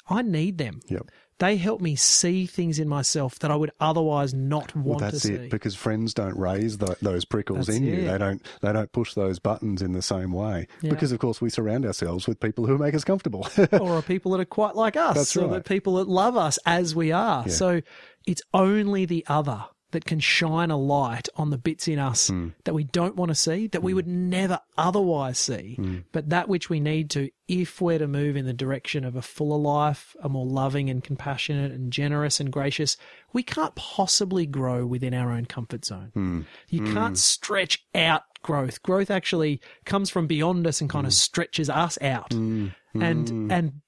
I 0.09 0.21
need 0.21 0.57
them. 0.57 0.79
Yep. 0.87 1.11
They 1.39 1.55
help 1.57 1.81
me 1.81 1.95
see 1.95 2.45
things 2.45 2.79
in 2.79 2.87
myself 2.87 3.39
that 3.39 3.49
I 3.49 3.55
would 3.55 3.71
otherwise 3.79 4.33
not 4.33 4.75
Well, 4.75 4.83
want 4.83 4.99
to 4.99 5.05
that's 5.05 5.23
see. 5.23 5.33
it. 5.33 5.49
Because 5.49 5.73
friends 5.73 6.13
don't 6.13 6.37
raise 6.37 6.77
tho- 6.77 6.95
those 7.01 7.25
prickles 7.25 7.67
That's 7.67 7.77
in 7.79 7.85
you. 7.85 8.05
They 8.07 8.17
don't. 8.17 8.45
They 8.61 8.71
don't 8.73 8.91
push 8.91 9.13
those 9.13 9.39
buttons 9.39 9.81
in 9.81 9.93
the 9.93 10.01
same 10.01 10.31
way. 10.33 10.67
Yeah. 10.81 10.89
Because 10.91 11.11
of 11.11 11.19
course 11.19 11.39
we 11.41 11.49
surround 11.49 11.85
ourselves 11.85 12.27
with 12.27 12.39
people 12.39 12.65
who 12.67 12.77
make 12.77 12.93
us 12.93 13.03
comfortable. 13.03 13.47
or 13.71 13.91
are 13.97 14.01
people 14.01 14.31
that 14.33 14.41
are 14.41 14.45
quite 14.45 14.75
like 14.75 14.95
us, 14.97 15.15
That's 15.15 15.37
or 15.37 15.47
right. 15.47 15.65
people 15.65 15.95
that 15.95 16.09
love 16.09 16.35
us 16.37 16.59
as 16.65 16.93
we 16.95 17.11
are. 17.11 17.47
So 17.49 17.81
it's 18.27 18.41
only 18.53 19.05
the 19.05 19.25
other 19.27 19.63
that 19.91 20.05
can 20.05 20.19
shine 20.19 20.69
a 20.69 20.77
light 20.77 21.27
on 21.35 21.49
the 21.49 21.57
bits 21.57 21.87
in 21.87 21.97
us 21.97 22.27
Hmm. 22.27 22.49
that 22.65 22.73
we 22.73 22.83
don't 22.83 23.15
want 23.15 23.29
to 23.29 23.35
see, 23.35 23.67
that 23.67 23.81
we 23.81 23.93
would 23.93 24.07
never 24.07 24.59
otherwise 24.77 25.39
see, 25.39 25.75
Hmm. 25.75 25.97
but 26.11 26.29
that 26.29 26.47
which 26.47 26.69
we 26.69 26.79
need 26.79 27.09
to 27.11 27.29
if 27.47 27.81
we're 27.81 27.97
to 27.97 28.07
move 28.07 28.35
in 28.35 28.45
the 28.45 28.53
direction 28.53 29.03
of 29.03 29.15
a 29.15 29.21
fuller 29.23 29.57
life, 29.57 30.15
a 30.21 30.29
more 30.29 30.45
loving 30.45 30.89
and 30.89 31.03
compassionate 31.03 31.71
and 31.71 31.91
generous 31.91 32.39
and 32.39 32.51
gracious. 32.51 32.95
We 33.33 33.41
can't 33.41 33.73
possibly 33.73 34.45
grow 34.45 34.85
within 34.85 35.15
our 35.15 35.31
own 35.31 35.45
comfort 35.45 35.85
zone. 35.85 36.11
Hmm. 36.13 36.41
You 36.67 36.83
can't 36.93 37.17
stretch 37.17 37.83
out 37.95 38.23
growth. 38.43 38.83
Growth 38.83 39.09
actually 39.09 39.59
comes 39.85 40.09
from 40.11 40.27
beyond 40.27 40.67
us 40.67 40.79
and 40.81 40.89
kind 40.89 41.07
of 41.07 41.13
stretches 41.13 41.69
us 41.69 41.97
out. 42.01 42.31
And 42.31 42.73
and 42.93 43.81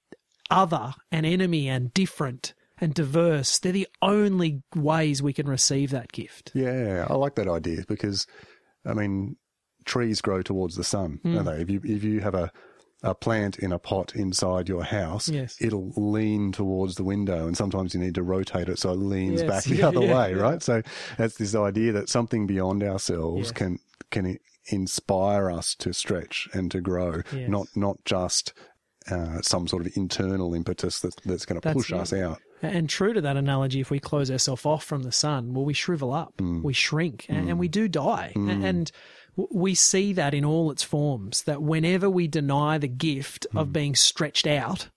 other 0.49 0.93
and 1.11 1.25
enemy 1.25 1.69
and 1.69 1.93
different 1.93 2.53
and 2.81 2.93
diverse, 2.93 3.59
they're 3.59 3.71
the 3.71 3.87
only 4.01 4.63
ways 4.75 5.21
we 5.21 5.31
can 5.33 5.47
receive 5.47 5.91
that 5.91 6.11
gift. 6.11 6.51
yeah, 6.53 7.05
I 7.09 7.13
like 7.13 7.35
that 7.35 7.47
idea 7.47 7.83
because, 7.87 8.27
I 8.85 8.93
mean, 8.93 9.37
trees 9.85 10.19
grow 10.21 10.41
towards 10.41 10.75
the 10.75 10.83
sun, 10.83 11.19
Hmm. 11.23 11.35
don't 11.35 11.45
they? 11.45 11.61
If 11.61 11.69
you 11.69 11.81
if 11.83 12.03
you 12.03 12.19
have 12.21 12.35
a 12.35 12.51
a 13.03 13.15
plant 13.15 13.57
in 13.57 13.71
a 13.71 13.79
pot 13.79 14.15
inside 14.15 14.69
your 14.69 14.83
house, 14.83 15.27
Yes. 15.27 15.57
it'll 15.59 15.91
lean 15.95 16.51
towards 16.51 16.95
the 16.95 17.03
window, 17.03 17.47
and 17.47 17.57
sometimes 17.57 17.95
you 17.95 17.99
need 17.99 18.13
to 18.13 18.21
rotate 18.21 18.69
it 18.69 18.77
so 18.77 18.91
it 18.91 18.97
leans 18.97 19.41
Yes, 19.41 19.49
back 19.49 19.63
the 19.71 19.77
yeah, 19.77 19.87
other 19.87 20.01
yeah, 20.01 20.15
way, 20.15 20.29
yeah. 20.35 20.41
right? 20.41 20.61
So 20.61 20.83
that's 21.17 21.35
this 21.37 21.55
idea 21.55 21.93
that 21.93 22.09
something 22.09 22.45
beyond 22.45 22.83
ourselves 22.83 23.51
can 23.51 23.79
can 24.11 24.37
inspire 24.67 25.49
us 25.49 25.73
to 25.75 25.93
stretch 25.93 26.47
and 26.53 26.69
to 26.71 26.79
grow, 26.81 27.21
Yes. 27.33 27.49
not 27.49 27.67
not 27.75 27.97
just 28.05 28.53
uh, 29.09 29.41
some 29.41 29.67
sort 29.67 29.85
of 29.85 29.91
internal 29.97 30.53
impetus 30.53 30.99
that, 30.99 31.15
that's 31.25 31.45
going 31.47 31.59
to 31.59 31.73
push 31.73 31.91
it. 31.91 31.95
us 31.97 32.13
out. 32.13 32.39
And 32.61 32.87
true 32.89 33.13
to 33.13 33.21
that 33.21 33.37
analogy, 33.37 33.79
if 33.79 33.89
we 33.89 33.99
close 33.99 34.29
ourselves 34.29 34.65
off 34.65 34.83
from 34.83 35.03
the 35.03 35.11
sun, 35.11 35.53
well, 35.53 35.65
we 35.65 35.73
shrivel 35.73 36.13
up, 36.13 36.37
mm. 36.37 36.61
we 36.61 36.73
shrink, 36.73 37.25
and, 37.27 37.49
and 37.49 37.59
we 37.59 37.67
mm. 37.67 37.71
do 37.71 37.87
die. 37.87 38.33
A- 38.35 38.39
mm. 38.39 38.63
And 38.63 38.91
we 39.35 39.73
see 39.73 40.13
that 40.13 40.33
in 40.33 40.45
all 40.45 40.71
its 40.71 40.83
forms, 40.83 41.43
that 41.43 41.61
whenever 41.61 42.09
we 42.09 42.27
deny 42.27 42.77
the 42.77 42.87
gift 42.87 43.47
of 43.55 43.73
being 43.73 43.95
stretched 43.95 44.45
out, 44.45 44.89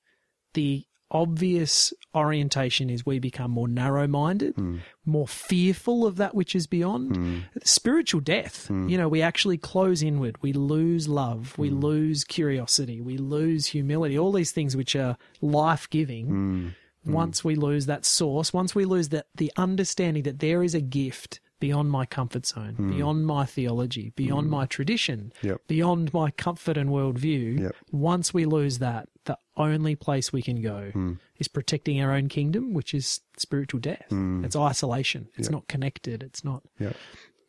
the 0.54 0.84
obvious 1.10 1.92
orientation 2.14 2.90
is 2.90 3.06
we 3.06 3.20
become 3.20 3.52
more 3.52 3.68
narrow 3.68 4.08
minded, 4.08 4.56
more 5.04 5.28
fearful 5.28 6.04
of 6.04 6.16
that 6.16 6.34
which 6.34 6.56
is 6.56 6.66
beyond. 6.66 7.44
Spiritual 7.62 8.20
death. 8.20 8.68
You 8.68 8.98
know, 8.98 9.08
we 9.08 9.22
actually 9.22 9.56
close 9.56 10.02
inward. 10.02 10.36
We 10.42 10.52
lose 10.52 11.06
love. 11.08 11.56
We 11.56 11.70
lose 11.70 12.24
curiosity. 12.24 13.00
We 13.00 13.16
lose 13.16 13.66
humility. 13.66 14.18
All 14.18 14.32
these 14.32 14.50
things 14.50 14.76
which 14.76 14.96
are 14.96 15.16
life 15.40 15.88
giving. 15.88 16.74
Mm. 17.06 17.12
Once 17.12 17.44
we 17.44 17.54
lose 17.54 17.86
that 17.86 18.04
source, 18.04 18.52
once 18.52 18.74
we 18.74 18.84
lose 18.84 19.10
that 19.10 19.26
the 19.34 19.52
understanding 19.56 20.22
that 20.24 20.40
there 20.40 20.62
is 20.62 20.74
a 20.74 20.80
gift 20.80 21.40
beyond 21.60 21.90
my 21.90 22.04
comfort 22.04 22.44
zone, 22.44 22.74
hmm. 22.74 22.90
beyond 22.90 23.26
my 23.26 23.46
theology, 23.46 24.12
beyond 24.16 24.48
hmm. 24.48 24.52
my 24.52 24.66
tradition, 24.66 25.32
Yep. 25.40 25.62
beyond 25.66 26.12
my 26.12 26.30
comfort 26.30 26.76
and 26.76 26.90
worldview, 26.90 27.58
Yep. 27.58 27.76
once 27.90 28.34
we 28.34 28.44
lose 28.44 28.80
that, 28.80 29.08
the 29.24 29.38
only 29.56 29.94
place 29.94 30.30
we 30.30 30.42
can 30.42 30.60
go 30.60 30.90
hmm. 30.92 31.14
is 31.38 31.48
protecting 31.48 32.02
our 32.02 32.12
own 32.12 32.28
kingdom, 32.28 32.74
which 32.74 32.92
is 32.92 33.20
spiritual 33.38 33.80
death. 33.80 34.06
It's 34.10 34.56
isolation. 34.56 35.28
It's 35.36 35.48
not 35.48 35.66
connected. 35.66 36.22
It's 36.22 36.44
not. 36.44 36.64
Yeah. 36.78 36.92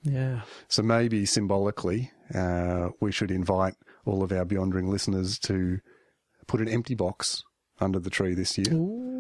Yeah. 0.04 0.42
So 0.70 0.82
maybe 0.82 1.26
symbolically, 1.26 2.12
uh, 2.34 2.90
we 3.02 3.12
should 3.12 3.32
invite 3.32 3.74
all 4.06 4.24
of 4.24 4.32
our 4.32 4.46
Beyondering 4.46 4.88
listeners 4.88 5.38
to 5.40 5.80
put 6.48 6.62
an 6.62 6.70
empty 6.70 6.96
box 6.96 7.44
under 7.82 8.00
the 8.00 8.10
tree 8.10 8.34
this 8.34 8.58
year 8.58 8.74
Ooh. 8.74 9.15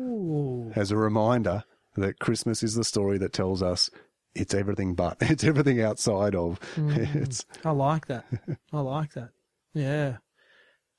As 0.75 0.91
a 0.91 0.97
reminder 0.97 1.63
that 1.95 2.19
Christmas 2.19 2.61
is 2.61 2.75
the 2.75 2.83
story 2.83 3.17
that 3.17 3.33
tells 3.33 3.63
us 3.63 3.89
it's 4.33 4.53
everything 4.53 4.95
but, 4.95 5.17
it's 5.21 5.43
everything 5.43 5.81
outside 5.81 6.35
of. 6.35 6.59
It's 6.77 7.45
I 7.63 7.71
like 7.71 8.07
that. 8.07 8.25
I 8.71 8.79
like 8.81 9.13
that. 9.13 9.29
Yeah. 9.73 10.17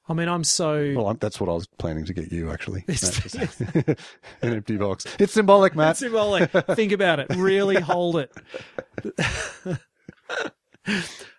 I 0.09 0.15
mean, 0.15 0.29
I'm 0.29 0.45
so. 0.45 0.93
well, 0.97 1.09
I'm, 1.09 1.17
that's 1.19 1.41
what 1.41 1.51
I 1.51 1.53
was 1.53 1.67
planning 1.67 2.05
to 2.05 2.15
get 2.15 2.31
you 2.31 2.51
actually. 2.53 2.85
An 4.43 4.53
empty 4.55 4.77
box. 4.77 5.05
It's 5.19 5.33
symbolic, 5.33 5.75
Matt. 5.75 5.97
symbolic. 5.97 6.51
Think 6.51 6.93
about 6.93 7.19
it. 7.19 7.27
Really 7.37 7.81
hold 7.81 8.17
it. 8.17 8.33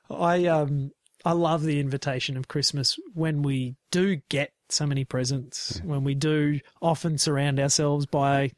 I 0.10 0.46
um 0.48 0.92
I 1.24 1.32
love 1.32 1.64
the 1.64 1.80
invitation 1.80 2.36
of 2.36 2.48
Christmas 2.48 2.98
when 3.14 3.42
we 3.42 3.76
do 3.92 4.18
get 4.30 4.52
so 4.72 4.86
many 4.86 5.06
presents, 5.06 5.82
when 5.84 6.04
we 6.04 6.16
do 6.16 6.60
often 6.82 7.18
surround 7.18 7.60
ourselves 7.60 8.06
by 8.06 8.52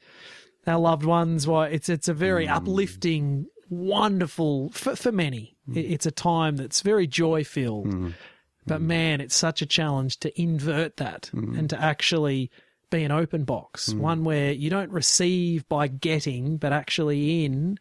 our 0.67 0.79
loved 0.79 1.03
ones. 1.05 1.47
Why 1.47 1.67
it's 1.69 1.89
it's 1.89 2.07
a 2.07 2.13
very 2.13 2.47
uplifting, 2.47 3.47
wonderful 3.69 4.69
for, 4.71 4.95
for 4.95 5.11
many. 5.11 5.55
It- 5.73 5.91
It's 5.91 6.05
a 6.05 6.11
time 6.11 6.57
that's 6.57 6.81
very 6.81 7.07
joy 7.07 7.43
filled. 7.43 8.13
But 8.65 8.81
man, 8.81 9.19
it's 9.21 9.35
such 9.35 9.61
a 9.63 9.65
challenge 9.65 10.17
to 10.19 10.41
invert 10.41 10.97
that 10.97 11.29
and 11.33 11.69
to 11.71 11.81
actually 11.81 12.51
be 12.91 13.03
an 13.03 13.11
open 13.11 13.43
box, 13.43 13.93
one 13.93 14.23
where 14.23 14.51
you 14.51 14.69
don't 14.69 14.91
receive 14.91 15.67
by 15.69 15.87
getting, 15.87 16.57
but 16.57 16.71
actually 16.73 17.45
in 17.45 17.79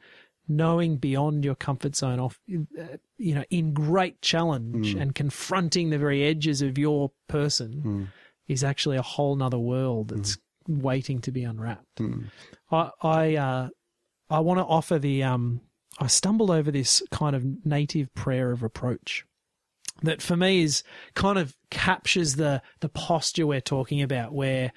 knowing 0.51 0.97
beyond 0.97 1.45
your 1.45 1.55
comfort 1.55 1.95
zone 1.95 2.19
off 2.19 2.41
uh, 2.51 2.97
you 3.19 3.35
know 3.35 3.45
in 3.51 3.75
great 3.75 4.23
challenge 4.23 4.95
Mm. 4.95 5.01
and 5.03 5.15
confronting 5.15 5.91
the 5.91 5.99
very 5.99 6.25
edges 6.25 6.63
of 6.63 6.79
your 6.79 7.11
person 7.27 7.83
Mm. 7.85 8.07
Is 8.49 8.65
actually 8.65 8.97
a 8.97 9.03
whole 9.03 9.37
nother 9.37 9.59
world 9.59 10.09
that's 10.09 10.37
waiting 10.67 11.21
to 11.21 11.31
be 11.31 11.45
unwrapped 11.45 11.85
Mm. 11.99 12.31
i 12.71 12.91
i 13.03 13.37
uh 13.37 13.69
i 14.31 14.41
want 14.41 14.59
to 14.59 14.65
offer 14.65 14.99
the 14.99 15.23
um 15.23 15.61
i 15.99 16.07
stumbled 16.07 16.51
over 16.51 16.71
this 16.71 17.03
kind 17.11 17.35
of 17.35 17.45
native 17.65 18.13
prayer 18.15 18.51
of 18.51 18.63
approach 18.63 19.25
that 20.03 20.21
for 20.23 20.37
me 20.37 20.63
is 20.63 20.83
kind 21.15 21.39
of 21.39 21.55
captures 21.71 22.35
the 22.37 22.61
the 22.81 22.89
posture 22.89 23.47
we're 23.47 23.61
talking 23.61 24.03
about 24.03 24.33
where 24.33 24.73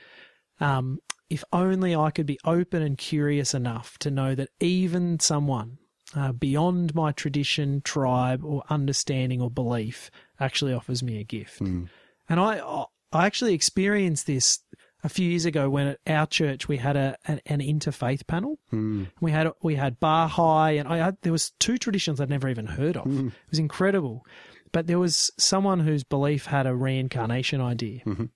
um 0.59 0.99
if 1.29 1.45
only 1.53 1.95
I 1.95 2.11
could 2.11 2.25
be 2.25 2.37
open 2.43 2.81
and 2.81 2.97
curious 2.97 3.53
enough 3.53 3.97
to 3.99 4.11
know 4.11 4.35
that 4.35 4.49
even 4.59 5.17
someone 5.21 5.77
uh, 6.13 6.33
beyond 6.33 6.93
my 6.93 7.13
tradition, 7.13 7.79
tribe, 7.85 8.43
or 8.43 8.63
understanding 8.69 9.41
or 9.41 9.49
belief 9.49 10.11
actually 10.41 10.73
offers 10.73 11.01
me 11.01 11.21
a 11.21 11.23
gift. 11.23 11.61
Mm. 11.61 11.87
And 12.27 12.37
I, 12.37 12.83
I 13.13 13.25
actually 13.25 13.53
experienced 13.53 14.25
this 14.27 14.59
a 15.03 15.09
few 15.09 15.27
years 15.29 15.45
ago 15.45 15.69
when 15.69 15.87
at 15.87 15.99
our 16.07 16.27
church 16.27 16.67
we 16.67 16.77
had 16.77 16.95
a 16.95 17.17
an, 17.25 17.41
an 17.47 17.59
interfaith 17.59 18.27
panel. 18.27 18.59
Mm. 18.71 19.07
We 19.19 19.31
had 19.31 19.51
we 19.61 19.75
had 19.75 19.99
Baha'i, 19.99 20.77
and 20.77 20.87
I 20.87 20.97
had, 20.97 21.17
there 21.23 21.31
was 21.31 21.51
two 21.59 21.77
traditions 21.77 22.21
I'd 22.21 22.29
never 22.29 22.47
even 22.49 22.67
heard 22.67 22.97
of. 22.97 23.07
It 23.07 23.33
was 23.49 23.59
incredible, 23.59 24.25
but 24.71 24.87
there 24.87 24.99
was 24.99 25.31
someone 25.37 25.79
whose 25.79 26.03
belief 26.03 26.45
had 26.45 26.67
a 26.67 26.75
reincarnation 26.75 27.61
idea, 27.61 28.01
Mhm. 28.05 28.29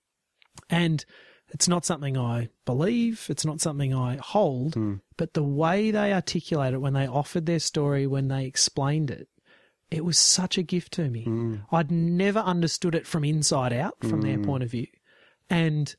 and 0.69 1.05
it's 1.49 1.67
not 1.67 1.85
something 1.85 2.17
I 2.17 2.49
believe. 2.65 3.27
It's 3.29 3.45
not 3.45 3.61
something 3.61 3.93
I 3.93 4.17
hold. 4.17 4.73
Mm. 4.73 5.01
But 5.15 5.35
the 5.35 5.43
way 5.43 5.91
they 5.91 6.11
articulated 6.11 6.73
it 6.73 6.81
when 6.81 6.93
they 6.93 7.07
offered 7.07 7.45
their 7.45 7.59
story, 7.59 8.07
when 8.07 8.27
they 8.27 8.45
explained 8.45 9.11
it, 9.11 9.29
it 9.95 10.03
was 10.03 10.19
such 10.19 10.57
a 10.57 10.63
gift 10.63 10.91
to 10.93 11.09
me. 11.09 11.25
Mm. 11.25 11.65
I'd 11.71 11.89
never 11.89 12.39
understood 12.39 12.95
it 12.95 13.07
from 13.07 13.23
inside 13.23 13.71
out, 13.71 13.95
from 14.01 14.21
their 14.21 14.37
point 14.37 14.63
of 14.63 14.69
view. 14.69 14.87
And 15.49 15.95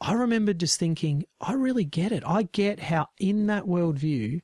I 0.00 0.12
remember 0.12 0.54
just 0.54 0.78
thinking, 0.78 1.24
I 1.40 1.54
really 1.54 1.84
get 1.84 2.12
it. 2.12 2.22
I 2.24 2.44
get 2.44 2.78
how, 2.78 3.08
in 3.18 3.48
that 3.48 3.64
worldview, 3.64 4.40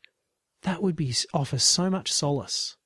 that 0.62 0.82
would 0.82 0.96
be 0.96 1.14
offer 1.32 1.58
so 1.58 1.88
much 1.88 2.12
solace 2.12 2.76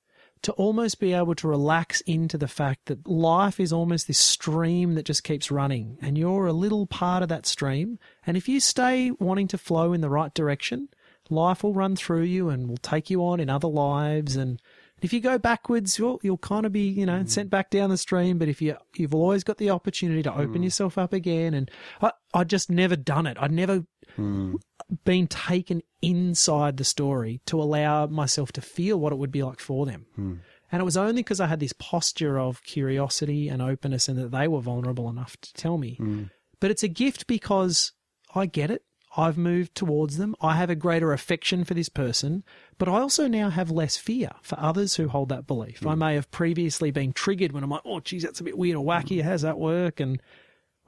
to 0.42 0.52
almost 0.52 1.00
be 1.00 1.12
able 1.12 1.34
to 1.34 1.48
relax 1.48 2.00
into 2.02 2.36
the 2.38 2.48
fact 2.48 2.86
that 2.86 3.06
life 3.06 3.60
is 3.60 3.72
almost 3.72 4.06
this 4.06 4.18
stream 4.18 4.94
that 4.94 5.04
just 5.04 5.24
keeps 5.24 5.50
running, 5.50 5.98
and 6.02 6.16
you're 6.16 6.46
a 6.46 6.52
little 6.52 6.86
part 6.86 7.22
of 7.22 7.28
that 7.30 7.46
stream. 7.46 7.98
And 8.26 8.36
if 8.36 8.48
you 8.48 8.60
stay 8.60 9.10
wanting 9.10 9.48
to 9.48 9.58
flow 9.58 9.92
in 9.92 10.00
the 10.00 10.10
right 10.10 10.32
direction, 10.32 10.88
life 11.28 11.62
will 11.62 11.74
run 11.74 11.96
through 11.96 12.22
you 12.22 12.48
and 12.48 12.68
will 12.68 12.78
take 12.78 13.10
you 13.10 13.24
on 13.24 13.40
in 13.40 13.50
other 13.50 13.68
lives. 13.68 14.36
And 14.36 14.60
if 15.02 15.12
you 15.12 15.20
go 15.20 15.38
backwards, 15.38 15.98
you'll 15.98 16.20
you'll 16.22 16.38
kind 16.38 16.66
of 16.66 16.72
be 16.72 16.88
you 16.88 17.06
know 17.06 17.20
mm. 17.20 17.28
sent 17.28 17.50
back 17.50 17.70
down 17.70 17.90
the 17.90 17.96
stream. 17.96 18.38
But 18.38 18.48
if 18.48 18.60
you 18.60 18.76
you've 18.96 19.14
always 19.14 19.44
got 19.44 19.58
the 19.58 19.70
opportunity 19.70 20.22
to 20.22 20.32
open 20.32 20.60
mm. 20.60 20.64
yourself 20.64 20.98
up 20.98 21.12
again, 21.12 21.54
and 21.54 21.70
I 22.00 22.12
I 22.34 22.44
just 22.44 22.70
never 22.70 22.96
done 22.96 23.26
it. 23.26 23.36
I'd 23.40 23.52
never 23.52 23.84
Mm. 24.18 24.56
been 25.04 25.28
taken 25.28 25.82
inside 26.02 26.76
the 26.76 26.84
story 26.84 27.40
to 27.46 27.60
allow 27.62 28.06
myself 28.06 28.50
to 28.52 28.60
feel 28.60 28.98
what 28.98 29.12
it 29.12 29.16
would 29.20 29.30
be 29.30 29.42
like 29.42 29.60
for 29.60 29.86
them. 29.86 30.06
Hmm. 30.16 30.34
And 30.72 30.80
it 30.80 30.84
was 30.84 30.96
only 30.96 31.22
because 31.22 31.40
I 31.40 31.46
had 31.46 31.60
this 31.60 31.72
posture 31.74 32.38
of 32.38 32.62
curiosity 32.64 33.48
and 33.48 33.60
openness 33.60 34.08
and 34.08 34.18
that 34.18 34.30
they 34.30 34.48
were 34.48 34.60
vulnerable 34.60 35.08
enough 35.08 35.36
to 35.40 35.54
tell 35.54 35.78
me. 35.78 35.94
Hmm. 35.94 36.24
But 36.60 36.70
it's 36.70 36.82
a 36.82 36.88
gift 36.88 37.26
because 37.26 37.92
I 38.34 38.46
get 38.46 38.70
it. 38.70 38.82
I've 39.16 39.36
moved 39.36 39.74
towards 39.74 40.18
them. 40.18 40.36
I 40.40 40.54
have 40.56 40.70
a 40.70 40.76
greater 40.76 41.12
affection 41.12 41.64
for 41.64 41.74
this 41.74 41.88
person, 41.88 42.44
but 42.78 42.88
I 42.88 43.00
also 43.00 43.26
now 43.26 43.50
have 43.50 43.70
less 43.70 43.96
fear 43.96 44.30
for 44.42 44.58
others 44.60 44.94
who 44.96 45.08
hold 45.08 45.30
that 45.30 45.46
belief. 45.46 45.84
I 45.84 45.94
mm. 45.94 45.98
may 45.98 46.14
have 46.14 46.30
previously 46.30 46.90
been 46.90 47.12
triggered 47.12 47.52
when 47.52 47.64
I'm 47.64 47.70
like, 47.70 47.82
oh, 47.84 48.00
geez, 48.00 48.22
that's 48.22 48.40
a 48.40 48.44
bit 48.44 48.56
weird 48.56 48.76
or 48.76 48.84
wacky. 48.84 49.18
Mm. 49.18 49.22
How's 49.22 49.42
that 49.42 49.58
work? 49.58 49.98
And 49.98 50.22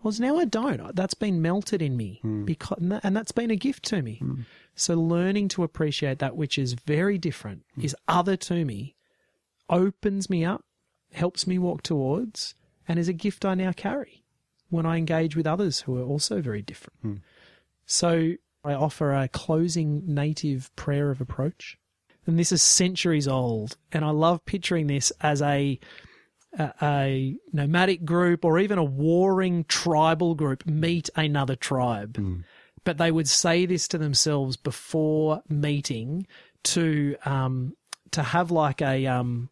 well, 0.02 0.14
now 0.18 0.38
I 0.38 0.44
don't. 0.44 0.94
That's 0.94 1.14
been 1.14 1.42
melted 1.42 1.82
in 1.82 1.96
me 1.96 2.20
mm. 2.24 2.44
because, 2.44 2.78
and 2.78 2.92
that- 2.92 3.04
and 3.04 3.16
that's 3.16 3.32
been 3.32 3.50
a 3.50 3.56
gift 3.56 3.85
to 3.87 4.02
me. 4.02 4.22
So 4.74 4.94
learning 4.94 5.48
to 5.48 5.64
appreciate 5.64 6.18
that 6.20 6.37
which 6.37 6.58
is 6.58 6.74
very 6.74 7.18
different, 7.18 7.64
is 7.76 7.94
other 8.06 8.37
to 8.37 8.64
me, 8.64 8.94
opens 9.68 10.30
me 10.30 10.44
up, 10.44 10.64
helps 11.12 11.46
me 11.46 11.58
walk 11.58 11.82
towards, 11.82 12.54
and 12.88 12.98
is 12.98 13.08
a 13.08 13.12
gift 13.12 13.44
I 13.44 13.54
now 13.54 13.72
carry 13.72 14.24
when 14.70 14.87
I 14.87 14.96
engage 14.96 15.37
with 15.37 15.46
others 15.46 15.80
who 15.80 15.98
are 15.98 16.04
also 16.04 16.40
very 16.40 16.62
different. 16.62 17.20
So 17.92 18.37
I 18.64 18.72
offer 18.72 19.12
a 19.12 19.28
closing 19.28 20.02
native 20.07 20.74
prayer 20.76 21.11
of 21.11 21.20
approach. 21.20 21.76
And 22.26 22.38
this 22.38 22.50
is 22.50 22.62
centuries 22.62 23.28
old. 23.28 23.76
And 23.92 24.02
I 24.02 24.11
love 24.11 24.46
picturing 24.46 24.87
this 24.87 25.12
as 25.20 25.42
a 25.42 25.78
a, 26.59 26.72
a 26.81 27.37
nomadic 27.52 28.05
group 28.05 28.46
or 28.46 28.59
even 28.59 28.78
a 28.78 28.85
warring 28.85 29.64
tribal 29.64 30.35
group 30.35 30.64
meet 30.66 31.11
another 31.16 31.55
tribe. 31.55 32.16
But 32.85 32.96
they 32.96 33.11
would 33.11 33.28
say 33.28 33.66
this 33.66 33.87
to 33.88 33.98
themselves 33.98 34.57
before 34.57 35.42
meeting 35.50 36.26
to 36.64 37.16
um, 37.26 37.76
to 38.12 38.22
have 38.22 38.50
like 38.50 38.81
a 38.81 39.07
um, 39.07 39.50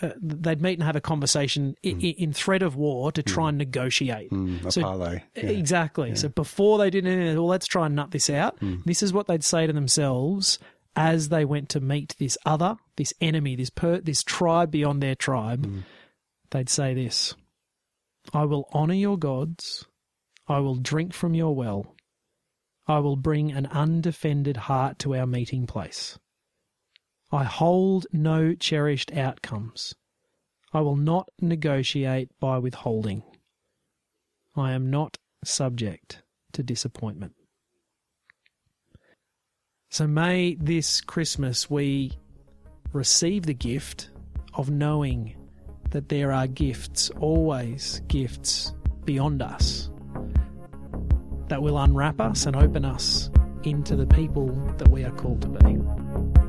uh, 0.00 0.10
they'd 0.20 0.62
meet 0.62 0.74
and 0.74 0.82
have 0.84 0.96
a 0.96 1.00
conversation 1.00 1.74
i 1.84 1.88
i 1.88 2.14
in 2.18 2.32
threat 2.32 2.62
of 2.62 2.76
war 2.76 3.10
to 3.12 3.22
try 3.22 3.48
and 3.48 3.58
negotiate. 3.58 4.30
Mm. 4.30 4.70
So- 4.72 4.82
parlay. 4.82 5.22
Yeah. 5.34 5.50
Exactly. 5.50 6.14
So 6.14 6.28
before 6.28 6.78
they 6.78 6.90
did 6.90 7.06
anything, 7.06 7.36
well, 7.36 7.46
let's 7.46 7.66
try 7.66 7.86
and 7.86 7.96
nut 7.96 8.10
this 8.10 8.30
out. 8.30 8.58
This 8.84 9.02
is 9.02 9.12
what 9.12 9.26
they'd 9.26 9.44
say 9.44 9.66
to 9.66 9.72
themselves 9.72 10.58
as 10.96 11.28
they 11.28 11.44
went 11.44 11.68
to 11.70 11.80
meet 11.80 12.14
this 12.18 12.36
other, 12.44 12.76
this 12.96 13.12
enemy, 13.20 13.56
this 13.56 13.70
per, 13.70 14.00
this 14.00 14.22
tribe 14.22 14.70
beyond 14.70 15.02
their 15.02 15.14
tribe. 15.14 15.70
They'd 16.50 16.68
say 16.68 16.94
this: 16.94 17.34
"I 18.32 18.44
will 18.44 18.68
honor 18.72 18.94
your 18.94 19.18
gods. 19.18 19.84
I 20.46 20.60
will 20.60 20.76
drink 20.76 21.12
from 21.12 21.34
your 21.34 21.54
well. 21.54 21.94
I 22.86 23.00
will 23.00 23.16
bring 23.16 23.52
an 23.52 23.66
undefended 23.66 24.56
heart 24.56 24.98
to 25.00 25.14
our 25.14 25.26
meeting 25.26 25.66
place. 25.66 26.18
I 27.30 27.44
hold 27.44 28.06
no 28.10 28.54
cherished 28.54 29.12
outcomes. 29.12 29.94
I 30.72 30.80
will 30.80 30.96
not 30.96 31.28
negotiate 31.40 32.30
by 32.40 32.58
withholding. 32.58 33.22
I 34.56 34.72
am 34.72 34.90
not 34.90 35.18
subject 35.44 36.22
to 36.52 36.62
disappointment. 36.62 37.34
So 39.90 40.06
may 40.06 40.54
this 40.54 41.00
Christmas 41.00 41.68
we 41.70 42.12
receive 42.92 43.44
the 43.44 43.54
gift 43.54 44.10
of 44.54 44.70
knowing 44.70 45.36
that 45.90 46.08
there 46.08 46.32
are 46.32 46.46
gifts, 46.46 47.10
always 47.20 48.00
gifts 48.08 48.72
beyond 49.04 49.42
us, 49.42 49.90
that 51.48 51.62
will 51.62 51.78
unwrap 51.78 52.20
us 52.20 52.46
and 52.46 52.56
open 52.56 52.84
us 52.84 53.30
into 53.64 53.96
the 53.96 54.06
people 54.06 54.48
that 54.78 54.88
we 54.88 55.04
are 55.04 55.12
called 55.12 55.42
to 55.42 55.48
be. 55.48 56.47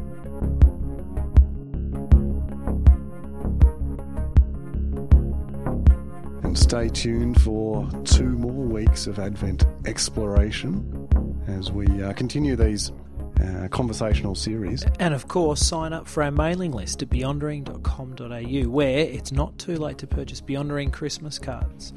And 6.49 6.57
stay 6.57 6.89
tuned 6.89 7.39
for 7.39 7.87
two 8.05 8.25
more 8.25 8.65
weeks 8.65 9.05
of 9.05 9.19
Advent 9.19 9.65
exploration 9.85 11.07
as 11.47 11.71
we 11.71 11.85
uh, 12.01 12.11
continue 12.13 12.55
these 12.55 12.91
uh, 13.39 13.67
conversational 13.69 14.33
series. 14.33 14.83
And 14.99 15.13
of 15.13 15.27
course, 15.27 15.63
sign 15.63 15.93
up 15.93 16.07
for 16.07 16.23
our 16.23 16.31
mailing 16.31 16.71
list 16.71 17.03
at 17.03 17.09
beyondering.com.au, 17.09 18.67
where 18.67 18.97
it's 18.97 19.31
not 19.31 19.59
too 19.59 19.75
late 19.75 19.99
to 19.99 20.07
purchase 20.07 20.41
Beyondering 20.41 20.91
Christmas 20.91 21.37
cards. 21.37 21.93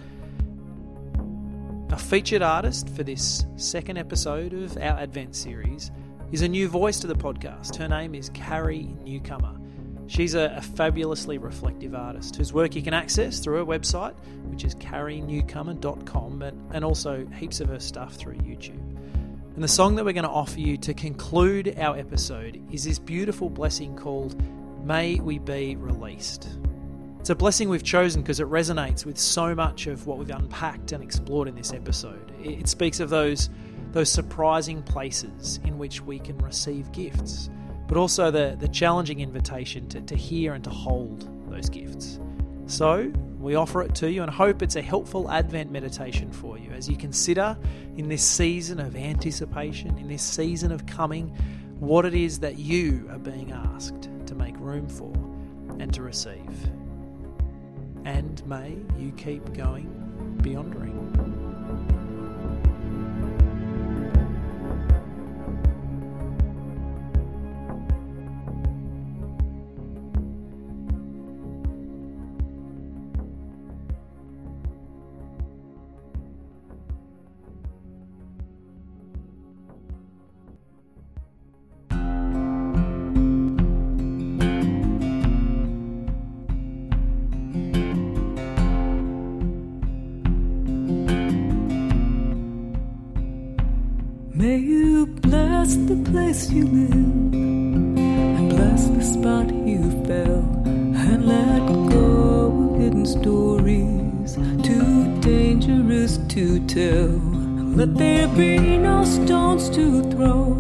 Our 1.91 1.99
featured 1.99 2.43
artist 2.43 2.91
for 2.91 3.05
this 3.05 3.47
second 3.57 3.97
episode 3.97 4.53
of 4.53 4.77
our 4.77 4.99
Advent 4.99 5.35
series 5.35 5.91
is 6.31 6.43
a 6.43 6.49
new 6.49 6.69
voice 6.69 7.01
to 7.01 7.07
the 7.07 7.17
podcast. 7.17 7.77
Her 7.77 7.89
name 7.89 8.15
is 8.15 8.29
Carrie 8.35 8.95
Newcomer. 9.03 9.62
She's 10.07 10.35
a, 10.35 10.55
a 10.57 10.61
fabulously 10.61 11.39
reflective 11.39 11.95
artist 11.95 12.37
whose 12.37 12.53
work 12.53 12.75
you 12.75 12.83
can 12.83 12.95
access 12.95 13.39
through 13.39 13.59
her 13.59 13.65
website, 13.65 14.15
which 14.51 14.65
is 14.65 14.75
carrienewcomer.com, 14.75 16.43
and, 16.43 16.75
and 16.75 16.85
also 16.85 17.27
heaps 17.39 17.61
of 17.61 17.69
her 17.69 17.81
stuff 17.81 18.15
through 18.15 18.37
YouTube. 18.37 18.81
And 19.55 19.63
the 19.63 19.69
song 19.69 19.97
that 19.97 20.05
we're 20.05 20.13
going 20.13 20.25
to 20.25 20.31
offer 20.31 20.61
you 20.61 20.77
to 20.79 20.95
conclude 20.95 21.79
our 21.79 21.97
episode 21.97 22.63
is 22.73 22.85
this 22.85 22.99
beautiful 22.99 23.51
blessing 23.51 23.97
called 23.97 24.35
May 24.85 25.17
We 25.17 25.39
Be 25.39 25.77
Released. 25.77 26.49
It's 27.21 27.31
a 27.31 27.35
blessing 27.37 27.69
we've 27.69 27.85
chosen 27.85 28.23
because 28.23 28.41
it 28.41 28.49
resonates 28.49 29.07
with 29.07 29.17
so 29.17 29.55
much 29.55 29.87
of 29.87 30.07
what 30.07 30.19
we've 30.19 30.31
unpacked 30.31 30.91
and 30.91 31.05
explored 31.05 31.47
in 31.47 31.55
this 31.55 31.73
episode. 31.73 32.33
It 32.43 32.61
it 32.61 32.69
speaks 32.69 32.99
of 32.99 33.11
those, 33.11 33.49
those 33.93 34.11
surprising 34.11 34.83
places 34.83 35.61
in 35.65 35.79
which 35.79 36.01
we 36.01 36.19
can 36.19 36.37
receive 36.39 36.91
gifts, 36.91 37.49
but 37.93 38.01
also 38.01 38.31
the, 38.31 38.57
the 38.59 38.69
challenging 38.69 39.21
invitation 39.21 39.87
to, 39.87 40.01
to 40.01 40.17
hear 40.17 40.55
and 40.55 40.65
to 40.65 40.71
hold 40.71 41.29
those 41.51 41.69
gifts. 41.69 42.19
So, 42.65 43.13
we 43.39 43.55
offer 43.55 43.83
it 43.83 43.95
to 43.97 44.11
you 44.11 44.23
and 44.23 44.31
hope 44.31 44.63
it's 44.63 44.77
a 44.77 44.81
helpful 44.81 45.31
Advent 45.31 45.71
meditation 45.71 46.33
for 46.33 46.57
you 46.57 46.71
as 46.71 46.89
you 46.89 46.97
consider 46.97 47.55
in 47.99 48.09
this 48.09 48.25
season 48.25 48.81
of 48.81 48.97
anticipation, 48.97 49.99
in 49.99 50.09
this 50.09 50.23
season 50.23 50.73
of 50.73 50.87
coming, 50.87 51.37
what 51.81 52.07
it 52.07 52.15
is 52.15 52.39
that 52.39 52.57
you 52.57 53.07
are 53.13 53.19
being 53.19 53.53
asked 53.53 54.09
to 54.25 54.35
make 54.35 54.59
room 54.59 54.89
for 54.89 55.13
and 55.79 55.93
to 55.93 56.01
receive. 56.01 56.71
And 58.07 58.43
may 58.47 58.75
you 58.99 59.13
keep 59.19 59.53
going 59.53 60.39
Beyondering. 60.41 61.02
Place 96.13 96.51
you 96.51 96.65
live 96.67 97.33
and 97.33 98.51
bless 98.51 98.87
the 98.89 99.03
spot 99.03 99.49
you 99.67 99.81
fell 100.07 100.41
and 100.67 101.25
let 101.27 101.67
go 101.89 102.69
of 102.69 102.79
hidden 102.79 103.07
stories 103.07 104.35
too 104.63 105.21
dangerous 105.21 106.19
to 106.29 106.61
tell. 106.67 107.09
Let 107.79 107.95
there 107.95 108.29
be 108.29 108.77
no 108.77 109.05
stones 109.05 109.71
to 109.71 110.03
throw 110.11 110.53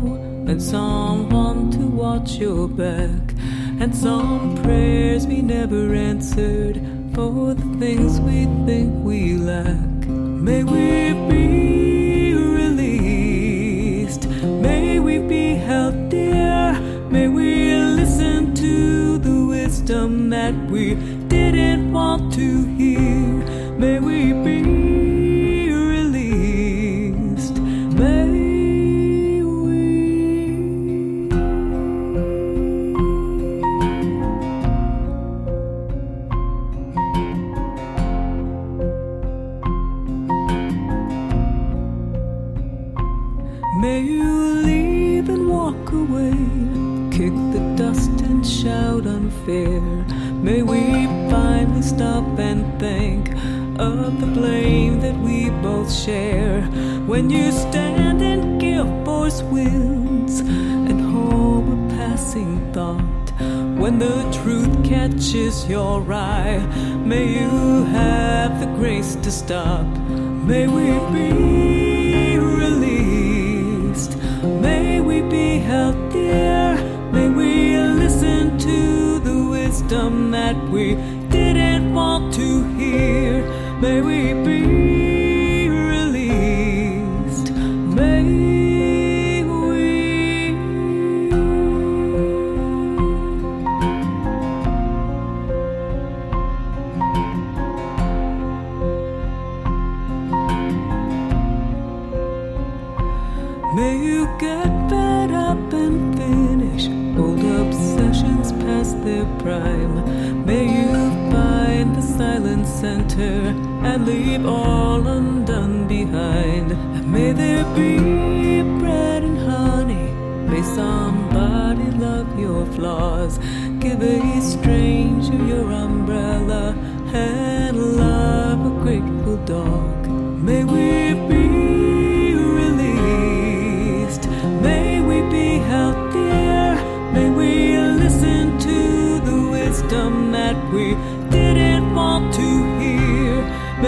and 0.49 0.63
someone 0.63 1.71
to 1.73 1.81
watch 1.81 2.37
your 2.37 2.67
back 2.67 3.35
and 3.79 3.95
some 3.95 4.57
prayers 4.63 5.27
we 5.27 5.43
never 5.43 5.95
answered 5.95 6.77
for 7.15 7.53
the 7.53 7.77
things 7.79 8.19
we 8.21 8.47
think 8.65 9.05
we 9.05 9.35
lack. 9.37 10.09
May 10.09 10.65
we 10.65 11.13
be 11.29 11.82
we 20.83 20.95
didn't 21.29 21.93
want 21.93 22.33
to 22.33 22.65
hear. 22.77 22.99
May 23.79 24.01
we 24.01 24.33
be 24.47 25.71
released. 25.71 27.57
May 28.01 29.43
we. 29.43 29.71
May 43.81 44.01
you 44.01 44.33
leave 44.69 45.29
and 45.29 45.49
walk 45.49 45.93
away, 45.93 46.35
kick 47.17 47.35
the 47.55 47.61
dust 47.77 48.12
and 48.43 48.51
shout 48.51 49.07
unfair. 49.07 49.81
May 50.43 50.63
we 50.63 51.07
finally 51.31 51.83
stop 51.83 52.25
and 52.41 52.81
think 52.81 53.31
of 53.79 54.21
the 54.21 54.27
blame 54.27 55.01
that 55.01 55.17
we 55.21 55.51
both 55.63 55.93
share. 55.93 56.63
When 57.07 57.31
you 57.31 57.53
stand 57.53 58.21
and 58.21 58.61
give 58.61 58.87
force 59.05 59.43
winds 59.43 60.41
and 60.41 61.01
hold 61.13 61.69
a 61.69 61.95
passing 61.95 62.73
thought, 62.73 63.31
when 63.79 64.01
the 64.01 64.23
truth 64.43 64.85
catches 64.85 65.69
your 65.69 66.01
eye, 66.13 66.59
may 67.05 67.27
you 67.41 67.85
have 67.85 68.59
the 68.59 68.67
grace 68.79 69.15
to 69.23 69.31
stop. 69.31 69.87
May 70.51 70.67
we 70.67 70.89
be 71.17 72.39
released. 72.39 74.17
May 74.43 75.01
we 75.01 75.21
be 75.23 75.59
held 75.59 75.92
wisdom 79.93 80.31
that 80.31 80.57
we 80.71 80.95
didn't 81.29 81.93
want 81.93 82.33
to 82.33 82.65
hear. 82.77 83.43
May 83.81 84.01
we 84.01 84.33
be 84.43 84.82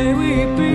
We 0.05 0.45
be 0.45 0.74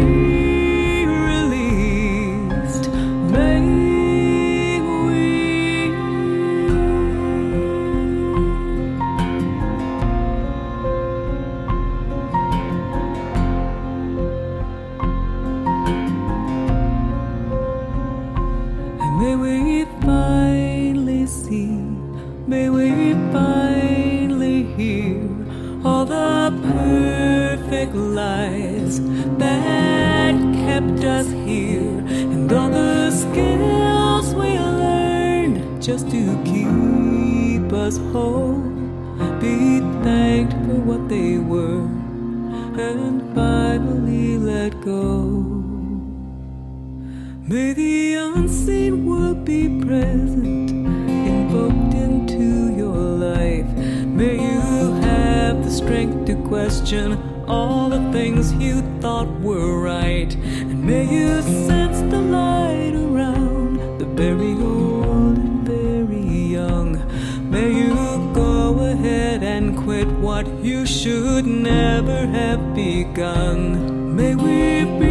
May 47.50 47.74
the 47.74 48.14
unseen 48.14 49.08
world 49.08 49.43
be 49.43 49.82
present, 49.84 50.70
invoked 50.70 51.95
into 51.95 52.76
your 52.78 52.95
life. 52.95 53.66
May 54.06 54.36
you 54.36 54.93
have 55.02 55.64
the 55.64 55.72
strength 55.72 56.28
to 56.28 56.36
question 56.47 57.18
all 57.47 57.89
the 57.89 58.12
things 58.12 58.54
you 58.54 58.84
thought 59.02 59.28
were 59.41 59.82
right. 59.82 60.32
And 60.36 60.84
may 60.84 61.06
you 61.12 61.41
sense 61.41 62.02
the 62.12 62.22
light 62.22 62.93
around 62.93 63.97
the 63.97 64.06
very 64.06 64.54
old 64.54 65.39
and 65.39 65.68
very 65.68 66.30
young. 66.54 67.02
May 67.50 67.74
you 67.74 67.95
go 68.36 68.78
ahead 68.91 69.41
and 69.41 69.76
quit 69.76 70.08
what 70.20 70.45
you 70.64 70.86
should 70.86 71.47
never 71.47 72.28
have 72.28 72.76
begun. 72.76 74.16
May 74.16 74.36
we 74.36 74.86
be 75.00 75.09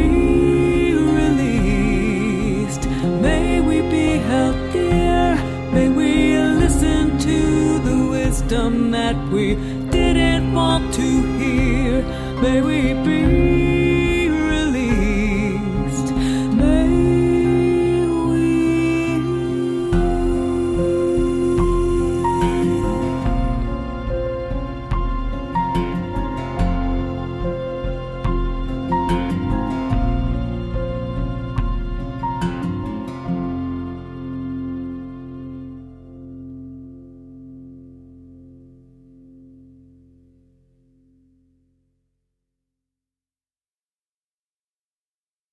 that 8.68 9.16
we 9.32 9.54
didn't 9.90 10.52
want 10.52 10.92
to 10.94 11.08
hear. 11.38 12.02
May 12.42 12.60
we 12.60 12.92
be 13.02 13.17